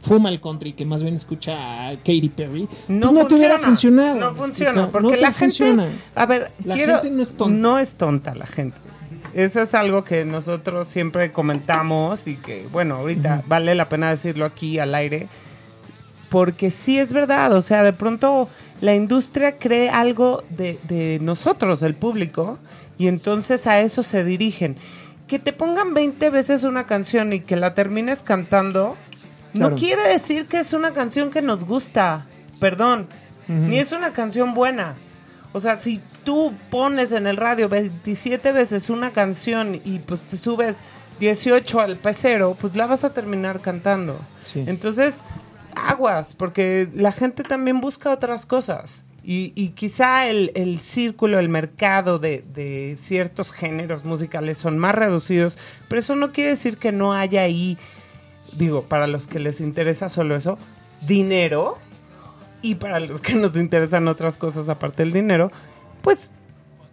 fuma 0.00 0.28
el 0.28 0.40
country, 0.40 0.72
que 0.72 0.84
más 0.86 1.02
bien 1.02 1.14
escucha 1.16 1.88
a 1.88 1.96
Katy 1.96 2.28
Perry, 2.34 2.68
No, 2.88 3.08
pues 3.08 3.12
no 3.12 3.26
te 3.26 3.34
hubiera 3.34 3.58
funciona. 3.58 4.02
funcionado. 4.02 4.20
No 4.20 4.30
¿me 4.32 4.38
funciona, 4.38 4.88
porque 4.92 5.06
No 5.08 5.10
te 5.14 5.20
la 5.20 5.32
gente. 5.32 5.88
A 6.14 6.26
ver, 6.26 6.52
La 6.64 6.74
quiero- 6.74 6.94
gente 7.00 7.10
no 7.10 7.22
es 7.22 7.32
tonta. 7.36 7.56
No 7.56 7.78
es 7.78 7.94
tonta 7.94 8.34
la 8.34 8.46
gente. 8.46 8.76
Eso 9.34 9.60
es 9.60 9.74
algo 9.74 10.02
que 10.04 10.24
nosotros 10.24 10.86
siempre 10.88 11.30
comentamos 11.32 12.26
y 12.26 12.36
que, 12.36 12.66
bueno, 12.72 12.96
ahorita 12.96 13.42
vale 13.46 13.74
la 13.74 13.88
pena 13.88 14.08
decirlo 14.10 14.44
aquí 14.46 14.78
al 14.78 14.94
aire. 14.94 15.28
Porque 16.30 16.70
sí 16.70 16.98
es 16.98 17.12
verdad, 17.12 17.52
o 17.52 17.62
sea, 17.62 17.82
de 17.84 17.92
pronto 17.92 18.48
la 18.80 18.94
industria 18.94 19.58
cree 19.58 19.88
algo 19.90 20.42
de, 20.50 20.78
de 20.88 21.18
nosotros, 21.22 21.82
el 21.82 21.94
público, 21.94 22.58
y 22.98 23.06
entonces 23.06 23.66
a 23.66 23.80
eso 23.80 24.02
se 24.02 24.24
dirigen. 24.24 24.76
Que 25.28 25.38
te 25.38 25.52
pongan 25.52 25.94
20 25.94 26.30
veces 26.30 26.64
una 26.64 26.84
canción 26.86 27.32
y 27.32 27.40
que 27.40 27.56
la 27.56 27.74
termines 27.74 28.22
cantando, 28.22 28.96
Claro. 29.54 29.70
no 29.70 29.76
quiere 29.76 30.08
decir 30.08 30.46
que 30.46 30.58
es 30.60 30.72
una 30.72 30.92
canción 30.92 31.30
que 31.30 31.42
nos 31.42 31.64
gusta, 31.64 32.26
perdón, 32.60 33.06
ni 33.48 33.78
es 33.78 33.92
una 33.92 34.12
canción 34.12 34.54
buena. 34.54 34.96
O 35.52 35.60
sea, 35.60 35.76
si 35.76 36.00
tú 36.24 36.52
pones 36.70 37.12
en 37.12 37.26
el 37.26 37.36
radio 37.36 37.68
27 37.68 38.52
veces 38.52 38.90
una 38.90 39.12
canción 39.12 39.80
y 39.84 40.00
pues 40.00 40.24
te 40.24 40.36
subes 40.36 40.82
18 41.20 41.80
al 41.80 41.96
pecero, 41.96 42.56
pues 42.60 42.76
la 42.76 42.86
vas 42.86 43.04
a 43.04 43.14
terminar 43.14 43.60
cantando. 43.60 44.18
Sí. 44.42 44.64
Entonces, 44.66 45.22
aguas, 45.74 46.34
porque 46.34 46.88
la 46.92 47.12
gente 47.12 47.42
también 47.42 47.80
busca 47.80 48.10
otras 48.10 48.44
cosas. 48.44 49.04
Y, 49.22 49.52
y 49.56 49.70
quizá 49.70 50.28
el, 50.28 50.52
el 50.54 50.78
círculo, 50.78 51.38
el 51.38 51.48
mercado 51.48 52.18
de, 52.18 52.44
de 52.54 52.96
ciertos 52.98 53.50
géneros 53.50 54.04
musicales 54.04 54.56
son 54.58 54.78
más 54.78 54.94
reducidos, 54.94 55.58
pero 55.88 56.00
eso 56.00 56.14
no 56.14 56.30
quiere 56.32 56.50
decir 56.50 56.76
que 56.76 56.92
no 56.92 57.12
haya 57.12 57.42
ahí, 57.42 57.76
digo, 58.52 58.82
para 58.82 59.06
los 59.06 59.26
que 59.26 59.38
les 59.38 59.60
interesa 59.60 60.08
solo 60.08 60.36
eso, 60.36 60.58
dinero 61.06 61.78
y 62.62 62.76
para 62.76 63.00
los 63.00 63.20
que 63.20 63.34
nos 63.34 63.56
interesan 63.56 64.08
otras 64.08 64.36
cosas 64.36 64.68
aparte 64.68 65.02
del 65.02 65.12
dinero, 65.12 65.50
pues 66.02 66.32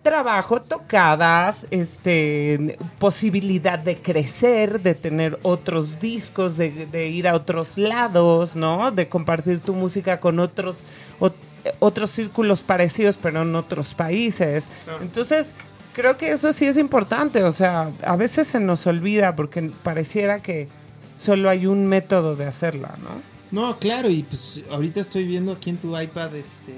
trabajo, 0.01 0.59
tocadas, 0.59 1.65
este, 1.71 2.77
posibilidad 2.99 3.79
de 3.79 3.97
crecer, 3.97 4.81
de 4.81 4.95
tener 4.95 5.39
otros 5.43 6.01
discos, 6.01 6.57
de, 6.57 6.87
de 6.87 7.07
ir 7.07 7.25
a 7.27 7.33
otros 7.35 7.77
lados, 7.77 8.57
¿no? 8.57 8.91
De 8.91 9.07
compartir 9.07 9.61
tu 9.61 9.73
música 9.73 10.19
con 10.19 10.39
otros, 10.39 10.83
ot- 11.21 11.33
otros 11.79 12.09
círculos 12.09 12.63
parecidos, 12.63 13.17
pero 13.17 13.43
en 13.43 13.55
otros 13.55 13.93
países. 13.93 14.67
Entonces, 15.01 15.55
creo 15.93 16.17
que 16.17 16.31
eso 16.31 16.51
sí 16.51 16.65
es 16.65 16.77
importante. 16.77 17.41
O 17.45 17.53
sea, 17.53 17.89
a 18.05 18.17
veces 18.17 18.47
se 18.47 18.59
nos 18.59 18.85
olvida 18.85 19.37
porque 19.37 19.71
pareciera 19.83 20.41
que 20.41 20.67
solo 21.15 21.49
hay 21.49 21.65
un 21.65 21.85
método 21.87 22.35
de 22.35 22.45
hacerla, 22.45 22.97
¿no? 23.01 23.21
No, 23.51 23.77
claro, 23.77 24.09
y 24.09 24.23
pues 24.23 24.61
ahorita 24.71 24.99
estoy 24.99 25.25
viendo 25.27 25.51
aquí 25.51 25.69
en 25.69 25.77
tu 25.77 25.97
iPad 25.99 26.35
este. 26.35 26.73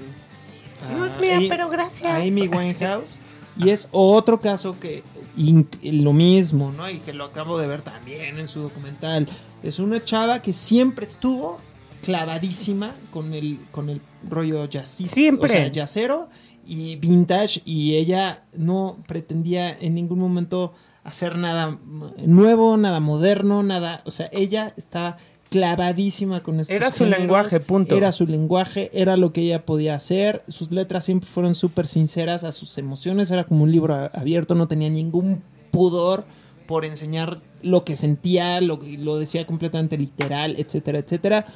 No 0.92 1.04
a 1.04 1.06
es 1.06 1.18
mía, 1.18 1.38
pero 1.48 1.68
gracias. 1.70 2.10
A 2.10 2.16
Amy 2.16 2.48
Winehouse. 2.48 3.18
Y 3.58 3.70
es 3.70 3.88
otro 3.92 4.38
caso 4.40 4.78
que 4.78 5.02
in- 5.38 5.66
lo 5.82 6.12
mismo, 6.12 6.70
¿no? 6.72 6.90
Y 6.90 6.98
que 6.98 7.14
lo 7.14 7.24
acabo 7.24 7.58
de 7.58 7.66
ver 7.66 7.80
también 7.80 8.38
en 8.38 8.46
su 8.48 8.60
documental. 8.60 9.26
Es 9.62 9.78
una 9.78 10.04
chava 10.04 10.42
que 10.42 10.52
siempre 10.52 11.06
estuvo 11.06 11.58
clavadísima 12.02 12.94
con 13.10 13.32
el, 13.34 13.58
con 13.72 13.88
el 13.88 14.00
rollo 14.28 14.66
jazzista. 14.66 15.14
Siempre. 15.14 15.48
O 15.48 15.52
sea, 15.52 15.68
jazzero 15.72 16.28
y 16.66 16.96
vintage. 16.96 17.62
Y 17.64 17.94
ella 17.96 18.44
no 18.54 18.98
pretendía 19.08 19.70
en 19.78 19.94
ningún 19.94 20.18
momento 20.18 20.74
hacer 21.06 21.36
nada 21.38 21.78
nuevo, 22.24 22.76
nada 22.76 23.00
moderno, 23.00 23.62
nada. 23.62 24.02
O 24.04 24.10
sea, 24.10 24.28
ella 24.32 24.72
estaba 24.76 25.16
clavadísima 25.48 26.40
con 26.40 26.60
estos 26.60 26.76
Era 26.76 26.90
su 26.90 26.98
géneros. 27.04 27.20
lenguaje, 27.20 27.60
punto. 27.60 27.96
Era 27.96 28.12
su 28.12 28.26
lenguaje, 28.26 28.90
era 28.92 29.16
lo 29.16 29.32
que 29.32 29.42
ella 29.42 29.64
podía 29.64 29.94
hacer. 29.94 30.42
Sus 30.48 30.70
letras 30.72 31.04
siempre 31.04 31.28
fueron 31.28 31.54
súper 31.54 31.86
sinceras 31.86 32.44
a 32.44 32.52
sus 32.52 32.76
emociones. 32.78 33.30
Era 33.30 33.44
como 33.44 33.64
un 33.64 33.72
libro 33.72 34.10
abierto, 34.12 34.54
no 34.54 34.68
tenía 34.68 34.90
ningún 34.90 35.42
pudor 35.70 36.24
por 36.66 36.84
enseñar 36.84 37.42
lo 37.62 37.84
que 37.84 37.96
sentía, 37.96 38.60
lo, 38.60 38.78
que- 38.80 38.98
lo 38.98 39.18
decía 39.18 39.46
completamente 39.46 39.96
literal, 39.96 40.56
etcétera, 40.58 40.98
etcétera. 40.98 41.46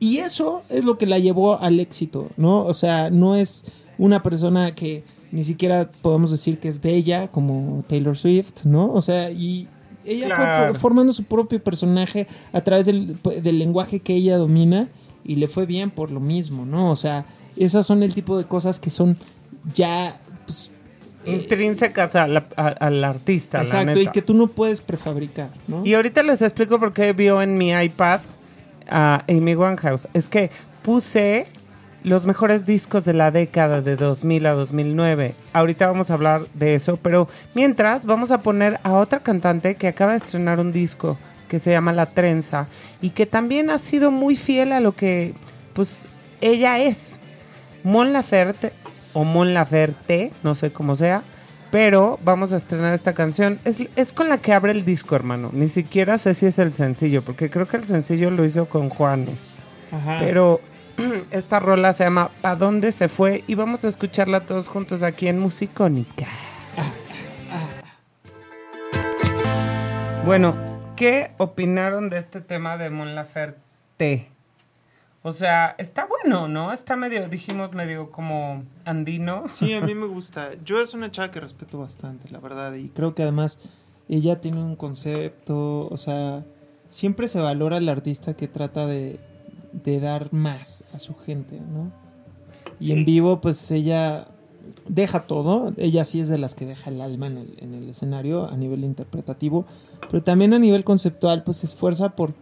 Y 0.00 0.18
eso 0.18 0.62
es 0.68 0.84
lo 0.84 0.98
que 0.98 1.06
la 1.06 1.18
llevó 1.18 1.58
al 1.60 1.80
éxito, 1.80 2.28
¿no? 2.36 2.60
O 2.64 2.74
sea, 2.74 3.10
no 3.10 3.34
es 3.36 3.64
una 3.98 4.22
persona 4.22 4.74
que 4.74 5.04
ni 5.32 5.44
siquiera 5.44 5.90
podemos 6.02 6.30
decir 6.30 6.58
que 6.58 6.68
es 6.68 6.80
bella 6.80 7.28
como 7.28 7.84
Taylor 7.88 8.16
Swift, 8.16 8.64
¿no? 8.64 8.92
O 8.92 9.02
sea, 9.02 9.30
y 9.30 9.68
ella 10.04 10.26
Claro. 10.34 10.70
fue 10.70 10.78
formando 10.78 11.12
su 11.12 11.24
propio 11.24 11.62
personaje 11.62 12.26
a 12.52 12.60
través 12.62 12.86
del, 12.86 13.16
del 13.42 13.58
lenguaje 13.58 14.00
que 14.00 14.14
ella 14.14 14.36
domina 14.38 14.88
y 15.24 15.36
le 15.36 15.48
fue 15.48 15.66
bien 15.66 15.90
por 15.90 16.10
lo 16.10 16.20
mismo, 16.20 16.64
¿no? 16.64 16.90
O 16.90 16.96
sea, 16.96 17.26
esas 17.56 17.86
son 17.86 18.02
el 18.02 18.14
tipo 18.14 18.38
de 18.38 18.44
cosas 18.44 18.80
que 18.80 18.90
son 18.90 19.16
ya, 19.74 20.14
pues, 20.46 20.70
Intrínsecas 21.26 22.16
a 22.16 22.26
la- 22.26 22.46
a- 22.56 22.68
al 22.68 23.04
artista. 23.04 23.58
la 23.58 23.64
exacto, 23.64 24.00
y 24.00 24.06
que 24.06 24.22
tú 24.22 24.32
no 24.32 24.46
puedes 24.46 24.80
prefabricar, 24.80 25.50
¿no? 25.66 25.84
Y 25.84 25.92
ahorita 25.92 26.22
les 26.22 26.40
explico 26.40 26.78
por 26.78 26.92
qué 26.94 27.12
vio 27.12 27.42
en 27.42 27.58
mi 27.58 27.70
iPad 27.70 28.20
a 28.88 29.24
Amy 29.28 29.54
Winehouse. 29.54 30.08
Es 30.14 30.28
que 30.30 30.50
puse 30.82 31.46
los 32.08 32.26
mejores 32.26 32.66
discos 32.66 33.04
de 33.04 33.12
la 33.12 33.30
década 33.30 33.80
de 33.80 33.96
2000 33.96 34.46
a 34.46 34.52
2009. 34.52 35.34
Ahorita 35.52 35.86
vamos 35.86 36.10
a 36.10 36.14
hablar 36.14 36.46
de 36.54 36.74
eso, 36.74 36.96
pero 36.96 37.28
mientras 37.54 38.04
vamos 38.06 38.30
a 38.30 38.42
poner 38.42 38.80
a 38.82 38.94
otra 38.94 39.20
cantante 39.20 39.76
que 39.76 39.88
acaba 39.88 40.12
de 40.12 40.18
estrenar 40.18 40.58
un 40.58 40.72
disco 40.72 41.18
que 41.48 41.58
se 41.58 41.70
llama 41.70 41.92
La 41.92 42.06
Trenza 42.06 42.68
y 43.00 43.10
que 43.10 43.26
también 43.26 43.70
ha 43.70 43.78
sido 43.78 44.10
muy 44.10 44.36
fiel 44.36 44.72
a 44.72 44.80
lo 44.80 44.94
que 44.94 45.34
pues 45.74 46.06
ella 46.40 46.78
es. 46.78 47.18
Mon 47.84 48.12
Laferte 48.12 48.72
o 49.12 49.24
Mon 49.24 49.54
Laferte, 49.54 50.32
no 50.42 50.54
sé 50.54 50.72
cómo 50.72 50.96
sea, 50.96 51.22
pero 51.70 52.18
vamos 52.24 52.52
a 52.52 52.56
estrenar 52.56 52.94
esta 52.94 53.14
canción. 53.14 53.60
Es, 53.64 53.82
es 53.96 54.12
con 54.12 54.28
la 54.28 54.38
que 54.38 54.52
abre 54.52 54.72
el 54.72 54.84
disco, 54.84 55.14
hermano. 55.14 55.50
Ni 55.52 55.68
siquiera 55.68 56.18
sé 56.18 56.34
si 56.34 56.46
es 56.46 56.58
el 56.58 56.72
sencillo, 56.72 57.22
porque 57.22 57.50
creo 57.50 57.66
que 57.66 57.76
el 57.76 57.84
sencillo 57.84 58.30
lo 58.30 58.44
hizo 58.44 58.68
con 58.68 58.88
Juanes. 58.88 59.52
Ajá. 59.92 60.18
Pero 60.20 60.60
esta 61.30 61.60
rola 61.60 61.92
se 61.92 62.04
llama 62.04 62.30
¿Pa 62.40 62.56
dónde 62.56 62.92
se 62.92 63.08
fue? 63.08 63.44
Y 63.46 63.54
vamos 63.54 63.84
a 63.84 63.88
escucharla 63.88 64.46
todos 64.46 64.68
juntos 64.68 65.02
aquí 65.02 65.28
en 65.28 65.38
Musicónica. 65.38 66.26
Bueno, 70.24 70.54
¿qué 70.96 71.30
opinaron 71.38 72.10
de 72.10 72.18
este 72.18 72.40
tema 72.40 72.76
de 72.76 72.90
Mon 72.90 73.14
Laferte? 73.14 74.28
O 75.22 75.32
sea, 75.32 75.74
está 75.78 76.06
bueno, 76.06 76.48
¿no? 76.48 76.72
Está 76.72 76.96
medio, 76.96 77.28
dijimos, 77.28 77.72
medio 77.72 78.10
como 78.10 78.64
andino. 78.84 79.44
Sí, 79.52 79.74
a 79.74 79.80
mí 79.80 79.94
me 79.96 80.06
gusta. 80.06 80.50
Yo 80.64 80.80
es 80.80 80.94
una 80.94 81.10
chava 81.10 81.30
que 81.30 81.40
respeto 81.40 81.78
bastante, 81.78 82.30
la 82.30 82.40
verdad. 82.40 82.74
Y 82.74 82.90
creo 82.90 83.14
que 83.14 83.22
además 83.22 83.58
ella 84.08 84.40
tiene 84.40 84.62
un 84.62 84.76
concepto, 84.76 85.88
o 85.88 85.96
sea, 85.96 86.44
siempre 86.86 87.28
se 87.28 87.40
valora 87.40 87.78
el 87.78 87.88
artista 87.88 88.34
que 88.34 88.48
trata 88.48 88.86
de, 88.86 89.18
de 89.72 90.00
dar 90.00 90.32
más 90.32 90.84
a 90.92 90.98
su 90.98 91.14
gente, 91.14 91.60
¿no? 91.60 91.92
Y 92.80 92.86
Sí. 92.86 92.92
en 92.92 93.04
vivo, 93.04 93.40
pues 93.40 93.70
ella 93.70 94.28
deja 94.88 95.20
todo. 95.26 95.72
Ella 95.76 96.04
sí 96.04 96.20
es 96.20 96.28
de 96.28 96.38
las 96.38 96.54
que 96.54 96.66
deja 96.66 96.90
el 96.90 97.00
alma 97.00 97.26
en 97.26 97.38
el, 97.38 97.54
en 97.58 97.74
el 97.74 97.88
escenario 97.88 98.46
a 98.50 98.56
nivel 98.56 98.84
interpretativo. 98.84 99.64
Pero 100.10 100.22
también 100.22 100.54
a 100.54 100.58
nivel 100.58 100.84
conceptual, 100.84 101.42
pues 101.44 101.58
se 101.58 101.66
esfuerza 101.66 102.10
por 102.10 102.34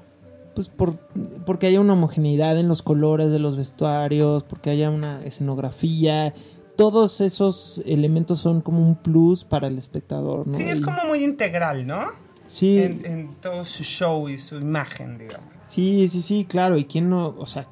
pues 0.54 0.70
por 0.70 0.96
porque 1.44 1.66
haya 1.66 1.82
una 1.82 1.92
homogeneidad 1.92 2.58
en 2.58 2.66
los 2.66 2.82
colores 2.82 3.30
de 3.30 3.38
los 3.38 3.56
vestuarios, 3.56 4.42
porque 4.42 4.70
haya 4.70 4.88
una 4.90 5.22
escenografía, 5.24 6.32
todos 6.76 7.20
esos 7.20 7.82
elementos 7.86 8.40
son 8.40 8.62
como 8.62 8.80
un 8.80 8.96
plus 8.96 9.44
para 9.44 9.66
el 9.66 9.76
espectador, 9.76 10.46
¿no? 10.46 10.56
Sí, 10.56 10.62
es 10.64 10.80
como 10.80 11.04
muy 11.06 11.24
integral, 11.24 11.86
¿no? 11.86 12.04
Sí, 12.46 12.78
En, 12.78 13.04
en 13.06 13.34
todo 13.40 13.64
su 13.64 13.82
show 13.84 14.28
y 14.28 14.38
su 14.38 14.56
imagen, 14.56 15.18
digamos. 15.18 15.52
sí, 15.66 16.08
sí, 16.08 16.22
sí, 16.22 16.44
claro, 16.44 16.76
y 16.78 16.84
quién 16.84 17.08
no, 17.08 17.34
o 17.38 17.46
sea, 17.46 17.64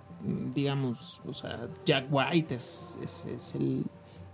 digamos, 0.55 1.21
o 1.27 1.35
sea, 1.35 1.69
Jack 1.85 2.07
White 2.11 2.55
es, 2.55 2.99
es, 3.03 3.27
es 3.27 3.55
el 3.55 3.85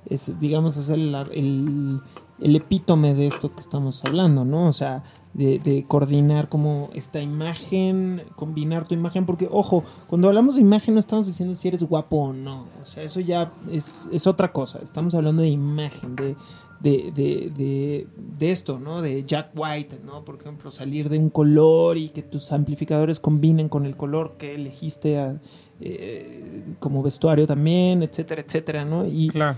es, 0.06 0.32
digamos, 0.40 0.76
es 0.76 0.88
el, 0.88 1.14
el, 1.32 2.00
el 2.40 2.56
epítome 2.56 3.14
de 3.14 3.26
esto 3.26 3.54
que 3.54 3.60
estamos 3.60 4.02
hablando, 4.04 4.44
¿no? 4.44 4.66
O 4.66 4.72
sea, 4.72 5.02
de, 5.34 5.58
de 5.58 5.84
coordinar 5.86 6.48
como 6.48 6.90
esta 6.94 7.20
imagen, 7.20 8.22
combinar 8.34 8.86
tu 8.86 8.94
imagen, 8.94 9.26
porque, 9.26 9.48
ojo, 9.50 9.84
cuando 10.06 10.28
hablamos 10.28 10.54
de 10.56 10.62
imagen 10.62 10.94
no 10.94 11.00
estamos 11.00 11.26
diciendo 11.26 11.54
si 11.54 11.68
eres 11.68 11.82
guapo 11.84 12.16
o 12.16 12.32
no, 12.32 12.66
o 12.82 12.86
sea, 12.86 13.02
eso 13.02 13.20
ya 13.20 13.52
es, 13.70 14.08
es 14.12 14.26
otra 14.26 14.52
cosa, 14.52 14.80
estamos 14.82 15.14
hablando 15.14 15.42
de 15.42 15.48
imagen, 15.48 16.16
de, 16.16 16.34
de, 16.80 17.12
de, 17.14 17.50
de, 17.54 18.06
de 18.38 18.50
esto, 18.50 18.78
¿no? 18.78 19.02
De 19.02 19.22
Jack 19.24 19.50
White, 19.54 20.00
¿no? 20.04 20.24
Por 20.24 20.36
ejemplo, 20.40 20.70
salir 20.70 21.08
de 21.08 21.18
un 21.18 21.28
color 21.30 21.96
y 21.98 22.08
que 22.08 22.22
tus 22.22 22.52
amplificadores 22.52 23.20
combinen 23.20 23.68
con 23.68 23.84
el 23.86 23.96
color 23.96 24.36
que 24.38 24.54
elegiste 24.54 25.18
a- 25.18 25.38
eh, 25.80 26.62
como 26.78 27.02
vestuario 27.02 27.46
también, 27.46 28.02
etcétera, 28.02 28.42
etcétera, 28.42 28.84
¿no? 28.84 29.06
Y 29.06 29.28
Claro. 29.28 29.56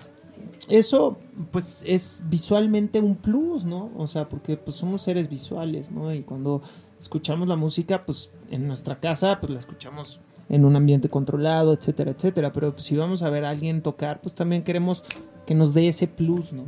eso 0.69 1.17
pues 1.51 1.83
es 1.87 2.25
visualmente 2.29 3.01
un 3.01 3.17
plus, 3.17 3.65
¿no? 3.65 3.91
O 3.97 4.07
sea, 4.07 4.29
porque 4.29 4.57
pues 4.57 4.77
somos 4.77 5.03
seres 5.03 5.29
visuales, 5.29 5.91
¿no? 5.91 6.13
Y 6.15 6.23
cuando 6.23 6.61
escuchamos 7.01 7.49
la 7.49 7.57
música, 7.57 8.05
pues 8.05 8.31
en 8.51 8.67
nuestra 8.69 8.97
casa, 9.01 9.39
pues 9.41 9.53
la 9.53 9.59
escuchamos 9.59 10.21
en 10.53 10.65
un 10.65 10.77
ambiente 10.77 11.09
controlado, 11.09 11.73
etcétera, 11.73 12.13
etcétera. 12.13 12.53
Pero 12.53 12.73
pues, 12.73 12.85
si 12.87 12.97
vamos 12.97 13.23
a 13.23 13.31
ver 13.31 13.45
a 13.45 13.51
alguien 13.51 13.83
tocar, 13.83 14.21
pues 14.21 14.35
también 14.37 14.63
queremos 14.63 15.03
que 15.47 15.57
nos 15.57 15.75
dé 15.75 15.89
ese 15.89 16.07
plus, 16.07 16.53
¿no? 16.53 16.63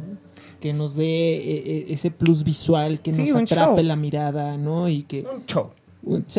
Que 0.59 0.73
nos 0.73 0.95
dé 0.97 1.05
eh, 1.05 1.63
eh, 1.67 1.85
ese 1.91 2.11
plus 2.11 2.43
visual, 2.43 3.01
que 3.01 3.13
Sí, 3.13 3.21
nos 3.31 3.35
atrape 3.35 3.77
show. 3.83 3.85
la 3.87 3.95
mirada, 3.97 4.57
¿no? 4.57 4.89
Y 4.89 5.03
que 5.05 5.21
Un 5.23 5.47
show. 5.47 5.71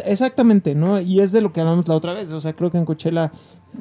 Exactamente, 0.05 0.75
¿no? 0.75 0.99
Y 0.99 1.19
es 1.21 1.31
de 1.31 1.41
lo 1.41 1.51
que 1.51 1.61
hablamos 1.61 1.87
la 1.87 1.95
otra 1.95 2.13
vez. 2.13 2.31
O 2.31 2.41
sea, 2.41 2.53
creo 2.53 2.71
que 2.71 2.77
en 2.77 2.85
Coachella 2.85 3.31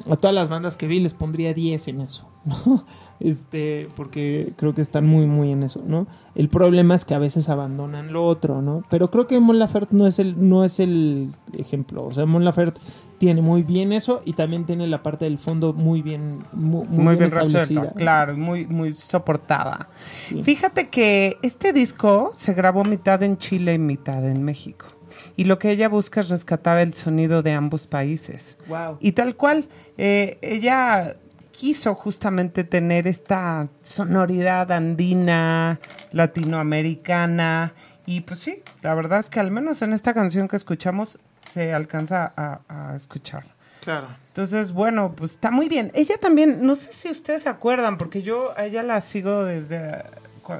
a 0.09 0.15
todas 0.15 0.33
las 0.33 0.49
bandas 0.49 0.77
que 0.77 0.87
vi 0.87 0.99
les 0.99 1.13
pondría 1.13 1.53
10 1.53 1.87
en 1.87 2.01
eso, 2.01 2.27
¿no? 2.45 2.83
Este, 3.19 3.87
porque 3.95 4.53
creo 4.57 4.73
que 4.73 4.81
están 4.81 5.07
muy, 5.07 5.25
muy 5.25 5.51
en 5.51 5.63
eso, 5.63 5.81
¿no? 5.85 6.05
El 6.35 6.49
problema 6.49 6.95
es 6.95 7.05
que 7.05 7.13
a 7.13 7.19
veces 7.19 7.47
abandonan 7.47 8.11
lo 8.11 8.25
otro, 8.25 8.61
¿no? 8.61 8.83
Pero 8.89 9.09
creo 9.09 9.25
que 9.25 9.39
Mon 9.39 9.57
Laferte 9.57 9.95
no 9.95 10.05
es 10.05 10.19
el, 10.19 10.49
no 10.49 10.63
es 10.65 10.79
el 10.79 11.29
ejemplo. 11.57 12.03
O 12.03 12.13
sea, 12.13 12.25
Mon 12.25 12.43
Laferte 12.43 12.81
tiene 13.17 13.41
muy 13.41 13.63
bien 13.63 13.93
eso 13.93 14.21
y 14.25 14.33
también 14.33 14.65
tiene 14.65 14.85
la 14.87 15.01
parte 15.01 15.25
del 15.25 15.37
fondo 15.37 15.71
muy 15.71 16.01
bien, 16.01 16.43
muy, 16.51 16.85
muy 16.87 17.03
Muy, 17.05 17.15
bien, 17.15 17.31
resuelta, 17.31 17.93
claro, 17.93 18.35
muy, 18.35 18.67
muy 18.67 18.93
soportada. 18.95 19.87
Sí. 20.23 20.43
Fíjate 20.43 20.89
que 20.89 21.37
este 21.41 21.71
disco 21.71 22.31
se 22.33 22.53
grabó 22.53 22.83
mitad 22.83 23.23
en 23.23 23.37
Chile 23.37 23.75
y 23.75 23.79
mitad 23.79 24.27
en 24.27 24.43
México. 24.43 24.87
Y 25.35 25.45
lo 25.45 25.59
que 25.59 25.71
ella 25.71 25.89
busca 25.89 26.21
es 26.21 26.29
rescatar 26.29 26.79
el 26.79 26.93
sonido 26.93 27.41
de 27.41 27.53
ambos 27.53 27.87
países. 27.87 28.57
Wow. 28.67 28.97
Y 28.99 29.13
tal 29.13 29.35
cual, 29.35 29.67
eh, 29.97 30.37
ella 30.41 31.15
quiso 31.51 31.95
justamente 31.95 32.63
tener 32.63 33.07
esta 33.07 33.67
sonoridad 33.81 34.71
andina, 34.71 35.79
latinoamericana. 36.11 37.73
Y 38.05 38.21
pues 38.21 38.41
sí, 38.41 38.61
la 38.81 38.93
verdad 38.93 39.19
es 39.19 39.29
que 39.29 39.39
al 39.39 39.51
menos 39.51 39.81
en 39.81 39.93
esta 39.93 40.13
canción 40.13 40.47
que 40.47 40.55
escuchamos 40.55 41.19
se 41.43 41.73
alcanza 41.73 42.33
a, 42.35 42.59
a 42.67 42.95
escuchar. 42.95 43.45
Claro. 43.85 44.07
Entonces, 44.29 44.73
bueno, 44.73 45.13
pues 45.15 45.31
está 45.31 45.51
muy 45.51 45.69
bien. 45.69 45.91
Ella 45.93 46.17
también, 46.17 46.65
no 46.65 46.75
sé 46.75 46.91
si 46.91 47.09
ustedes 47.09 47.43
se 47.43 47.49
acuerdan, 47.49 47.97
porque 47.97 48.21
yo 48.21 48.51
a 48.57 48.65
ella 48.65 48.83
la 48.83 48.99
sigo 48.99 49.45
desde, 49.45 50.03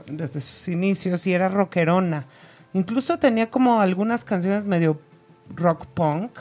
desde 0.06 0.39
sus 0.39 0.67
inicios 0.69 1.25
y 1.28 1.34
era 1.34 1.49
rockerona. 1.49 2.25
Incluso 2.76 3.18
tenía 3.20 3.50
como 3.50 3.80
algunas 3.80 4.26
canciones 4.26 4.66
medio 4.66 5.00
rock 5.56 5.86
punk 5.88 6.32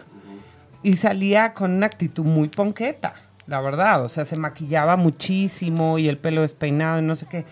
y 0.83 0.97
salía 0.97 1.55
con 1.55 1.71
una 1.73 1.87
actitud 1.87 2.25
muy 2.25 2.49
ponqueta, 2.49 3.15
la 3.47 3.61
verdad. 3.61 4.05
O 4.05 4.09
sea, 4.09 4.25
se 4.25 4.37
maquillaba 4.37 4.97
muchísimo 4.97 5.97
y 5.99 6.09
el 6.09 6.19
pelo 6.19 6.43
despeinado 6.43 6.99
y 6.99 7.03
no 7.03 7.15
sé 7.15 7.27
qué. 7.27 7.45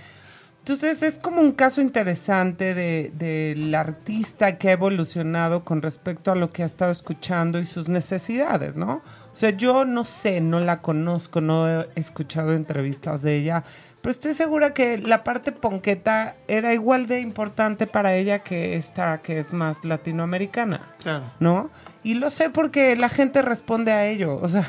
Entonces 0.59 1.03
es 1.05 1.19
como 1.19 1.41
un 1.41 1.53
caso 1.53 1.81
interesante 1.81 2.75
de- 2.75 3.13
del 3.15 3.73
artista 3.75 4.59
que 4.59 4.69
ha 4.69 4.73
evolucionado 4.73 5.65
con 5.65 5.81
respecto 5.81 6.33
a 6.33 6.35
lo 6.35 6.49
que 6.49 6.63
ha 6.65 6.67
estado 6.67 6.91
escuchando 6.91 7.59
y 7.61 7.65
sus 7.65 7.89
necesidades, 7.89 8.77
¿no? 8.77 8.95
O 9.33 9.37
sea, 9.37 9.51
yo 9.51 9.85
no 9.85 10.05
sé, 10.05 10.41
no 10.41 10.59
la 10.61 10.81
conozco, 10.81 11.41
no 11.41 11.69
he 11.69 11.89
escuchado 11.95 12.53
entrevistas 12.53 13.23
de 13.23 13.37
ella, 13.39 13.65
pero 14.03 14.11
estoy 14.11 14.33
segura 14.35 14.75
que 14.75 14.99
la 14.99 15.25
parte 15.25 15.53
ponqueta 15.53 16.35
era 16.49 16.75
igual 16.75 17.07
de 17.07 17.21
importante 17.21 17.87
para 17.87 18.15
ella 18.17 18.41
que 18.41 18.77
esta 18.77 19.19
que 19.23 19.39
es 19.39 19.53
más 19.53 19.85
latinoamericana. 19.85 20.95
Claro. 21.03 21.25
¿no? 21.41 21.71
Y 22.03 22.15
lo 22.15 22.29
sé 22.31 22.51
porque 22.51 22.97
la 22.97 23.09
gente 23.09 23.41
responde 23.43 23.93
a 23.93 24.07
ello, 24.07 24.37
o 24.43 24.49
sea, 24.49 24.67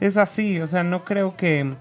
es 0.00 0.16
así, 0.16 0.60
o 0.60 0.66
sea, 0.66 0.82
no 0.84 1.04
creo 1.04 1.36
que 1.36 1.74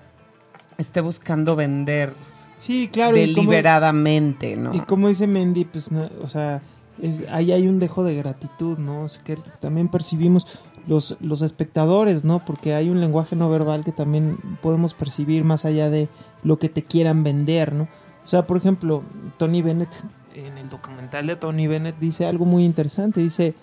esté 0.77 1.01
buscando 1.01 1.55
vender 1.55 2.13
Sí, 2.57 2.89
claro. 2.91 3.15
y 3.15 3.33
como- 3.33 3.51
deliberadamente, 3.51 4.57
¿no? 4.57 4.73
Y 4.73 4.79
como 4.81 5.07
dice 5.07 5.27
Mendy, 5.27 5.65
pues, 5.65 5.91
no, 5.91 6.10
o 6.21 6.27
sea, 6.27 6.62
es, 7.01 7.23
ahí 7.29 7.51
hay 7.51 7.67
un 7.67 7.77
dejo 7.77 8.03
de 8.03 8.15
gratitud, 8.15 8.79
¿no? 8.79 9.03
O 9.03 9.07
sea, 9.10 9.23
que 9.23 9.36
también 9.60 9.88
percibimos 9.88 10.63
los, 10.88 11.17
los 11.19 11.41
espectadores, 11.41 12.23
¿no? 12.23 12.43
Porque 12.45 12.73
hay 12.73 12.89
un 12.89 13.00
lenguaje 13.00 13.36
no 13.36 13.50
verbal 13.50 13.84
que 13.84 13.91
también 13.91 14.38
podemos 14.62 14.93
percibir 14.93 15.43
más 15.43 15.65
allá 15.65 15.89
de 15.89 16.10
lo 16.43 16.58
que 16.60 16.69
te 16.69 16.84
quieran 16.84 17.23
vender, 17.23 17.73
¿no? 17.73 17.84
O 17.84 18.30
sea, 18.30 18.48
por 18.48 18.58
ejemplo, 18.58 19.04
Tony 19.38 19.62
Bennett, 19.62 20.04
en 20.33 20.58
el 20.58 20.69
documental 20.69 21.27
de 21.27 21.35
Tony 21.35 21.67
Bennett, 21.67 21.98
dice 22.00 22.25
algo 22.25 22.46
muy 22.46 22.65
interesante. 22.65 23.21
Dice, 23.21 23.56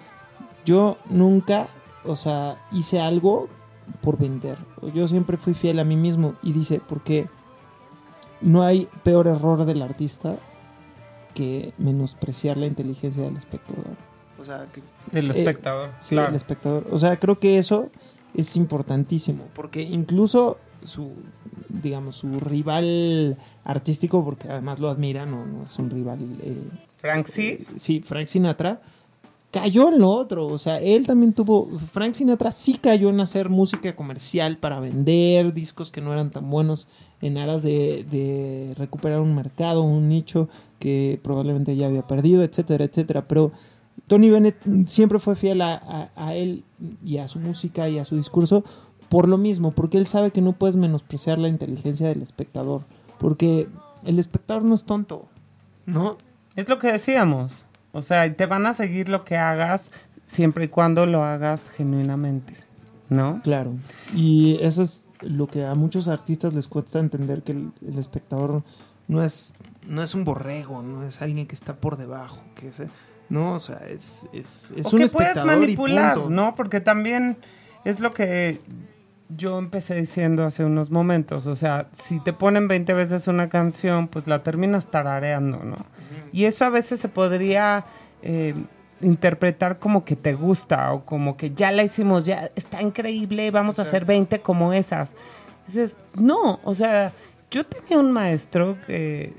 yo 0.64 0.96
nunca, 1.10 1.66
o 2.04 2.16
sea, 2.16 2.56
hice 2.72 3.00
algo 3.00 3.48
por 4.00 4.18
vender. 4.18 4.58
Yo 4.94 5.06
siempre 5.08 5.36
fui 5.36 5.54
fiel 5.54 5.78
a 5.78 5.84
mí 5.84 5.96
mismo. 5.96 6.34
Y 6.42 6.52
dice, 6.52 6.80
porque 6.86 7.28
no 8.40 8.62
hay 8.62 8.88
peor 9.02 9.26
error 9.26 9.64
del 9.64 9.82
artista 9.82 10.36
que 11.34 11.74
menospreciar 11.78 12.56
la 12.56 12.66
inteligencia 12.66 13.22
del 13.22 13.36
espectador. 13.36 13.96
O 14.44 14.46
sea, 14.46 14.66
que 14.72 14.82
Del 15.10 15.28
Eh, 15.30 15.30
espectador. 15.38 15.90
Sí, 16.00 16.14
claro. 16.14 16.28
el 16.30 16.36
espectador. 16.36 16.86
O 16.90 16.98
sea, 16.98 17.18
creo 17.18 17.38
que 17.38 17.58
eso 17.58 17.90
es 18.34 18.56
importantísimo, 18.56 19.44
porque 19.54 19.82
incluso 19.82 20.58
su, 20.84 21.12
digamos, 21.68 22.16
su 22.16 22.38
rival 22.40 23.36
artístico, 23.64 24.22
porque 24.24 24.48
además 24.48 24.80
lo 24.80 24.90
admira, 24.90 25.24
no, 25.26 25.46
no 25.46 25.64
es 25.64 25.78
un 25.78 25.88
rival. 25.90 26.18
eh, 26.42 26.56
Frank, 26.98 27.26
sí. 27.26 27.64
sí, 27.76 28.00
Frank 28.00 28.26
Sinatra, 28.26 28.80
cayó 29.50 29.88
en 29.88 29.98
lo 30.00 30.10
otro. 30.10 30.46
O 30.46 30.58
sea, 30.58 30.78
él 30.80 31.06
también 31.06 31.32
tuvo. 31.32 31.68
Frank 31.92 32.14
Sinatra 32.14 32.50
sí 32.50 32.78
cayó 32.80 33.08
en 33.10 33.20
hacer 33.20 33.48
música 33.50 33.94
comercial 33.94 34.58
para 34.58 34.80
vender 34.80 35.52
discos 35.54 35.90
que 35.90 36.00
no 36.00 36.12
eran 36.12 36.30
tan 36.30 36.48
buenos 36.50 36.86
en 37.22 37.38
aras 37.38 37.62
de, 37.62 38.04
de 38.10 38.74
recuperar 38.76 39.20
un 39.20 39.34
mercado, 39.34 39.82
un 39.82 40.08
nicho 40.08 40.48
que 40.78 41.18
probablemente 41.22 41.76
ya 41.76 41.86
había 41.86 42.06
perdido, 42.06 42.42
etcétera, 42.42 42.84
etcétera. 42.84 43.26
Pero 43.28 43.52
Tony 44.06 44.30
Bennett 44.30 44.56
siempre 44.86 45.18
fue 45.18 45.34
fiel 45.36 45.62
a, 45.62 45.74
a- 45.74 46.10
a 46.16 46.34
él 46.34 46.64
y 47.02 47.18
a 47.18 47.28
su 47.28 47.38
música 47.40 47.88
y 47.88 47.98
a 47.98 48.04
su 48.04 48.16
discurso 48.16 48.64
por 49.08 49.28
lo 49.28 49.38
mismo, 49.38 49.70
porque 49.72 49.98
él 49.98 50.06
sabe 50.06 50.30
que 50.30 50.40
no 50.42 50.52
puedes 50.52 50.76
menospreciar 50.76 51.38
la 51.38 51.48
inteligencia 51.48 52.08
del 52.08 52.22
espectador, 52.22 52.82
porque 53.18 53.68
el 54.04 54.18
espectador 54.18 54.64
no 54.64 54.74
es 54.74 54.84
tonto, 54.84 55.26
¿no? 55.86 56.16
Es 56.56 56.68
lo 56.68 56.78
que 56.78 56.90
decíamos. 56.92 57.64
O 57.92 58.02
sea, 58.02 58.34
te 58.34 58.46
van 58.46 58.66
a 58.66 58.74
seguir 58.74 59.08
lo 59.08 59.24
que 59.24 59.36
hagas 59.36 59.92
siempre 60.26 60.64
y 60.64 60.68
cuando 60.68 61.06
lo 61.06 61.22
hagas 61.22 61.70
genuinamente. 61.70 62.54
¿No? 63.10 63.38
Claro. 63.42 63.74
Y 64.16 64.58
eso 64.62 64.82
es 64.82 65.04
lo 65.20 65.46
que 65.46 65.64
a 65.64 65.74
muchos 65.74 66.08
artistas 66.08 66.54
les 66.54 66.66
cuesta 66.66 66.98
entender 66.98 67.42
que 67.42 67.52
el, 67.52 67.70
el 67.86 67.98
espectador 67.98 68.62
no 69.08 69.22
es, 69.22 69.52
no 69.86 70.02
es 70.02 70.14
un 70.14 70.24
borrego, 70.24 70.82
no 70.82 71.04
es 71.04 71.20
alguien 71.22 71.46
que 71.46 71.54
está 71.54 71.76
por 71.76 71.96
debajo, 71.98 72.40
que 72.56 72.68
es, 72.68 72.80
no, 73.28 73.54
o 73.54 73.60
sea, 73.60 73.80
es, 73.88 74.28
es, 74.32 74.72
es 74.76 74.86
o 74.86 74.96
un 74.96 75.02
que 75.02 75.08
puedes 75.08 75.44
manipular. 75.44 76.16
¿no? 76.18 76.54
Porque 76.54 76.80
también 76.80 77.38
es 77.84 78.00
lo 78.00 78.12
que 78.12 78.60
yo 79.28 79.58
empecé 79.58 79.94
diciendo 79.94 80.44
hace 80.44 80.64
unos 80.64 80.90
momentos. 80.90 81.46
O 81.46 81.54
sea, 81.54 81.88
si 81.92 82.20
te 82.20 82.32
ponen 82.32 82.68
20 82.68 82.92
veces 82.94 83.28
una 83.28 83.48
canción, 83.48 84.08
pues 84.08 84.26
la 84.26 84.40
terminas 84.40 84.90
tarareando, 84.90 85.64
¿no? 85.64 85.86
Y 86.32 86.44
eso 86.44 86.64
a 86.64 86.70
veces 86.70 87.00
se 87.00 87.08
podría 87.08 87.84
eh, 88.22 88.54
interpretar 89.00 89.78
como 89.78 90.04
que 90.04 90.16
te 90.16 90.34
gusta 90.34 90.92
o 90.92 91.04
como 91.04 91.36
que 91.36 91.52
ya 91.52 91.70
la 91.72 91.82
hicimos, 91.82 92.26
ya 92.26 92.50
está 92.56 92.82
increíble, 92.82 93.50
vamos 93.50 93.78
a 93.78 93.82
hacer 93.82 94.04
20 94.04 94.40
como 94.40 94.72
esas. 94.72 95.14
Dices, 95.66 95.96
no, 96.18 96.60
o 96.64 96.74
sea, 96.74 97.12
yo 97.50 97.64
tenía 97.64 97.98
un 97.98 98.12
maestro 98.12 98.76
que 98.86 99.32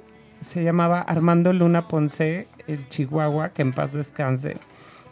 se 0.45 0.63
llamaba 0.63 1.01
Armando 1.01 1.51
Luna 1.53 1.87
Ponce, 1.87 2.47
el 2.67 2.87
Chihuahua, 2.87 3.49
que 3.49 3.63
en 3.63 3.73
paz 3.73 3.93
descanse. 3.93 4.57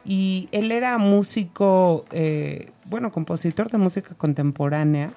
Y 0.05 0.47
él 0.51 0.71
era 0.71 0.97
músico, 0.97 2.05
eh, 2.11 2.71
bueno, 2.85 3.11
compositor 3.11 3.71
de 3.71 3.79
música 3.79 4.13
contemporánea, 4.15 5.13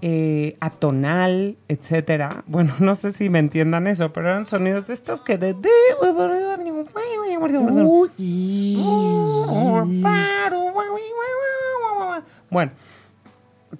eh, 0.00 0.56
atonal, 0.60 1.56
etcétera. 1.68 2.44
Bueno, 2.46 2.74
no 2.78 2.94
sé 2.94 3.12
si 3.12 3.28
me 3.28 3.38
entiendan 3.38 3.86
eso, 3.86 4.12
pero 4.12 4.28
eran 4.28 4.46
sonidos 4.46 4.86
de 4.86 4.94
estos 4.94 5.22
que 5.22 5.36
de... 5.36 5.54
Bueno, 12.50 12.72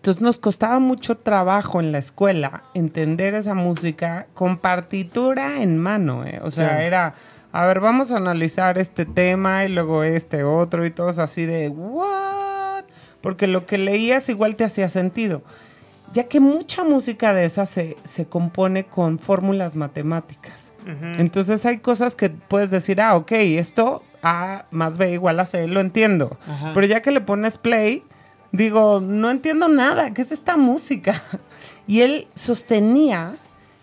entonces 0.07 0.22
nos 0.22 0.38
costaba 0.38 0.78
mucho 0.78 1.16
trabajo 1.16 1.80
en 1.80 1.90
la 1.90 1.98
escuela 1.98 2.62
entender 2.74 3.34
esa 3.34 3.54
música 3.54 4.28
con 4.34 4.57
partitura 4.57 5.61
en 5.61 5.78
mano, 5.78 6.24
¿eh? 6.24 6.38
O 6.44 6.52
sea, 6.52 6.68
Claro. 6.68 6.86
era, 6.86 7.14
a 7.50 7.66
ver, 7.66 7.80
vamos 7.80 8.12
a 8.12 8.18
analizar 8.18 8.78
este 8.78 9.04
tema 9.04 9.64
y 9.64 9.68
luego 9.68 10.04
este 10.04 10.44
otro 10.44 10.86
y 10.86 10.92
todos 10.92 11.18
así 11.18 11.44
de, 11.44 11.70
¿what? 11.70 12.84
Porque 13.20 13.48
lo 13.48 13.66
que 13.66 13.78
leías 13.78 14.28
igual 14.28 14.54
te 14.54 14.62
hacía 14.62 14.88
sentido. 14.88 15.42
Ya 16.12 16.28
que 16.28 16.38
mucha 16.38 16.84
música 16.84 17.32
de 17.32 17.44
esa 17.44 17.66
se, 17.66 17.96
se 18.04 18.26
compone 18.26 18.84
con 18.84 19.18
fórmulas 19.18 19.74
matemáticas. 19.74 20.72
Entonces 21.18 21.66
hay 21.66 21.78
cosas 21.78 22.14
que 22.14 22.30
puedes 22.30 22.70
decir, 22.70 23.00
ah, 23.00 23.16
ok, 23.16 23.32
esto 23.32 24.04
A 24.22 24.66
más 24.70 24.98
B 24.98 25.11
igual 25.11 25.40
a 25.40 25.46
C, 25.46 25.66
lo 25.66 25.80
entiendo. 25.80 26.36
Ajá. 26.48 26.70
Pero 26.74 26.86
ya 26.86 27.02
que 27.02 27.11
le 27.11 27.20
pones 27.20 27.59
play, 27.59 28.04
digo, 28.57 29.00
no 29.00 29.30
entiendo 29.30 29.68
nada, 29.68 30.12
¿qué 30.12 30.22
es 30.22 30.32
esta 30.32 30.57
música? 30.57 31.22
Y 31.88 32.00
él 32.00 32.26
sostenía 32.34 33.34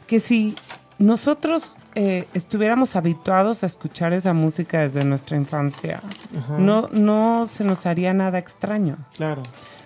que 0.08 0.20
si 0.20 0.56
nosotros 1.00 1.78
eh, 1.96 2.28
estuviéramos 2.34 2.98
habituados 2.98 3.64
a 3.64 3.66
escuchar 3.66 4.12
esa 4.12 4.34
música 4.34 4.80
desde 4.82 5.06
nuestra 5.06 5.38
infancia, 5.38 6.02
Ajá. 6.38 6.58
no, 6.58 6.90
no 6.92 7.48
se 7.48 7.64
nos 7.64 7.86
haría 7.86 8.14
nada 8.14 8.40
extraño. 8.40 8.98
Claro. 9.16 9.42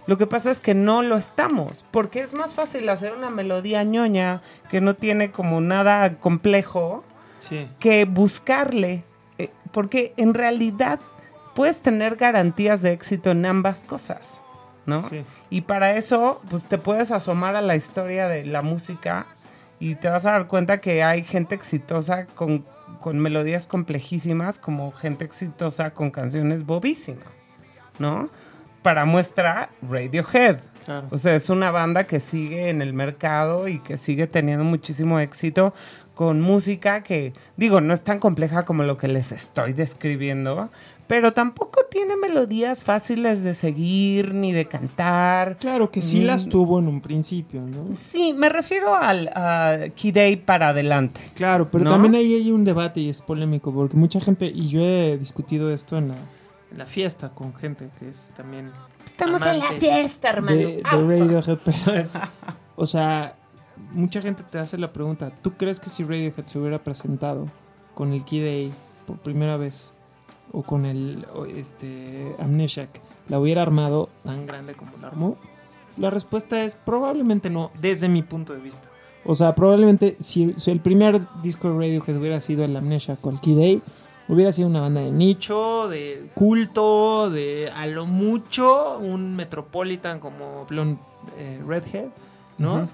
Lo 0.08 0.18
que 0.18 0.26
pasa 0.26 0.50
es 0.50 0.60
que 0.60 0.74
no 0.74 1.04
lo 1.04 1.16
estamos, 1.18 1.86
porque 1.92 2.22
es 2.22 2.34
más 2.34 2.56
fácil 2.56 2.90
hacer 2.90 3.14
una 3.14 3.30
melodía 3.30 3.84
ñoña 3.84 4.42
que 4.70 4.82
no 4.82 4.96
tiene 4.96 5.30
como 5.32 5.62
nada 5.62 6.16
complejo 6.16 7.04
Sí. 7.42 7.68
que 7.80 8.06
buscarle, 8.06 9.04
eh, 9.38 9.52
porque 9.72 10.14
en 10.18 10.34
realidad 10.34 11.00
puedes 11.54 11.82
tener 11.82 12.16
garantías 12.16 12.82
de 12.82 12.94
éxito 12.94 13.30
en 13.32 13.46
ambas 13.46 13.84
cosas, 13.86 14.40
¿no? 14.88 15.04
Sí. 15.04 15.24
Y 15.52 15.62
para 15.62 15.96
eso, 15.96 16.42
pues 16.50 16.66
te 16.66 16.80
puedes 16.80 17.12
asomar 17.12 17.56
a 17.56 17.62
la 17.62 17.76
historia 17.76 18.28
de 18.28 18.46
la 18.46 18.64
música 18.64 19.28
y 19.80 19.96
te 19.96 20.10
vas 20.10 20.26
a 20.26 20.32
dar 20.32 20.48
cuenta 20.48 20.80
que 20.82 21.04
hay 21.04 21.24
gente 21.24 21.54
exitosa 21.54 22.26
con, 22.26 22.66
con 23.00 23.20
melodías 23.20 23.68
complejísimas, 23.68 24.58
como 24.58 24.92
gente 24.94 25.26
exitosa 25.26 25.92
con 25.92 26.10
canciones 26.10 26.66
bobísimas, 26.66 27.50
¿no? 28.00 28.30
Para 28.82 29.06
muestra, 29.06 29.70
Radiohead. 29.88 30.60
Claro. 30.86 31.08
O 31.12 31.18
sea, 31.18 31.36
es 31.36 31.50
una 31.50 31.70
banda 31.70 32.06
que 32.06 32.22
sigue 32.22 32.70
en 32.70 32.82
el 32.82 32.94
mercado 32.94 33.68
y 33.68 33.80
que 33.80 33.98
sigue 33.98 34.26
teniendo 34.26 34.64
muchísimo 34.64 35.20
éxito 35.20 35.74
con 36.16 36.42
música 36.42 37.04
que, 37.04 37.34
digo, 37.58 37.80
no 37.82 37.94
es 37.94 38.04
tan 38.04 38.20
compleja 38.20 38.64
como 38.66 38.84
lo 38.84 38.98
que 38.98 39.08
les 39.08 39.32
estoy 39.32 39.74
describiendo, 39.74 40.70
pero 41.08 41.34
tampoco 41.34 41.82
tiene 41.90 42.16
melodías 42.18 42.84
fáciles 42.84 43.44
de 43.44 43.54
seguir 43.54 44.34
ni 44.34 44.52
de 44.52 44.68
cantar. 44.68 45.58
Claro 45.58 45.90
que 45.90 46.02
sí 46.02 46.22
las 46.22 46.48
tuvo 46.48 46.80
en 46.80 46.88
un 46.88 47.02
principio, 47.02 47.62
¿no? 47.62 47.96
Sí, 47.96 48.34
me 48.34 48.50
refiero 48.50 48.96
al 48.96 49.30
a 49.30 49.88
Key 49.96 50.12
Day 50.12 50.36
para 50.36 50.70
adelante. 50.70 51.20
Claro, 51.34 51.72
pero 51.72 51.86
¿No? 51.86 51.92
también 51.92 52.16
ahí 52.16 52.36
hay 52.36 52.52
un 52.52 52.64
debate 52.64 53.00
y 53.00 53.10
es 53.10 53.22
polémico 53.22 53.74
porque 53.74 53.96
mucha 53.96 54.20
gente, 54.20 54.46
y 54.54 54.68
yo 54.68 54.82
he 54.82 55.18
discutido 55.18 55.72
esto 55.72 55.98
en 55.98 56.10
la, 56.10 56.18
en 56.72 56.78
la 56.78 56.86
fiesta 56.86 57.30
con 57.30 57.54
gente 57.56 57.90
que 57.98 58.10
es 58.10 58.34
también 58.36 58.72
Estamos 59.06 59.42
en 59.44 59.60
la 59.60 59.72
fiesta, 59.80 60.30
hermano. 60.30 60.58
de, 60.58 60.66
de 60.78 60.84
Radiohead, 60.84 61.60
pero 61.64 61.98
es, 61.98 62.14
o 62.76 62.86
sea, 62.86 63.38
mucha 63.94 64.22
gente 64.22 64.44
te 64.44 64.60
hace 64.60 64.78
la 64.78 64.92
pregunta, 64.92 65.32
¿tú 65.42 65.54
crees 65.54 65.80
que 65.80 65.90
si 65.90 66.04
Radiohead 66.04 66.46
se 66.46 66.60
hubiera 66.60 66.84
presentado 66.84 67.46
con 67.94 68.12
el 68.12 68.26
Key 68.26 68.42
Day 68.42 68.74
por 69.06 69.18
primera 69.20 69.56
vez 69.56 69.94
o 70.52 70.64
con 70.64 70.86
el 70.86 71.26
este 71.56 72.36
Amnesiac, 72.40 72.90
la 73.30 73.40
hubiera 73.40 73.62
armado 73.62 74.10
tan 74.24 74.46
grande 74.46 74.74
como 74.74 74.92
la 75.02 75.08
armó? 75.08 75.38
La 75.98 76.10
respuesta 76.10 76.64
es 76.64 76.76
probablemente 76.76 77.50
no, 77.50 77.72
desde 77.82 78.08
mi 78.08 78.22
punto 78.22 78.54
de 78.54 78.60
vista. 78.60 78.88
O 79.26 79.36
sea, 79.36 79.56
probablemente 79.56 80.16
si, 80.20 80.56
el 80.68 80.80
primer 80.80 81.20
disco 81.42 81.70
de 81.70 81.78
Radiohead 81.78 82.18
hubiera 82.18 82.40
sido 82.40 82.64
el 82.64 82.76
Amnesia 82.76 83.18
el 83.22 83.40
Key 83.42 83.56
Day, 83.56 83.82
hubiera 84.30 84.54
sido 84.54 84.70
una 84.70 84.82
banda 84.82 85.02
de 85.02 85.12
nicho, 85.12 85.90
de 85.90 86.30
culto, 86.34 87.30
de 87.30 87.70
a 87.74 87.88
lo 87.88 88.06
mucho 88.06 88.98
un 89.00 89.36
Metropolitan 89.36 90.20
como 90.20 90.66
Blonde 90.70 91.00
eh, 91.38 91.62
Redhead, 91.66 92.08
¿no? 92.58 92.88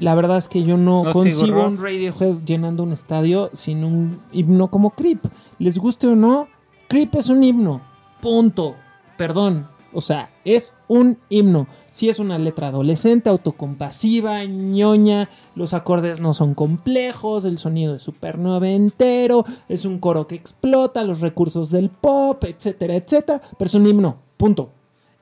La 0.00 0.14
verdad 0.14 0.38
es 0.38 0.48
que 0.48 0.62
yo 0.62 0.76
no 0.76 1.04
No 1.04 1.12
concibo 1.12 1.66
un. 1.66 1.76
Radiohead 1.76 2.44
llenando 2.44 2.82
un 2.82 2.92
estadio 2.92 3.50
sin 3.52 3.84
un 3.84 4.20
himno 4.32 4.70
como 4.70 4.90
Creep. 4.90 5.26
Les 5.58 5.78
guste 5.78 6.06
o 6.08 6.16
no, 6.16 6.48
Creep 6.88 7.14
es 7.16 7.28
un 7.28 7.44
himno. 7.44 7.80
Punto. 8.20 8.74
Perdón. 9.16 9.68
O 9.92 10.02
sea, 10.02 10.30
es 10.44 10.74
un 10.86 11.18
himno. 11.30 11.66
Si 11.90 12.08
es 12.08 12.18
una 12.18 12.38
letra 12.38 12.68
adolescente, 12.68 13.30
autocompasiva, 13.30 14.44
ñoña, 14.44 15.28
los 15.54 15.72
acordes 15.72 16.20
no 16.20 16.34
son 16.34 16.54
complejos, 16.54 17.46
el 17.46 17.56
sonido 17.56 17.96
es 17.96 18.02
súper 18.02 18.38
noventero, 18.38 19.44
es 19.68 19.86
un 19.86 19.98
coro 19.98 20.26
que 20.26 20.34
explota 20.34 21.04
los 21.04 21.20
recursos 21.20 21.70
del 21.70 21.88
pop, 21.88 22.44
etcétera, 22.44 22.96
etcétera. 22.96 23.40
Pero 23.58 23.66
es 23.66 23.74
un 23.74 23.86
himno. 23.86 24.18
Punto. 24.36 24.72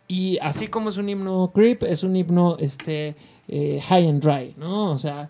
Y 0.09 0.39
así 0.41 0.69
como 0.69 0.91
es 0.91 0.97
un 0.97 1.09
himno 1.09 1.51
creep, 1.53 1.83
es 1.83 2.03
un 2.03 2.15
himno 2.15 2.57
este, 2.61 3.17
eh, 3.49 3.81
high 3.89 4.09
and 4.09 4.23
dry, 4.23 4.55
¿no? 4.57 4.93
O 4.93 4.99
sea, 4.99 5.29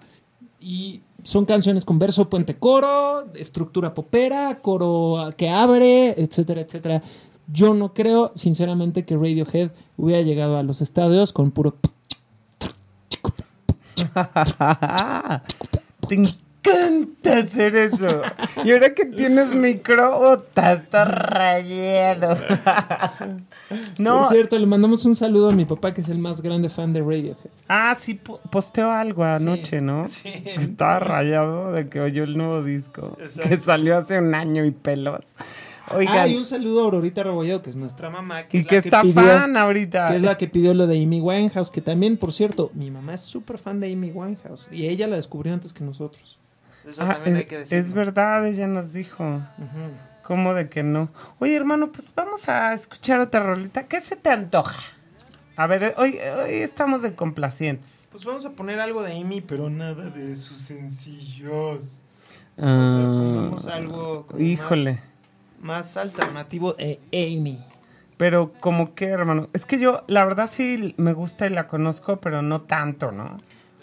y 0.60 1.00
son 1.22 1.44
canciones 1.44 1.84
con 1.84 1.98
verso, 1.98 2.28
puente, 2.28 2.56
coro, 2.56 3.32
estructura 3.34 3.94
popera, 3.94 4.58
coro 4.60 5.30
que 5.36 5.48
abre, 5.48 6.08
etcétera, 6.20 6.60
etcétera. 6.60 7.02
Yo 7.48 7.74
no 7.74 7.94
creo, 7.94 8.32
sinceramente, 8.34 9.04
que 9.04 9.16
Radiohead 9.16 9.70
hubiera 9.96 10.22
llegado 10.22 10.58
a 10.58 10.62
los 10.62 10.82
estadios 10.82 11.32
con 11.32 11.50
puro... 11.50 11.76
Encanta 16.66 17.38
hacer 17.38 17.76
eso. 17.76 18.22
Y 18.64 18.72
ahora 18.72 18.94
que 18.94 19.06
tienes 19.06 19.54
micro, 19.54 20.18
ota, 20.18 20.72
está 20.72 21.04
rayado. 21.04 22.36
no. 23.98 24.18
Por 24.20 24.28
cierto, 24.28 24.58
le 24.58 24.66
mandamos 24.66 25.04
un 25.04 25.14
saludo 25.14 25.50
a 25.50 25.52
mi 25.52 25.64
papá, 25.64 25.92
que 25.94 26.00
es 26.00 26.08
el 26.08 26.18
más 26.18 26.40
grande 26.42 26.68
fan 26.68 26.92
de 26.92 27.00
Radiohead. 27.00 27.36
Ah, 27.68 27.94
sí, 27.98 28.14
po- 28.14 28.40
posteó 28.50 28.90
algo 28.90 29.24
anoche, 29.24 29.80
¿no? 29.80 30.06
Sí. 30.08 30.28
Estaba 30.44 30.98
rayado 30.98 31.72
de 31.72 31.88
que 31.88 32.00
oyó 32.00 32.24
el 32.24 32.36
nuevo 32.36 32.62
disco 32.62 33.16
Exacto. 33.20 33.48
que 33.48 33.58
salió 33.58 33.96
hace 33.98 34.18
un 34.18 34.34
año 34.34 34.64
y 34.64 34.70
pelos. 34.70 35.24
Oigan, 35.94 36.18
Ah, 36.18 36.26
y 36.26 36.36
un 36.36 36.44
saludo 36.44 36.80
a 36.80 36.84
Aurorita 36.86 37.22
Rebolledo, 37.22 37.62
que 37.62 37.70
es 37.70 37.76
nuestra 37.76 38.10
mamá. 38.10 38.42
y 38.50 38.58
es 38.58 38.66
que 38.66 38.74
la 38.76 38.80
está 38.80 39.02
pidió- 39.02 39.22
fan 39.22 39.56
ahorita. 39.56 40.06
Que 40.08 40.16
es 40.16 40.22
la 40.22 40.36
que 40.36 40.48
pidió 40.48 40.74
lo 40.74 40.88
de 40.88 41.00
Amy 41.00 41.20
Winehouse, 41.20 41.70
que 41.70 41.80
también, 41.80 42.16
por 42.16 42.32
cierto, 42.32 42.72
mi 42.74 42.90
mamá 42.90 43.14
es 43.14 43.20
súper 43.20 43.56
fan 43.58 43.78
de 43.78 43.92
Amy 43.92 44.10
Winehouse. 44.10 44.68
Y 44.72 44.88
ella 44.88 45.06
la 45.06 45.14
descubrió 45.16 45.52
antes 45.54 45.72
que 45.72 45.84
nosotros. 45.84 46.38
Eso 46.86 47.02
Ah, 47.02 47.14
también 47.14 47.36
hay 47.36 47.42
es, 47.42 47.48
que 47.48 47.58
decirlo. 47.58 47.84
es 47.84 47.92
verdad, 47.92 48.46
ella 48.46 48.66
nos 48.66 48.92
dijo. 48.92 49.42
¿Cómo 50.22 50.54
de 50.54 50.68
que 50.68 50.82
no? 50.82 51.08
Oye, 51.38 51.54
hermano, 51.54 51.92
pues 51.92 52.12
vamos 52.14 52.48
a 52.48 52.74
escuchar 52.74 53.20
otra 53.20 53.42
rolita. 53.42 53.84
¿Qué 53.84 54.00
se 54.00 54.16
te 54.16 54.30
antoja? 54.30 54.80
A 55.56 55.66
ver, 55.66 55.94
hoy, 55.96 56.18
hoy 56.18 56.54
estamos 56.54 57.02
de 57.02 57.14
complacientes. 57.14 58.06
Pues 58.10 58.24
vamos 58.24 58.44
a 58.44 58.50
poner 58.50 58.78
algo 58.80 59.02
de 59.02 59.18
Amy, 59.20 59.40
pero 59.40 59.70
nada 59.70 60.10
de 60.10 60.36
sus 60.36 60.58
sencillos. 60.58 62.02
O 62.56 62.60
sea, 62.60 62.66
Ah, 62.66 63.14
pongamos 63.16 63.66
algo 63.68 64.26
como 64.26 64.40
híjole. 64.42 65.00
Más, 65.60 65.86
más 65.86 65.96
alternativo 65.96 66.74
de 66.74 67.00
Amy. 67.12 67.64
Pero 68.16 68.52
como 68.60 68.94
que, 68.94 69.06
hermano, 69.06 69.48
es 69.52 69.66
que 69.66 69.78
yo, 69.78 70.02
la 70.08 70.24
verdad 70.24 70.48
sí 70.50 70.94
me 70.96 71.12
gusta 71.12 71.46
y 71.46 71.50
la 71.50 71.68
conozco, 71.68 72.16
pero 72.20 72.42
no 72.42 72.62
tanto, 72.62 73.12
¿no? 73.12 73.36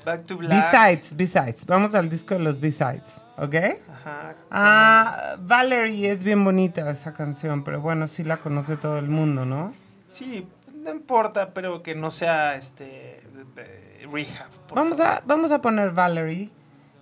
Back 0.06 0.26
to 0.26 0.38
Black. 0.38 0.72
B-sides, 0.72 1.16
B-sides. 1.16 1.66
Vamos 1.66 1.95
al 1.95 2.10
disco 2.10 2.34
de 2.34 2.41
los 2.41 2.60
B-sides, 2.60 3.22
¿ok? 3.38 3.56
Ajá. 3.91 4.36
Ah, 4.51 5.36
Valerie 5.39 6.12
es 6.12 6.24
bien 6.24 6.43
bonita 6.43 6.89
esa 6.91 7.14
canción, 7.14 7.64
pero 7.64 7.80
bueno, 7.82 8.08
sí 8.08 8.24
la 8.24 8.38
conoce 8.38 8.76
todo 8.78 8.97
el 8.99 9.08
mundo, 9.08 9.45
¿no? 9.45 9.74
Sí, 10.10 10.47
no 10.76 10.91
importa, 10.91 11.54
pero 11.54 11.82
que 11.82 11.95
no 11.95 12.12
sea 12.12 12.56
este 12.56 13.22
eh, 13.58 14.08
rehab. 14.12 14.49
Vamos 14.74 14.97
favor. 14.97 15.14
a, 15.14 15.24
vamos 15.26 15.51
a 15.51 15.62
poner 15.62 15.91
Valerie, 15.91 16.49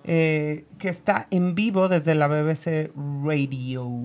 eh, 0.04 0.66
que 0.78 0.90
está 0.90 1.28
en 1.32 1.56
vivo 1.56 1.88
desde 1.90 2.14
la 2.16 2.28
BBC 2.28 2.92
Radio. 3.26 4.04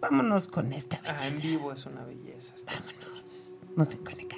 Vámonos 0.00 0.46
con 0.46 0.72
esta 0.72 1.00
Ah, 1.04 1.10
en 1.12 1.16
belleza. 1.18 1.42
vivo 1.42 1.72
es 1.72 1.84
una 1.86 2.04
belleza. 2.04 2.54
está- 2.54 2.72
Música 3.76 4.12
única. 4.12 4.36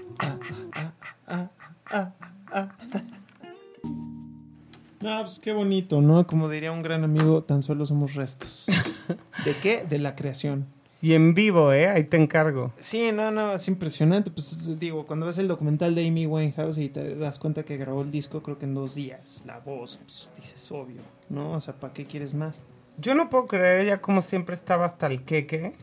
No, 5.00 5.20
pues 5.20 5.38
qué 5.38 5.52
bonito, 5.52 6.00
¿no? 6.00 6.26
Como 6.26 6.48
diría 6.48 6.72
un 6.72 6.82
gran 6.82 7.04
amigo, 7.04 7.42
tan 7.42 7.62
solo 7.62 7.86
somos 7.86 8.14
restos. 8.14 8.66
¿De 9.44 9.56
qué? 9.56 9.84
De 9.88 9.98
la 9.98 10.16
creación. 10.16 10.66
Y 11.00 11.14
en 11.14 11.32
vivo, 11.32 11.72
¿eh? 11.72 11.88
Ahí 11.88 12.04
te 12.04 12.16
encargo. 12.16 12.72
Sí, 12.78 13.12
no, 13.12 13.30
no, 13.30 13.52
es 13.52 13.68
impresionante. 13.68 14.32
Pues 14.32 14.78
digo, 14.80 15.06
cuando 15.06 15.26
ves 15.26 15.38
el 15.38 15.46
documental 15.46 15.94
de 15.94 16.08
Amy 16.08 16.26
Winehouse 16.26 16.78
y 16.78 16.88
te 16.88 17.14
das 17.14 17.38
cuenta 17.38 17.62
que 17.62 17.76
grabó 17.76 18.02
el 18.02 18.10
disco, 18.10 18.42
creo 18.42 18.58
que 18.58 18.64
en 18.64 18.74
dos 18.74 18.96
días. 18.96 19.40
La 19.46 19.60
voz, 19.60 19.98
pues 19.98 20.28
dices, 20.36 20.70
obvio, 20.72 21.02
¿no? 21.28 21.52
O 21.52 21.60
sea, 21.60 21.74
¿para 21.74 21.92
qué 21.92 22.04
quieres 22.04 22.34
más? 22.34 22.64
Yo 22.96 23.14
no 23.14 23.30
puedo 23.30 23.46
creer, 23.46 23.82
ella 23.82 24.00
como 24.00 24.22
siempre 24.22 24.56
estaba 24.56 24.86
hasta 24.86 25.06
el 25.06 25.22
queque 25.22 25.74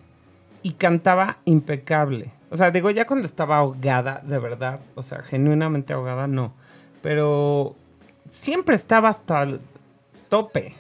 y 0.63 0.73
cantaba 0.73 1.37
impecable. 1.45 2.33
O 2.49 2.57
sea, 2.57 2.71
digo, 2.71 2.89
ya 2.89 3.07
cuando 3.07 3.25
estaba 3.25 3.57
ahogada, 3.57 4.21
de 4.25 4.37
verdad, 4.37 4.81
o 4.95 5.01
sea, 5.01 5.21
genuinamente 5.21 5.93
ahogada, 5.93 6.27
no. 6.27 6.53
Pero 7.01 7.77
siempre 8.29 8.75
estaba 8.75 9.09
hasta 9.09 9.43
el 9.43 9.59
tope 10.29 10.75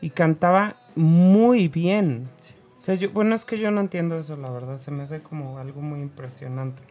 y 0.00 0.10
cantaba 0.10 0.76
muy 0.94 1.68
bien. 1.68 2.28
O 2.78 2.82
sea, 2.82 2.94
yo, 2.94 3.10
bueno, 3.10 3.34
es 3.34 3.44
que 3.44 3.58
yo 3.58 3.70
no 3.70 3.80
entiendo 3.80 4.18
eso, 4.18 4.36
la 4.36 4.50
verdad, 4.50 4.78
se 4.78 4.90
me 4.90 5.04
hace 5.04 5.20
como 5.20 5.58
algo 5.58 5.80
muy 5.80 6.00
impresionante. 6.00 6.82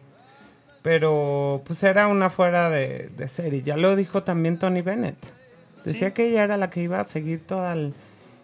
Pero 0.82 1.62
pues 1.64 1.82
era 1.82 2.08
una 2.08 2.28
fuera 2.28 2.68
de, 2.68 3.10
de 3.16 3.28
serie. 3.28 3.62
Ya 3.62 3.76
lo 3.76 3.96
dijo 3.96 4.22
también 4.22 4.58
Tony 4.58 4.82
Bennett. 4.82 5.16
Decía 5.84 6.12
que 6.12 6.28
ella 6.28 6.44
era 6.44 6.56
la 6.56 6.70
que 6.70 6.82
iba 6.82 7.00
a 7.00 7.04
seguir 7.04 7.46
todo 7.46 7.70
el, 7.70 7.94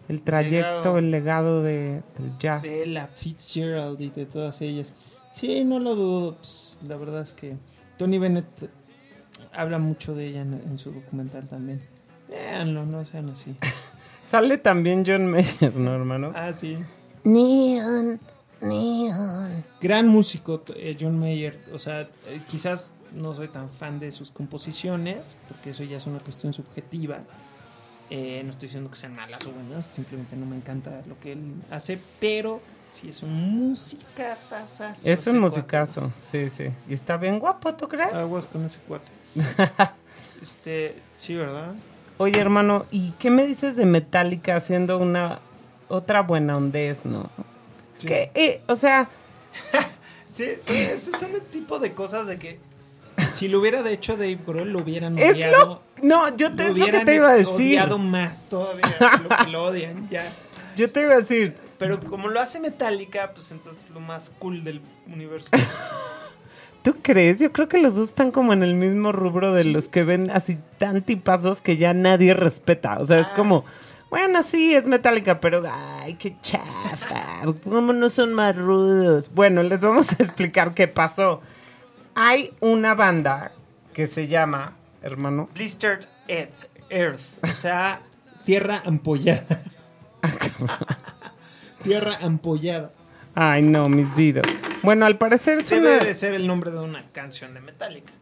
el 0.09 0.22
trayecto, 0.22 0.68
Legado. 0.68 0.98
el 0.98 1.11
legado 1.11 1.62
de, 1.62 2.03
del 2.18 2.38
jazz. 2.38 2.62
De 2.62 2.86
la 2.86 3.07
Fitzgerald 3.09 4.01
y 4.01 4.11
de 4.11 4.26
todas 4.26 4.61
ellas. 4.61 4.94
Sí, 5.32 5.64
no 5.64 5.78
lo 5.78 5.94
dudo. 5.94 6.36
Pues, 6.36 6.80
la 6.86 6.96
verdad 6.96 7.22
es 7.22 7.32
que 7.32 7.57
Tony 7.96 8.18
Bennett 8.18 8.70
habla 9.53 9.78
mucho 9.78 10.14
de 10.14 10.26
ella 10.28 10.42
en, 10.42 10.55
en 10.55 10.78
su 10.78 10.92
documental 10.92 11.48
también. 11.48 11.80
Véanlo, 12.28 12.86
no 12.86 13.05
sean 13.05 13.30
así. 13.30 13.57
Sale 14.24 14.59
también 14.59 15.05
John 15.05 15.26
Mayer, 15.26 15.74
¿no, 15.74 15.94
hermano? 15.94 16.32
Ah, 16.34 16.53
sí. 16.53 16.78
Neon, 17.24 18.20
neon. 18.61 19.64
Gran 19.80 20.07
músico, 20.09 20.62
eh, 20.76 20.96
John 20.98 21.18
Mayer. 21.18 21.59
O 21.72 21.78
sea, 21.78 22.03
eh, 22.03 22.40
quizás 22.46 22.94
no 23.12 23.34
soy 23.34 23.48
tan 23.48 23.68
fan 23.68 23.98
de 23.98 24.12
sus 24.12 24.30
composiciones, 24.30 25.36
porque 25.48 25.70
eso 25.70 25.82
ya 25.82 25.96
es 25.96 26.07
una 26.07 26.20
cuestión 26.20 26.53
subjetiva. 26.53 27.20
Eh, 28.09 28.42
no 28.44 28.51
estoy 28.51 28.68
diciendo 28.68 28.90
que 28.90 28.96
sean 28.96 29.14
malas 29.14 29.44
o 29.46 29.53
buenas, 29.53 29.86
simplemente 29.86 30.36
no 30.36 30.46
me 30.46 30.57
encanta 30.57 31.03
lo 31.07 31.18
que 31.18 31.32
él 31.32 31.55
hace, 31.70 32.01
pero 32.18 32.61
sí 32.90 33.09
es 33.09 33.22
un 33.22 33.32
música 33.32 34.36
Es 35.05 35.26
un 35.26 35.38
musicazo, 35.38 36.12
sí, 36.22 36.48
sí. 36.48 36.66
Y 36.88 36.94
está 36.94 37.16
bien 37.16 37.38
guapo, 37.38 37.74
¿tú 37.74 37.86
crees? 37.88 38.12
Aguas 38.12 38.46
con 38.46 38.64
ese 38.64 38.80
cuate. 38.80 39.19
este, 40.42 40.96
sí, 41.18 41.34
¿verdad? 41.36 41.74
Oye, 42.18 42.38
hermano, 42.38 42.86
¿y 42.90 43.12
qué 43.18 43.30
me 43.30 43.46
dices 43.46 43.76
de 43.76 43.86
Metallica 43.86 44.56
haciendo 44.56 44.98
una 44.98 45.38
otra 45.88 46.22
buena 46.22 46.56
ondez, 46.56 47.04
no? 47.06 47.30
Es 47.94 48.00
Sí. 48.02 48.06
que, 48.08 48.30
eh, 48.34 48.62
o 48.66 48.76
sea, 48.76 49.08
Sí, 50.32 50.46
sí, 50.60 50.74
ese 50.76 51.10
es 51.10 51.22
un 51.22 51.38
tipo 51.50 51.78
de 51.78 51.92
cosas 51.92 52.26
de 52.26 52.38
que 52.38 52.60
si 53.34 53.48
lo 53.48 53.58
hubiera 53.60 53.86
hecho 53.90 54.16
Dave 54.16 54.38
Grohl 54.46 54.70
lo 54.72 54.78
hubieran 54.78 55.18
es 55.18 55.34
odiado. 55.34 55.82
lo... 56.00 56.06
No, 56.06 56.34
yo 56.36 56.54
te, 56.54 56.64
lo 56.64 56.70
es 56.70 56.78
lo 56.78 56.86
que 56.86 57.04
te 57.04 57.14
iba 57.16 57.30
a 57.30 57.34
decir. 57.34 57.52
odiado 57.54 57.98
más 57.98 58.46
todavía 58.48 58.84
lo 59.22 59.28
que 59.36 59.50
lo 59.50 59.64
odian, 59.64 60.08
ya. 60.08 60.24
Yo 60.76 60.90
te 60.90 61.02
iba 61.02 61.14
a 61.14 61.16
decir, 61.16 61.56
Pero 61.78 62.00
como 62.00 62.28
lo 62.28 62.40
hace 62.40 62.60
Metallica, 62.60 63.32
pues 63.34 63.50
entonces 63.50 63.84
es 63.84 63.90
lo 63.90 64.00
más 64.00 64.30
cool 64.38 64.62
del 64.64 64.80
universo. 65.06 65.50
¿tú 66.82 66.96
crees? 67.02 67.38
Yo 67.40 67.52
creo 67.52 67.68
que 67.68 67.78
los 67.78 67.94
dos 67.94 68.08
están 68.10 68.30
como 68.30 68.52
en 68.52 68.62
el 68.62 68.74
mismo 68.74 69.12
rubro 69.12 69.52
de 69.54 69.64
los 69.64 69.88
que 69.88 70.02
ven 70.04 70.30
así 70.30 70.58
tan 70.78 71.02
tipazos 71.02 71.60
que 71.60 71.76
ya 71.76 71.94
nadie 71.94 72.34
respeta. 72.34 72.98
O 72.98 73.04
sea, 73.04 73.18
es 73.20 73.26
Ah. 73.28 73.34
como, 73.36 73.64
bueno, 74.10 74.42
sí, 74.42 74.74
es 74.74 74.86
Metallica, 74.86 75.40
pero 75.40 75.62
ay, 75.70 76.14
qué 76.14 76.36
chafa. 76.42 77.42
¿Cómo 77.64 77.92
no 77.92 78.10
son 78.10 78.34
más 78.34 78.56
rudos? 78.56 79.30
Bueno, 79.34 79.62
les 79.62 79.80
vamos 79.82 80.10
a 80.12 80.22
explicar 80.22 80.74
qué 80.74 80.88
pasó. 80.88 81.40
Hay 82.14 82.52
una 82.60 82.94
banda 82.94 83.52
que 83.92 84.06
se 84.06 84.26
llama, 84.28 84.76
hermano, 85.02 85.48
Blistered 85.54 86.06
Earth. 86.28 86.50
Earth, 86.90 87.20
o 87.44 87.54
sea, 87.56 88.02
tierra 88.44 88.82
ampollada. 88.84 89.44
tierra 91.82 92.18
ampollada. 92.22 92.90
Ay, 93.43 93.62
no, 93.62 93.88
mis 93.88 94.14
vidas. 94.14 94.45
Bueno, 94.82 95.07
al 95.07 95.16
parecer 95.16 95.59
es 95.61 95.70
Debe 95.70 95.97
una... 95.97 96.05
de 96.05 96.14
ser 96.14 96.34
el 96.34 96.47
nombre 96.47 96.70
de 96.70 96.78
una 96.78 97.07
canción 97.11 97.55
de 97.55 97.61
Metallica. 97.61 98.12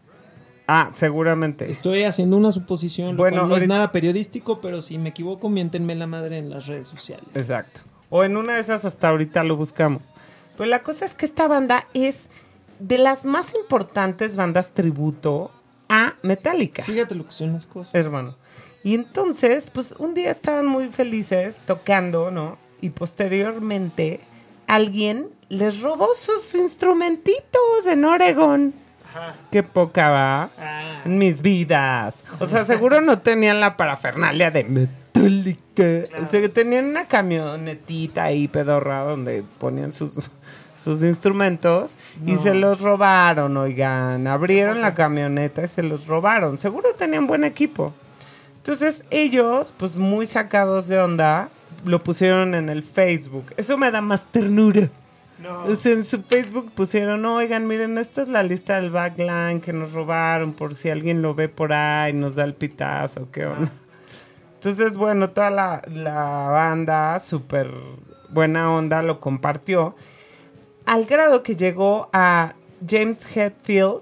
Ah, 0.68 0.90
seguramente. 0.94 1.68
Estoy 1.72 2.04
haciendo 2.04 2.36
una 2.36 2.52
suposición, 2.52 3.12
lo 3.12 3.16
Bueno, 3.16 3.38
cual 3.38 3.48
no 3.48 3.56
es 3.56 3.62
ahorita- 3.62 3.74
nada 3.74 3.90
periodístico, 3.92 4.60
pero 4.60 4.80
si 4.80 4.96
me 4.96 5.08
equivoco, 5.08 5.48
miéntenme 5.48 5.96
la 5.96 6.06
madre 6.06 6.38
en 6.38 6.50
las 6.50 6.66
redes 6.66 6.86
sociales. 6.86 7.26
Exacto. 7.34 7.80
O 8.10 8.22
en 8.22 8.36
una 8.36 8.54
de 8.54 8.60
esas 8.60 8.84
hasta 8.84 9.08
ahorita 9.08 9.42
lo 9.42 9.56
buscamos. 9.56 10.12
Pero 10.56 10.70
la 10.70 10.82
cosa 10.84 11.04
es 11.04 11.14
que 11.14 11.26
esta 11.26 11.48
banda 11.48 11.84
es 11.94 12.28
de 12.78 12.98
las 12.98 13.24
más 13.24 13.54
importantes 13.56 14.36
bandas 14.36 14.70
tributo 14.72 15.50
a 15.88 16.14
Metallica, 16.22 16.84
Fíjate 16.84 17.16
lo 17.16 17.24
que 17.24 17.32
son 17.32 17.54
las 17.54 17.66
cosas. 17.66 17.92
hermano. 17.94 18.36
Y 18.84 18.94
entonces, 18.94 19.68
pues 19.72 19.94
un 19.98 20.14
día 20.14 20.30
estaban 20.30 20.66
muy 20.66 20.88
felices 20.92 21.60
tocando, 21.66 22.30
¿no? 22.30 22.56
Y 22.80 22.90
posteriormente 22.90 24.20
alguien 24.68 25.30
les 25.48 25.80
robó 25.80 26.10
sus 26.14 26.54
instrumentitos 26.54 27.86
en 27.86 28.04
Oregon. 28.04 28.74
Ajá. 29.10 29.34
Qué 29.50 29.62
poca 29.62 30.10
va. 30.10 30.50
Ah. 30.58 31.02
En 31.04 31.18
mis 31.18 31.42
vidas. 31.42 32.22
O 32.38 32.46
sea, 32.46 32.64
seguro 32.64 33.00
no 33.00 33.18
tenían 33.18 33.58
la 33.58 33.76
parafernalia 33.76 34.50
de 34.50 34.64
Metallica. 34.64 36.20
O 36.20 36.24
sea, 36.26 36.48
tenían 36.50 36.84
una 36.84 37.08
camionetita 37.08 38.24
ahí 38.24 38.46
pedorra 38.46 39.00
donde 39.04 39.42
ponían 39.58 39.90
sus, 39.90 40.30
sus 40.76 41.02
instrumentos 41.02 41.96
y 42.26 42.36
se 42.36 42.54
los 42.54 42.80
robaron, 42.80 43.56
oigan. 43.56 44.26
Abrieron 44.26 44.82
la 44.82 44.94
camioneta 44.94 45.64
y 45.64 45.68
se 45.68 45.82
los 45.82 46.06
robaron. 46.06 46.58
Seguro 46.58 46.94
tenían 46.94 47.26
buen 47.26 47.44
equipo. 47.44 47.94
Entonces 48.58 49.04
ellos, 49.10 49.72
pues 49.78 49.96
muy 49.96 50.26
sacados 50.26 50.88
de 50.88 50.98
onda, 50.98 51.48
lo 51.84 52.02
pusieron 52.02 52.54
en 52.54 52.68
el 52.68 52.82
Facebook. 52.82 53.52
Eso 53.56 53.76
me 53.76 53.90
da 53.90 54.00
más 54.00 54.24
ternura. 54.26 54.88
No. 55.42 55.64
O 55.66 55.76
sea, 55.76 55.92
en 55.92 56.04
su 56.04 56.22
Facebook 56.22 56.72
pusieron, 56.72 57.24
oigan, 57.24 57.66
miren, 57.66 57.96
esta 57.96 58.22
es 58.22 58.28
la 58.28 58.42
lista 58.42 58.74
del 58.74 58.90
backline 58.90 59.60
que 59.60 59.72
nos 59.72 59.92
robaron 59.92 60.52
por 60.52 60.74
si 60.74 60.90
alguien 60.90 61.22
lo 61.22 61.34
ve 61.34 61.48
por 61.48 61.72
ahí, 61.72 62.12
nos 62.12 62.34
da 62.34 62.44
el 62.44 62.54
pitazo, 62.54 63.30
qué 63.30 63.46
onda. 63.46 63.70
Entonces, 64.54 64.96
bueno, 64.96 65.30
toda 65.30 65.50
la, 65.50 65.82
la 65.86 66.48
banda, 66.50 67.20
súper 67.20 67.70
buena 68.30 68.72
onda, 68.72 69.02
lo 69.02 69.20
compartió. 69.20 69.94
Al 70.84 71.04
grado 71.04 71.44
que 71.44 71.54
llegó 71.54 72.08
a 72.12 72.54
James 72.84 73.24
Hetfield, 73.36 74.00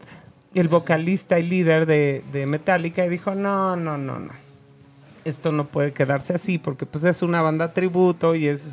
el 0.54 0.68
vocalista 0.68 1.38
y 1.38 1.42
líder 1.42 1.84
de, 1.84 2.24
de 2.32 2.46
Metallica, 2.46 3.04
y 3.04 3.10
dijo, 3.10 3.34
no, 3.34 3.76
no, 3.76 3.98
no, 3.98 4.18
no. 4.18 4.45
Esto 5.26 5.52
no 5.52 5.66
puede 5.66 5.92
quedarse 5.92 6.34
así, 6.34 6.58
porque 6.58 6.86
pues 6.86 7.04
es 7.04 7.22
una 7.22 7.42
banda 7.42 7.72
tributo 7.72 8.34
y 8.34 8.46
es, 8.46 8.72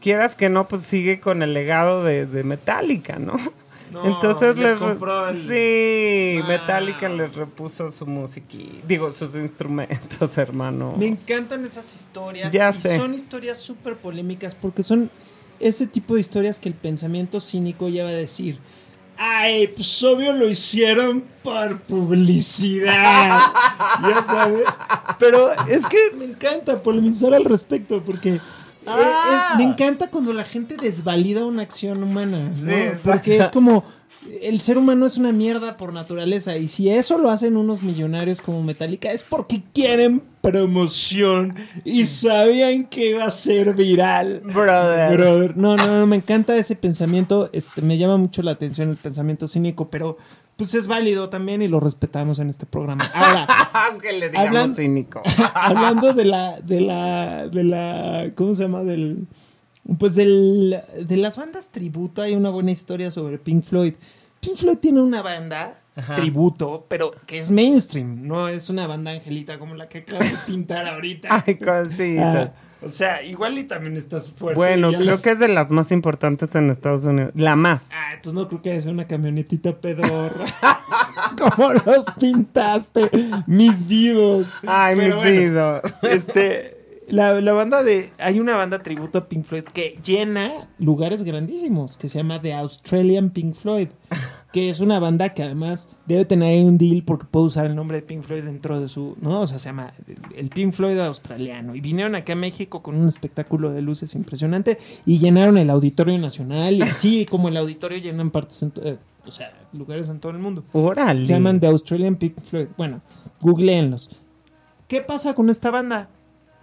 quieras 0.00 0.36
que 0.36 0.48
no, 0.48 0.68
pues 0.68 0.82
sigue 0.82 1.18
con 1.20 1.42
el 1.42 1.54
legado 1.54 2.04
de, 2.04 2.26
de 2.26 2.44
Metallica, 2.44 3.18
¿no? 3.18 3.36
No, 3.92 4.04
Entonces 4.06 4.56
les 4.56 4.72
les 4.72 4.80
re- 4.80 4.86
compró 4.86 5.28
el- 5.28 5.36
Sí, 5.48 6.40
Ah. 6.42 6.48
Metallica 6.48 7.08
les 7.08 7.34
repuso 7.36 7.88
su 7.90 8.06
música, 8.06 8.56
digo, 8.88 9.12
sus 9.12 9.34
instrumentos, 9.36 10.36
hermano. 10.38 10.94
Me 10.96 11.06
encantan 11.06 11.64
esas 11.64 11.94
historias. 11.94 12.50
Ya 12.52 12.70
y 12.70 12.72
sé. 12.72 12.96
Son 12.98 13.14
historias 13.14 13.58
súper 13.58 13.96
polémicas 13.96 14.54
porque 14.54 14.82
son 14.82 15.10
ese 15.60 15.86
tipo 15.86 16.14
de 16.14 16.20
historias 16.20 16.58
que 16.58 16.68
el 16.68 16.74
pensamiento 16.74 17.40
cínico 17.40 17.88
ya 17.88 18.02
va 18.04 18.10
a 18.10 18.14
decir. 18.14 18.58
Ay, 19.16 19.68
pues 19.68 20.02
obvio 20.02 20.32
lo 20.32 20.48
hicieron 20.48 21.24
por 21.42 21.80
publicidad. 21.82 23.40
ya 24.02 24.22
sabes. 24.24 24.64
Pero 25.18 25.50
es 25.68 25.86
que 25.86 25.98
me 26.16 26.24
encanta 26.24 26.82
polemizar 26.82 27.32
al 27.34 27.44
respecto 27.44 28.02
porque. 28.02 28.34
eh, 28.34 28.40
Ah. 28.86 29.52
es- 29.52 29.58
me 29.58 29.64
encanta 29.70 30.10
cuando 30.10 30.32
la 30.34 30.44
gente 30.44 30.76
desvalida 30.76 31.44
una 31.46 31.62
acción 31.62 32.02
humana, 32.02 32.50
¿no? 32.54 32.70
Sí, 32.70 33.00
porque 33.02 33.38
es 33.38 33.48
como 33.50 33.82
el 34.42 34.60
ser 34.60 34.78
humano 34.78 35.06
es 35.06 35.16
una 35.18 35.32
mierda 35.32 35.76
por 35.76 35.92
naturaleza 35.92 36.56
y 36.56 36.68
si 36.68 36.88
eso 36.90 37.18
lo 37.18 37.28
hacen 37.30 37.56
unos 37.56 37.82
millonarios 37.82 38.40
como 38.40 38.62
Metallica 38.62 39.10
es 39.12 39.22
porque 39.22 39.62
quieren 39.74 40.22
promoción 40.40 41.54
y 41.84 42.04
sabían 42.06 42.86
que 42.86 43.10
iba 43.10 43.24
a 43.24 43.30
ser 43.30 43.74
viral. 43.74 44.40
Brother. 44.44 45.16
Brother, 45.16 45.56
no, 45.56 45.76
no, 45.76 45.86
no, 45.86 46.06
me 46.06 46.16
encanta 46.16 46.56
ese 46.56 46.76
pensamiento, 46.76 47.48
este, 47.52 47.82
me 47.82 47.98
llama 47.98 48.16
mucho 48.16 48.42
la 48.42 48.52
atención 48.52 48.90
el 48.90 48.96
pensamiento 48.96 49.46
cínico, 49.48 49.88
pero 49.90 50.16
pues 50.56 50.74
es 50.74 50.86
válido 50.86 51.28
también 51.30 51.62
y 51.62 51.68
lo 51.68 51.80
respetamos 51.80 52.38
en 52.38 52.48
este 52.50 52.66
programa. 52.66 53.04
Ahora, 53.14 53.46
Aunque 53.90 54.12
le 54.12 54.28
digamos 54.30 54.48
Hablan- 54.54 54.74
cínico. 54.74 55.20
hablando 55.54 56.12
de 56.12 56.24
la, 56.24 56.60
de 56.60 56.80
la, 56.80 57.48
de 57.48 57.64
la, 57.64 58.30
¿cómo 58.34 58.54
se 58.54 58.62
llama? 58.64 58.84
Del, 58.84 59.26
pues 59.98 60.14
del, 60.14 60.76
de 61.06 61.16
las 61.16 61.36
bandas 61.36 61.68
tributo, 61.70 62.22
hay 62.22 62.34
una 62.34 62.50
buena 62.50 62.70
historia 62.70 63.10
sobre 63.10 63.38
Pink 63.38 63.64
Floyd. 63.64 63.94
Pink 64.40 64.56
Floyd 64.56 64.78
tiene 64.78 65.00
una 65.00 65.22
banda 65.22 65.80
Ajá. 65.96 66.16
tributo, 66.16 66.86
pero 66.88 67.12
que 67.26 67.38
es 67.38 67.50
mainstream, 67.50 68.26
no 68.26 68.48
es 68.48 68.68
una 68.70 68.86
banda 68.86 69.12
angelita 69.12 69.58
como 69.58 69.74
la 69.74 69.88
que 69.88 69.98
acabas 69.98 70.30
de 70.30 70.38
pintar 70.46 70.86
ahorita. 70.86 71.28
Ay, 71.46 71.56
cosita. 71.56 72.42
Ah, 72.42 72.52
o 72.82 72.88
sea, 72.88 73.22
igual 73.22 73.56
y 73.56 73.64
también 73.64 73.96
estás 73.96 74.30
fuerte. 74.30 74.56
bueno, 74.56 74.92
creo 74.92 75.20
que 75.20 75.30
es 75.30 75.38
de 75.38 75.48
las 75.48 75.70
más 75.70 75.90
importantes 75.92 76.54
en 76.54 76.68
Estados 76.70 77.04
Unidos. 77.04 77.32
La 77.34 77.56
más. 77.56 77.88
Ah, 77.92 78.12
entonces 78.14 78.34
no 78.34 78.46
creo 78.46 78.60
que 78.60 78.78
sea 78.80 78.92
una 78.92 79.06
camionetita 79.06 79.80
pedorra. 79.80 80.44
como 81.38 81.72
los 81.72 82.04
pintaste, 82.18 83.10
mis 83.46 83.86
vivos. 83.86 84.48
Ay, 84.66 84.96
mi 84.96 85.02
Pero 85.02 85.16
bueno, 85.16 85.40
vida. 85.40 85.82
Este, 86.02 86.83
la, 87.08 87.40
la 87.40 87.52
banda 87.52 87.82
de. 87.82 88.12
Hay 88.18 88.40
una 88.40 88.56
banda 88.56 88.82
tributo 88.82 89.18
a 89.18 89.28
Pink 89.28 89.44
Floyd 89.44 89.64
que 89.64 89.98
llena 90.04 90.50
lugares 90.78 91.22
grandísimos, 91.22 91.96
que 91.96 92.08
se 92.08 92.18
llama 92.18 92.40
The 92.40 92.54
Australian 92.54 93.30
Pink 93.30 93.54
Floyd. 93.54 93.88
Que 94.52 94.68
es 94.68 94.78
una 94.78 95.00
banda 95.00 95.30
que 95.34 95.42
además 95.42 95.88
debe 96.06 96.24
tener 96.24 96.48
ahí 96.50 96.62
un 96.62 96.78
deal 96.78 97.02
porque 97.04 97.24
puede 97.24 97.46
usar 97.46 97.66
el 97.66 97.74
nombre 97.74 97.96
de 97.96 98.02
Pink 98.02 98.22
Floyd 98.22 98.44
dentro 98.44 98.80
de 98.80 98.86
su. 98.88 99.16
¿No? 99.20 99.40
O 99.40 99.46
sea, 99.48 99.58
se 99.58 99.66
llama 99.66 99.92
el 100.36 100.48
Pink 100.50 100.72
Floyd 100.72 100.98
australiano. 101.00 101.74
Y 101.74 101.80
vinieron 101.80 102.14
acá 102.14 102.34
a 102.34 102.36
México 102.36 102.80
con 102.80 102.94
un 102.94 103.06
espectáculo 103.08 103.72
de 103.72 103.82
luces 103.82 104.14
impresionante 104.14 104.78
y 105.04 105.18
llenaron 105.18 105.58
el 105.58 105.70
Auditorio 105.70 106.16
Nacional. 106.18 106.74
Y 106.74 106.82
así 106.82 107.26
como 107.30 107.48
el 107.48 107.56
auditorio 107.56 107.98
llenan 107.98 108.30
partes 108.30 108.62
en. 108.62 108.72
eh, 108.82 108.96
o 109.26 109.30
sea, 109.30 109.52
lugares 109.72 110.08
en 110.08 110.20
todo 110.20 110.30
el 110.32 110.38
mundo. 110.38 110.62
Órale. 110.72 111.26
Se 111.26 111.32
llaman 111.32 111.58
The 111.58 111.66
Australian 111.68 112.14
Pink 112.16 112.40
Floyd. 112.42 112.66
Bueno, 112.76 113.00
googleenlos. 113.40 114.20
¿Qué 114.86 115.00
pasa 115.00 115.34
con 115.34 115.50
esta 115.50 115.70
banda? 115.70 116.10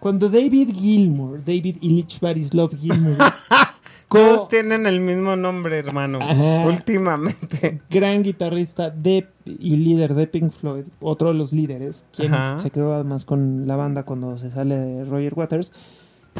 Cuando 0.01 0.29
David 0.29 0.73
Gilmour, 0.73 1.45
David 1.45 1.77
Illich 1.81 2.19
Barislov 2.19 2.75
Gilmour, 2.75 3.17
Todos 4.09 4.49
tienen 4.49 4.87
el 4.87 4.99
mismo 4.99 5.35
nombre, 5.35 5.77
hermano. 5.77 6.17
Ajá. 6.19 6.65
Últimamente. 6.65 7.81
gran 7.87 8.23
guitarrista 8.23 8.89
de, 8.89 9.27
y 9.45 9.77
líder 9.77 10.15
de 10.15 10.25
Pink 10.25 10.51
Floyd, 10.51 10.85
otro 10.99 11.27
de 11.27 11.35
los 11.35 11.53
líderes, 11.53 12.03
quien 12.11 12.33
Ajá. 12.33 12.57
se 12.57 12.71
quedó 12.71 12.95
además 12.95 13.25
con 13.25 13.67
la 13.67 13.75
banda 13.75 14.01
cuando 14.03 14.39
se 14.39 14.49
sale 14.49 14.75
de 14.75 15.05
Roger 15.05 15.33
Waters. 15.35 15.71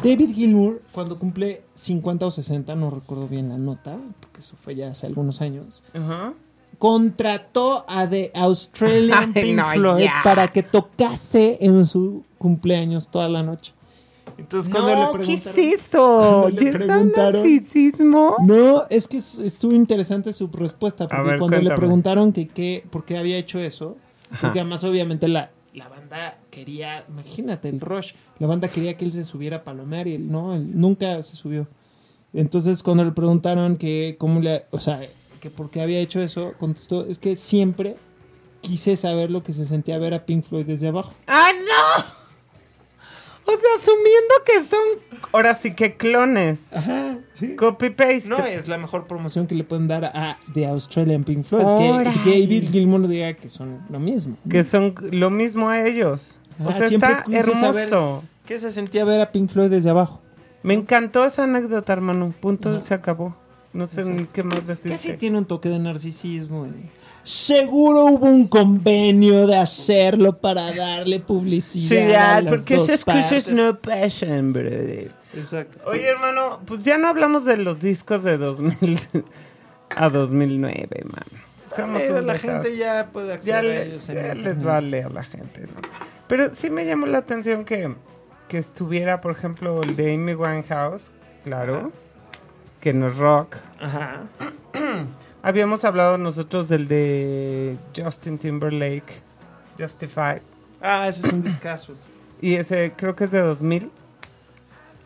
David 0.02 0.32
Gilmour, 0.34 0.82
cuando 0.90 1.18
cumple 1.20 1.62
50 1.74 2.26
o 2.26 2.30
60, 2.32 2.74
no 2.74 2.90
recuerdo 2.90 3.28
bien 3.28 3.48
la 3.48 3.58
nota, 3.58 3.96
porque 4.18 4.40
eso 4.40 4.56
fue 4.60 4.74
ya 4.74 4.90
hace 4.90 5.06
algunos 5.06 5.40
años, 5.40 5.84
Ajá. 5.94 6.34
Contrató 6.82 7.84
a 7.86 8.08
The 8.08 8.32
Australian 8.34 9.32
Pink 9.34 9.56
no, 9.56 9.70
Floyd 9.72 10.08
para 10.24 10.48
que 10.48 10.64
tocase 10.64 11.58
en 11.60 11.84
su 11.84 12.24
cumpleaños 12.38 13.08
toda 13.08 13.28
la 13.28 13.44
noche. 13.44 13.72
Entonces, 14.36 14.72
cuando 14.72 14.92
No, 14.92 15.16
le 15.18 15.24
¿qué 15.24 15.32
es 15.34 15.40
preguntaron- 15.42 15.74
eso? 15.74 16.40
cuando 16.42 16.48
le 16.48 16.64
¿Ya 16.64 16.70
está 16.70 16.84
preguntaron- 16.84 17.32
narcisismo? 17.42 18.36
No, 18.40 18.82
es 18.90 19.06
que 19.06 19.18
es- 19.18 19.38
estuvo 19.38 19.72
interesante 19.72 20.32
su 20.32 20.48
respuesta, 20.48 21.06
porque 21.06 21.30
ver, 21.30 21.38
cuando 21.38 21.60
le 21.60 21.70
preguntaron 21.72 22.32
que 22.32 22.48
qué, 22.48 22.84
por 22.90 23.04
qué 23.04 23.16
había 23.16 23.38
hecho 23.38 23.60
eso, 23.60 23.96
Ajá. 24.30 24.40
porque 24.40 24.58
además 24.58 24.82
obviamente 24.82 25.28
la, 25.28 25.50
la 25.74 25.88
banda 25.88 26.38
quería, 26.50 27.04
imagínate, 27.08 27.68
el 27.68 27.80
Rush, 27.80 28.14
la 28.40 28.48
banda 28.48 28.66
quería 28.66 28.96
que 28.96 29.04
él 29.04 29.12
se 29.12 29.22
subiera 29.22 29.58
a 29.58 29.62
palomear 29.64 30.08
y 30.08 30.14
él 30.16 30.28
no, 30.32 30.56
él 30.56 30.68
nunca 30.80 31.22
se 31.22 31.36
subió. 31.36 31.68
Entonces 32.32 32.82
cuando 32.82 33.04
le 33.04 33.12
preguntaron 33.12 33.76
que 33.76 34.16
cómo 34.18 34.40
le, 34.40 34.64
o 34.72 34.80
sea, 34.80 35.00
que 35.42 35.50
por 35.50 35.70
qué 35.70 35.80
había 35.82 35.98
hecho 35.98 36.20
eso, 36.22 36.52
contestó, 36.56 37.04
es 37.04 37.18
que 37.18 37.34
siempre 37.36 37.96
quise 38.60 38.96
saber 38.96 39.28
lo 39.28 39.42
que 39.42 39.52
se 39.52 39.66
sentía 39.66 39.98
ver 39.98 40.14
a 40.14 40.24
Pink 40.24 40.44
Floyd 40.44 40.64
desde 40.66 40.86
abajo. 40.86 41.12
¡Ay, 41.26 41.54
no! 41.58 42.04
O 43.44 43.50
sea, 43.56 43.70
asumiendo 43.76 44.34
que 44.46 44.62
son, 44.62 44.78
ahora 45.32 45.56
sí 45.56 45.74
que 45.74 45.96
clones. 45.96 46.72
Ajá, 46.76 47.18
sí. 47.32 47.56
Copy-paste. 47.56 48.28
No 48.28 48.38
es 48.46 48.68
la 48.68 48.78
mejor 48.78 49.08
promoción 49.08 49.48
que 49.48 49.56
le 49.56 49.64
pueden 49.64 49.88
dar 49.88 50.04
a 50.04 50.38
The 50.54 50.66
Australian 50.66 51.24
Pink 51.24 51.42
Floyd. 51.44 51.64
Órale. 51.64 52.12
Que 52.22 52.40
David 52.40 52.70
Gilmour 52.70 53.08
diga 53.08 53.32
que 53.34 53.50
son 53.50 53.80
lo 53.90 53.98
mismo. 53.98 54.36
Que 54.48 54.62
son 54.62 54.94
lo 55.10 55.28
mismo 55.30 55.68
a 55.70 55.84
ellos. 55.84 56.38
O 56.64 56.68
Ah, 56.68 56.72
sea, 56.72 56.86
siempre 56.86 57.10
está 57.10 57.22
quise 57.24 57.38
hermoso. 57.40 57.60
saber- 57.60 58.22
¿Qué 58.46 58.60
se 58.60 58.70
sentía 58.70 59.04
ver 59.04 59.20
a 59.20 59.32
Pink 59.32 59.48
Floyd 59.48 59.70
desde 59.70 59.90
abajo? 59.90 60.22
Me 60.62 60.74
encantó 60.74 61.24
esa 61.24 61.42
anécdota, 61.42 61.92
hermano. 61.92 62.32
Punto, 62.40 62.68
No. 62.70 62.80
se 62.80 62.94
acabó. 62.94 63.34
No 63.72 63.86
sé 63.86 64.04
ni 64.04 64.26
qué 64.26 64.42
más 64.42 64.58
sí 64.60 64.88
decirte. 64.88 65.14
tiene 65.16 65.38
un 65.38 65.44
toque 65.46 65.68
de 65.68 65.78
narcisismo. 65.78 66.66
Seguro 67.24 68.06
hubo 68.06 68.26
un 68.26 68.48
convenio 68.48 69.46
de 69.46 69.56
hacerlo 69.56 70.38
para 70.38 70.72
darle 70.74 71.20
publicidad. 71.20 71.88
Sí, 71.88 71.96
a 71.96 72.08
ya, 72.08 72.40
las 72.42 72.52
porque 72.52 72.76
dos 72.76 72.88
esas 72.88 73.04
cosas 73.04 73.52
no 73.52 73.78
pasan, 73.78 74.52
brother. 74.52 75.10
Exacto. 75.34 75.78
Oye, 75.88 76.06
hermano, 76.06 76.60
pues 76.66 76.84
ya 76.84 76.98
no 76.98 77.08
hablamos 77.08 77.44
de 77.44 77.56
los 77.56 77.80
discos 77.80 78.22
de 78.24 78.36
2000 78.38 78.98
a 79.96 80.08
2009, 80.10 80.88
man. 81.04 81.24
Somos 81.74 82.02
un 82.10 82.26
la 82.26 82.36
gente 82.36 82.76
ya 82.76 83.08
puede 83.12 83.28
ya, 83.28 83.34
acceder 83.34 83.56
a 83.58 83.62
le- 83.62 83.82
ellos 83.86 84.08
en 84.10 84.14
ya 84.16 84.22
les 84.22 84.36
internet. 84.36 84.62
vale 84.64 85.02
a 85.04 85.08
la 85.08 85.22
gente, 85.22 85.60
¿no? 85.62 85.80
Pero 86.28 86.50
sí 86.54 86.68
me 86.70 86.84
llamó 86.84 87.06
la 87.06 87.18
atención 87.18 87.64
que, 87.64 87.94
que 88.48 88.58
estuviera, 88.58 89.20
por 89.22 89.32
ejemplo, 89.32 89.82
el 89.82 89.96
de 89.96 90.12
Amy 90.14 90.34
Winehouse, 90.34 91.14
claro, 91.44 91.92
que 92.82 92.92
no 92.92 93.06
es 93.06 93.16
rock. 93.16 93.56
Ajá. 93.80 94.20
Habíamos 95.42 95.84
hablado 95.84 96.18
nosotros 96.18 96.68
del 96.68 96.86
de 96.88 97.76
Justin 97.96 98.36
Timberlake, 98.38 99.22
Justified. 99.78 100.42
Ah, 100.80 101.08
ese 101.08 101.26
es 101.26 101.32
un 101.32 101.42
discazo. 101.42 101.94
Y 102.40 102.56
ese 102.56 102.92
creo 102.96 103.14
que 103.16 103.24
es 103.24 103.30
de 103.30 103.40
2000. 103.40 103.90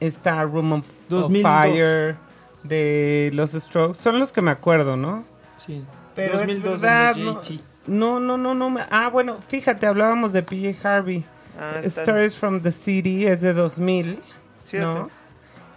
Está 0.00 0.42
Room 0.44 0.72
of, 0.72 0.78
of 0.80 0.84
2002. 1.08 1.42
Fire 1.42 2.16
de 2.62 3.30
los 3.34 3.52
Strokes. 3.52 3.98
Son 3.98 4.18
los 4.18 4.32
que 4.32 4.42
me 4.42 4.50
acuerdo, 4.50 4.96
¿no? 4.96 5.24
Sí. 5.56 5.84
Pero 6.14 6.38
2002 6.38 6.74
es 6.74 6.80
verdad. 6.80 7.16
No, 7.86 8.18
no, 8.20 8.20
no, 8.20 8.36
no, 8.38 8.54
no 8.54 8.70
me- 8.70 8.82
Ah, 8.90 9.08
bueno, 9.10 9.36
fíjate, 9.46 9.86
hablábamos 9.86 10.32
de 10.32 10.42
PJ 10.42 10.76
Harvey. 10.82 11.24
Ah, 11.58 11.80
Stories 11.82 12.34
from 12.36 12.60
the 12.60 12.72
City 12.72 13.26
es 13.26 13.40
de 13.42 13.52
2000. 13.54 14.18
Fíjate. 14.64 14.84
¿no? 14.86 15.10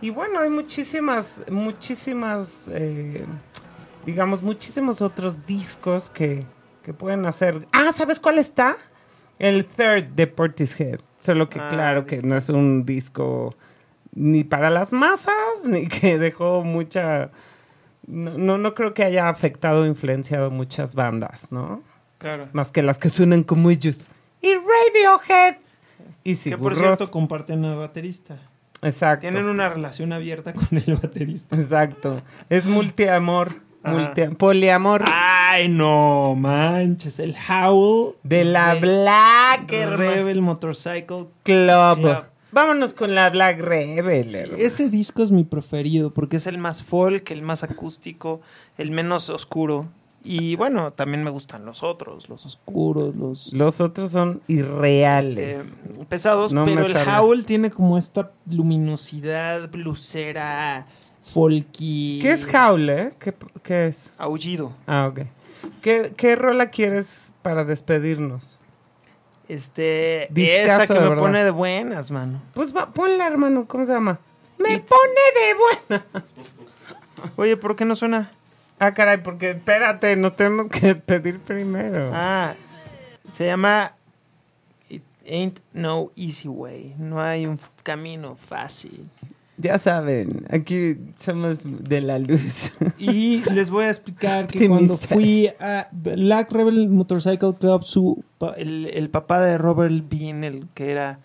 Y 0.02 0.12
bueno, 0.12 0.40
hay 0.40 0.50
muchísimas, 0.50 1.44
muchísimas, 1.50 2.70
eh, 2.74 3.26
digamos, 4.06 4.44
muchísimos 4.44 5.02
otros 5.02 5.46
discos 5.46 6.10
que, 6.10 6.46
que 6.84 6.94
pueden 6.94 7.26
hacer. 7.26 7.68
Ah, 7.74 7.92
¿sabes 7.94 8.20
cuál 8.20 8.40
está? 8.40 8.78
El 9.40 9.66
Third 9.66 10.06
de 10.16 10.28
Portishead. 10.28 11.00
Solo 11.18 11.50
que 11.50 11.60
Ah, 11.60 11.70
claro 11.70 12.06
que 12.06 12.22
no 12.22 12.38
es 12.38 12.50
un 12.50 12.86
disco 12.86 13.56
ni 14.14 14.44
para 14.44 14.70
las 14.70 14.94
masas, 14.94 15.34
ni 15.66 15.88
que 15.88 16.18
dejó 16.20 16.64
mucha... 16.64 17.32
No, 18.08 18.38
no, 18.38 18.58
no 18.58 18.74
creo 18.74 18.94
que 18.94 19.04
haya 19.04 19.30
afectado 19.30 19.84
o 19.84 19.86
influenciado 19.86 20.50
muchas 20.50 20.96
bandas, 20.96 21.52
¿no? 21.52 21.84
Claro. 22.18 22.48
Más 22.54 22.72
que 22.72 22.82
las 22.82 22.98
que 22.98 23.10
suenan 23.10 23.44
como 23.44 23.70
ellos. 23.70 24.10
Y 24.42 24.54
Radiohead. 24.54 25.58
Y 26.24 26.32
Que 26.32 26.36
Sigur 26.36 26.60
por 26.60 26.76
cierto 26.76 27.12
comparten 27.12 27.66
a 27.66 27.76
baterista. 27.76 28.40
Exacto. 28.82 29.22
Tienen 29.22 29.46
una 29.46 29.70
relación 29.70 30.14
abierta 30.14 30.54
con 30.54 30.68
el 30.72 30.96
baterista. 30.96 31.56
Exacto. 31.56 32.22
Es 32.50 32.66
multiamor. 32.66 33.56
Ajá. 33.82 33.96
multi- 33.98 34.36
poliamor. 34.36 35.06
Ay, 35.08 35.70
no 35.70 36.36
manches. 36.36 37.20
El 37.20 37.34
Howl 37.50 38.16
de 38.24 38.44
la 38.44 38.76
Black 38.76 39.72
hermano. 39.72 39.98
Rebel 39.98 40.42
Motorcycle. 40.42 41.28
Club. 41.44 41.96
Club. 42.02 42.24
Vámonos 42.52 42.94
con 42.94 43.14
la 43.16 43.30
Black 43.30 43.60
Rebel. 43.62 44.26
Sí, 44.26 44.38
ese 44.58 44.90
disco 44.90 45.22
es 45.24 45.32
mi 45.32 45.44
preferido 45.44 46.14
porque 46.14 46.38
es 46.38 46.48
el 46.48 46.58
más 46.58 46.84
folk, 46.84 47.30
el 47.32 47.42
más 47.44 47.64
acústico, 47.64 48.42
el 48.78 48.92
menos 48.92 49.30
oscuro. 49.30 49.88
Y 50.24 50.56
bueno, 50.58 50.92
también 50.94 51.24
me 51.24 51.30
gustan 51.30 51.66
los 51.66 51.82
otros, 51.82 52.28
los 52.30 52.46
oscuros, 52.46 53.16
los 53.16 53.54
Los 53.54 53.80
otros 53.82 54.12
son 54.12 54.42
irreales. 54.48 55.60
este, 55.60 56.06
pesados, 56.06 56.52
No 56.54 56.66
pero 56.66 56.86
el 56.86 56.92
sabes. 56.94 57.08
Howl 57.08 57.46
tiene 57.46 57.72
como 57.72 57.98
esta 57.98 58.32
luminosidad 58.50 59.70
blusera, 59.70 60.88
folky. 61.24 62.20
¿Qué 62.22 62.32
es 62.34 62.48
Howl, 62.54 62.90
eh? 62.90 63.14
¿Qué, 63.20 63.34
qué 63.64 63.88
es? 63.88 64.12
Aullido. 64.18 64.74
Ah, 64.88 65.08
ok. 65.10 65.22
¿Qué, 65.82 66.14
¿Qué 66.16 66.36
rola 66.36 66.70
quieres 66.70 67.34
para 67.42 67.64
despedirnos? 67.64 68.60
Este, 69.48 70.28
Discazo, 70.32 70.84
esta 70.84 70.94
que 70.94 71.00
me 71.00 71.10
verdad. 71.10 71.24
pone 71.24 71.44
de 71.44 71.52
buenas, 71.52 72.12
mano. 72.12 72.42
Pues 72.54 72.76
va, 72.76 72.92
ponla, 72.94 73.26
hermano. 73.26 73.66
¿Cómo 73.68 73.86
se 73.86 73.94
llama? 73.94 74.20
Me 74.58 74.76
It's- 74.76 74.88
pone 74.90 75.96
de 75.96 76.00
buena. 76.04 76.26
Oye, 77.36 77.58
¿por 77.58 77.76
qué 77.76 77.86
no 77.86 77.96
suena? 77.96 78.32
Ah, 78.80 78.94
caray, 78.94 79.18
porque 79.18 79.52
espérate, 79.52 80.16
nos 80.16 80.36
tenemos 80.36 80.70
que 80.70 80.80
despedir 80.94 81.40
primero. 81.40 82.10
Ah, 82.14 82.54
se 83.32 83.46
llama 83.46 83.94
It 84.90 85.04
Ain't 85.28 85.60
No 85.74 86.12
Easy 86.16 86.48
Way. 86.48 86.96
No 86.98 87.22
hay 87.22 87.46
un 87.46 87.60
camino 87.84 88.36
fácil. 88.36 89.10
Ya 89.58 89.78
saben, 89.78 90.46
aquí 90.50 90.96
somos 91.20 91.60
de 91.66 92.00
la 92.00 92.18
luz. 92.18 92.72
Y 92.98 93.44
les 93.52 93.70
voy 93.70 93.84
a 93.84 93.90
explicar 93.90 94.48
que 94.48 94.70
cuando 94.70 94.96
fui 94.96 95.50
a 95.60 95.90
Black 95.92 96.50
Rebel 96.54 96.88
Motorcycle 96.88 97.56
Club, 97.60 97.84
su, 97.84 98.24
el, 98.56 98.86
el 98.86 99.10
papá 99.10 99.42
de 99.42 99.58
Robert 99.58 100.06
Bean, 100.10 100.46
el 100.46 100.70
que 100.74 100.92
era, 100.92 101.20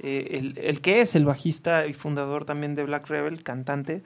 eh, 0.00 0.28
el, 0.32 0.58
el 0.58 0.82
que 0.82 1.00
es 1.00 1.16
el 1.16 1.24
bajista 1.24 1.86
y 1.86 1.94
fundador 1.94 2.44
también 2.44 2.74
de 2.74 2.84
Black 2.84 3.08
Rebel, 3.08 3.42
cantante, 3.42 4.02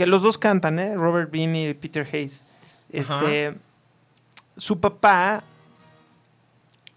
que 0.00 0.06
los 0.06 0.22
dos 0.22 0.38
cantan, 0.38 0.78
¿eh? 0.78 0.94
Robert 0.94 1.30
Bean 1.30 1.54
y 1.54 1.74
Peter 1.74 2.08
Hayes. 2.10 2.42
Este, 2.90 3.54
su 4.56 4.80
papá, 4.80 5.44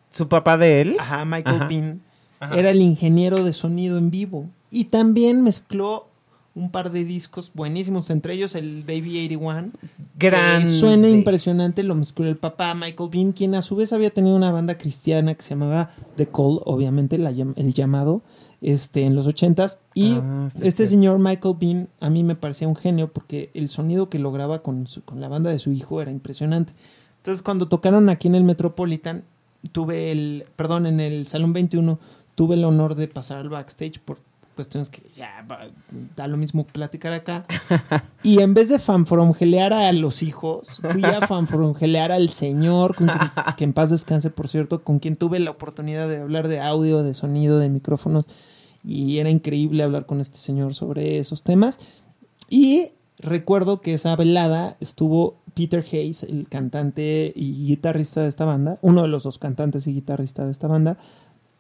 ¿Su 0.09 0.29
papá 0.29 0.55
de 0.57 0.79
él? 0.79 0.95
ajá, 0.97 1.25
Michael 1.25 1.55
Ajá. 1.57 1.67
Bean, 1.67 2.01
Ajá. 2.39 2.55
era 2.55 2.69
el 2.69 2.79
ingeniero 2.79 3.43
de 3.43 3.51
sonido 3.51 3.97
en 3.97 4.09
vivo. 4.09 4.49
Y 4.71 4.85
también 4.85 5.43
mezcló 5.43 6.07
un 6.55 6.71
par 6.71 6.91
de 6.91 7.03
discos 7.03 7.51
buenísimos, 7.53 8.09
entre 8.09 8.35
ellos 8.35 8.55
el 8.55 8.83
Baby 8.83 9.25
81. 9.25 9.71
Grande. 10.17 10.65
Que 10.67 10.71
suena 10.71 11.09
impresionante, 11.09 11.83
lo 11.83 11.95
mezcló 11.95 12.25
el 12.29 12.37
papá 12.37 12.73
Michael 12.73 13.09
Bean, 13.11 13.33
quien 13.33 13.53
a 13.55 13.61
su 13.61 13.75
vez 13.75 13.91
había 13.91 14.11
tenido 14.11 14.37
una 14.37 14.51
banda 14.51 14.77
cristiana 14.77 15.35
que 15.35 15.41
se 15.41 15.49
llamaba 15.49 15.89
The 16.15 16.27
Call, 16.27 16.61
obviamente 16.63 17.17
la 17.17 17.31
el 17.31 17.73
llamado, 17.73 18.21
este, 18.64 19.03
en 19.03 19.14
los 19.14 19.28
ochentas. 19.28 19.80
Y 19.93 20.14
Ah, 20.22 20.49
sí, 20.51 20.61
este 20.64 20.88
sí. 20.88 20.93
señor 20.95 21.20
Michael 21.20 21.55
Bean 21.59 21.89
a 21.99 22.09
mí 22.09 22.24
me 22.24 22.36
parecía 22.36 22.68
un 22.68 22.76
genio 22.76 23.11
porque 23.14 23.51
el 23.53 23.70
sonido 23.70 24.09
que 24.09 24.18
lograba 24.18 24.64
con, 24.64 24.88
su- 24.88 25.03
con 25.03 25.22
la 25.22 25.28
banda 25.28 25.51
de 25.51 25.59
su 25.59 25.72
hijo 25.72 26.01
era 26.01 26.09
impresionante. 26.09 26.74
Entonces 27.18 27.43
cuando 27.43 27.68
tocaron 27.68 28.09
aquí 28.09 28.28
en 28.28 28.36
el 28.36 28.43
Metropolitan, 28.43 29.24
tuve 29.72 30.11
el, 30.11 30.45
perdón, 30.55 30.86
en 30.88 30.99
el 30.99 31.28
Salón 31.28 31.53
21, 31.53 31.99
tuve 32.36 32.55
el 32.55 32.66
honor 32.66 32.95
de 32.95 33.07
pasar 33.07 33.38
al 33.38 33.49
backstage 33.49 33.99
por 33.99 34.18
cuestiones 34.53 34.89
que 34.89 35.03
ya 35.15 35.45
da 36.15 36.27
lo 36.27 36.37
mismo 36.37 36.65
platicar 36.65 37.13
acá. 37.13 37.43
Y 38.23 38.39
en 38.41 38.53
vez 38.53 38.69
de 38.69 38.79
fanfrongelear 38.79 39.73
a 39.73 39.91
los 39.91 40.23
hijos, 40.23 40.79
fui 40.91 41.03
a 41.03 41.25
fanfrongelear 41.27 42.11
al 42.11 42.29
señor, 42.29 42.95
con 42.95 43.07
quien- 43.07 43.19
que 43.57 43.63
en 43.65 43.73
paz 43.73 43.89
descanse, 43.89 44.29
por 44.29 44.47
cierto, 44.47 44.83
con 44.83 44.99
quien 44.99 45.15
tuve 45.17 45.39
la 45.39 45.51
oportunidad 45.51 46.07
de 46.07 46.21
hablar 46.21 46.47
de 46.47 46.59
audio, 46.61 47.03
de 47.03 47.13
sonido, 47.13 47.59
de 47.59 47.67
micrófonos. 47.69 48.27
Y 48.85 49.17
era 49.19 49.29
increíble 49.29 49.83
hablar 49.83 50.05
con 50.05 50.19
este 50.21 50.37
señor 50.37 50.73
sobre 50.73 51.19
esos 51.19 51.43
temas. 51.43 51.79
Y 52.49 52.87
recuerdo 53.19 53.81
que 53.81 53.93
esa 53.93 54.15
velada 54.15 54.75
estuvo 54.79 55.37
Peter 55.53 55.83
Hayes, 55.91 56.23
el 56.23 56.47
cantante 56.49 57.31
y 57.35 57.65
guitarrista 57.67 58.21
de 58.23 58.29
esta 58.29 58.43
banda, 58.45 58.79
uno 58.81 59.03
de 59.03 59.07
los 59.07 59.23
dos 59.23 59.37
cantantes 59.37 59.85
y 59.87 59.93
guitarrista 59.93 60.45
de 60.45 60.51
esta 60.51 60.67
banda, 60.67 60.97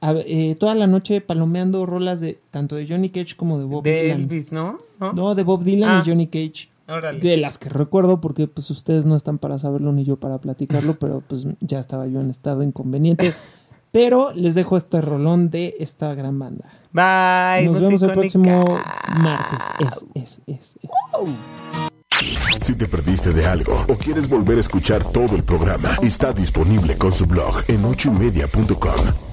a- 0.09 0.13
eh, 0.25 0.55
toda 0.59 0.75
la 0.75 0.87
noche 0.87 1.21
palomeando 1.21 1.85
rolas 1.85 2.19
de 2.19 2.39
tanto 2.51 2.75
de 2.75 2.87
Johnny 2.87 3.09
Cage 3.09 3.35
como 3.37 3.57
de 3.59 3.65
Bob 3.65 3.83
De 3.83 4.03
Dylan. 4.03 4.19
Elvis, 4.21 4.51
¿no? 4.51 4.77
¿No? 4.99 5.13
No, 5.13 5.35
de 5.35 5.43
Bob 5.43 5.63
Dylan 5.63 5.89
Ah. 5.89 6.03
y 6.05 6.09
Johnny 6.09 6.27
Cage. 6.27 6.69
Órale. 6.87 7.19
De 7.19 7.37
las 7.37 7.57
que 7.57 7.69
recuerdo, 7.69 8.19
porque 8.19 8.47
pues 8.47 8.69
ustedes 8.69 9.05
no 9.05 9.15
están 9.15 9.37
para 9.37 9.57
saberlo 9.57 9.93
ni 9.93 10.03
yo 10.03 10.17
para 10.17 10.37
platicarlo, 10.39 10.95
pero 10.99 11.21
pues 11.27 11.47
ya 11.61 11.79
estaba 11.79 12.05
yo 12.07 12.19
en 12.21 12.29
estado 12.29 12.61
inconveniente. 12.63 13.33
Pero 13.91 14.33
les 14.33 14.55
dejo 14.55 14.75
este 14.75 14.99
rolón 15.01 15.49
de 15.51 15.75
esta 15.79 16.13
gran 16.15 16.39
banda. 16.39 16.65
Bye. 16.91 17.67
Nos 17.67 17.79
vemos 17.79 18.01
el 18.01 18.11
próximo 18.11 18.79
martes. 19.17 19.59
Es, 19.79 20.05
es, 20.15 20.41
es, 20.47 20.75
es. 20.81 20.89
Si 22.61 22.75
te 22.75 22.87
perdiste 22.87 23.31
de 23.33 23.45
algo 23.45 23.73
o 23.87 23.93
quieres 23.95 24.27
volver 24.27 24.57
a 24.57 24.61
escuchar 24.61 25.03
todo 25.11 25.35
el 25.35 25.43
programa, 25.43 25.89
está 26.01 26.33
disponible 26.33 26.97
con 26.97 27.13
su 27.13 27.25
blog 27.27 27.61
en 27.67 27.85
ochoymedia.com. 27.85 29.32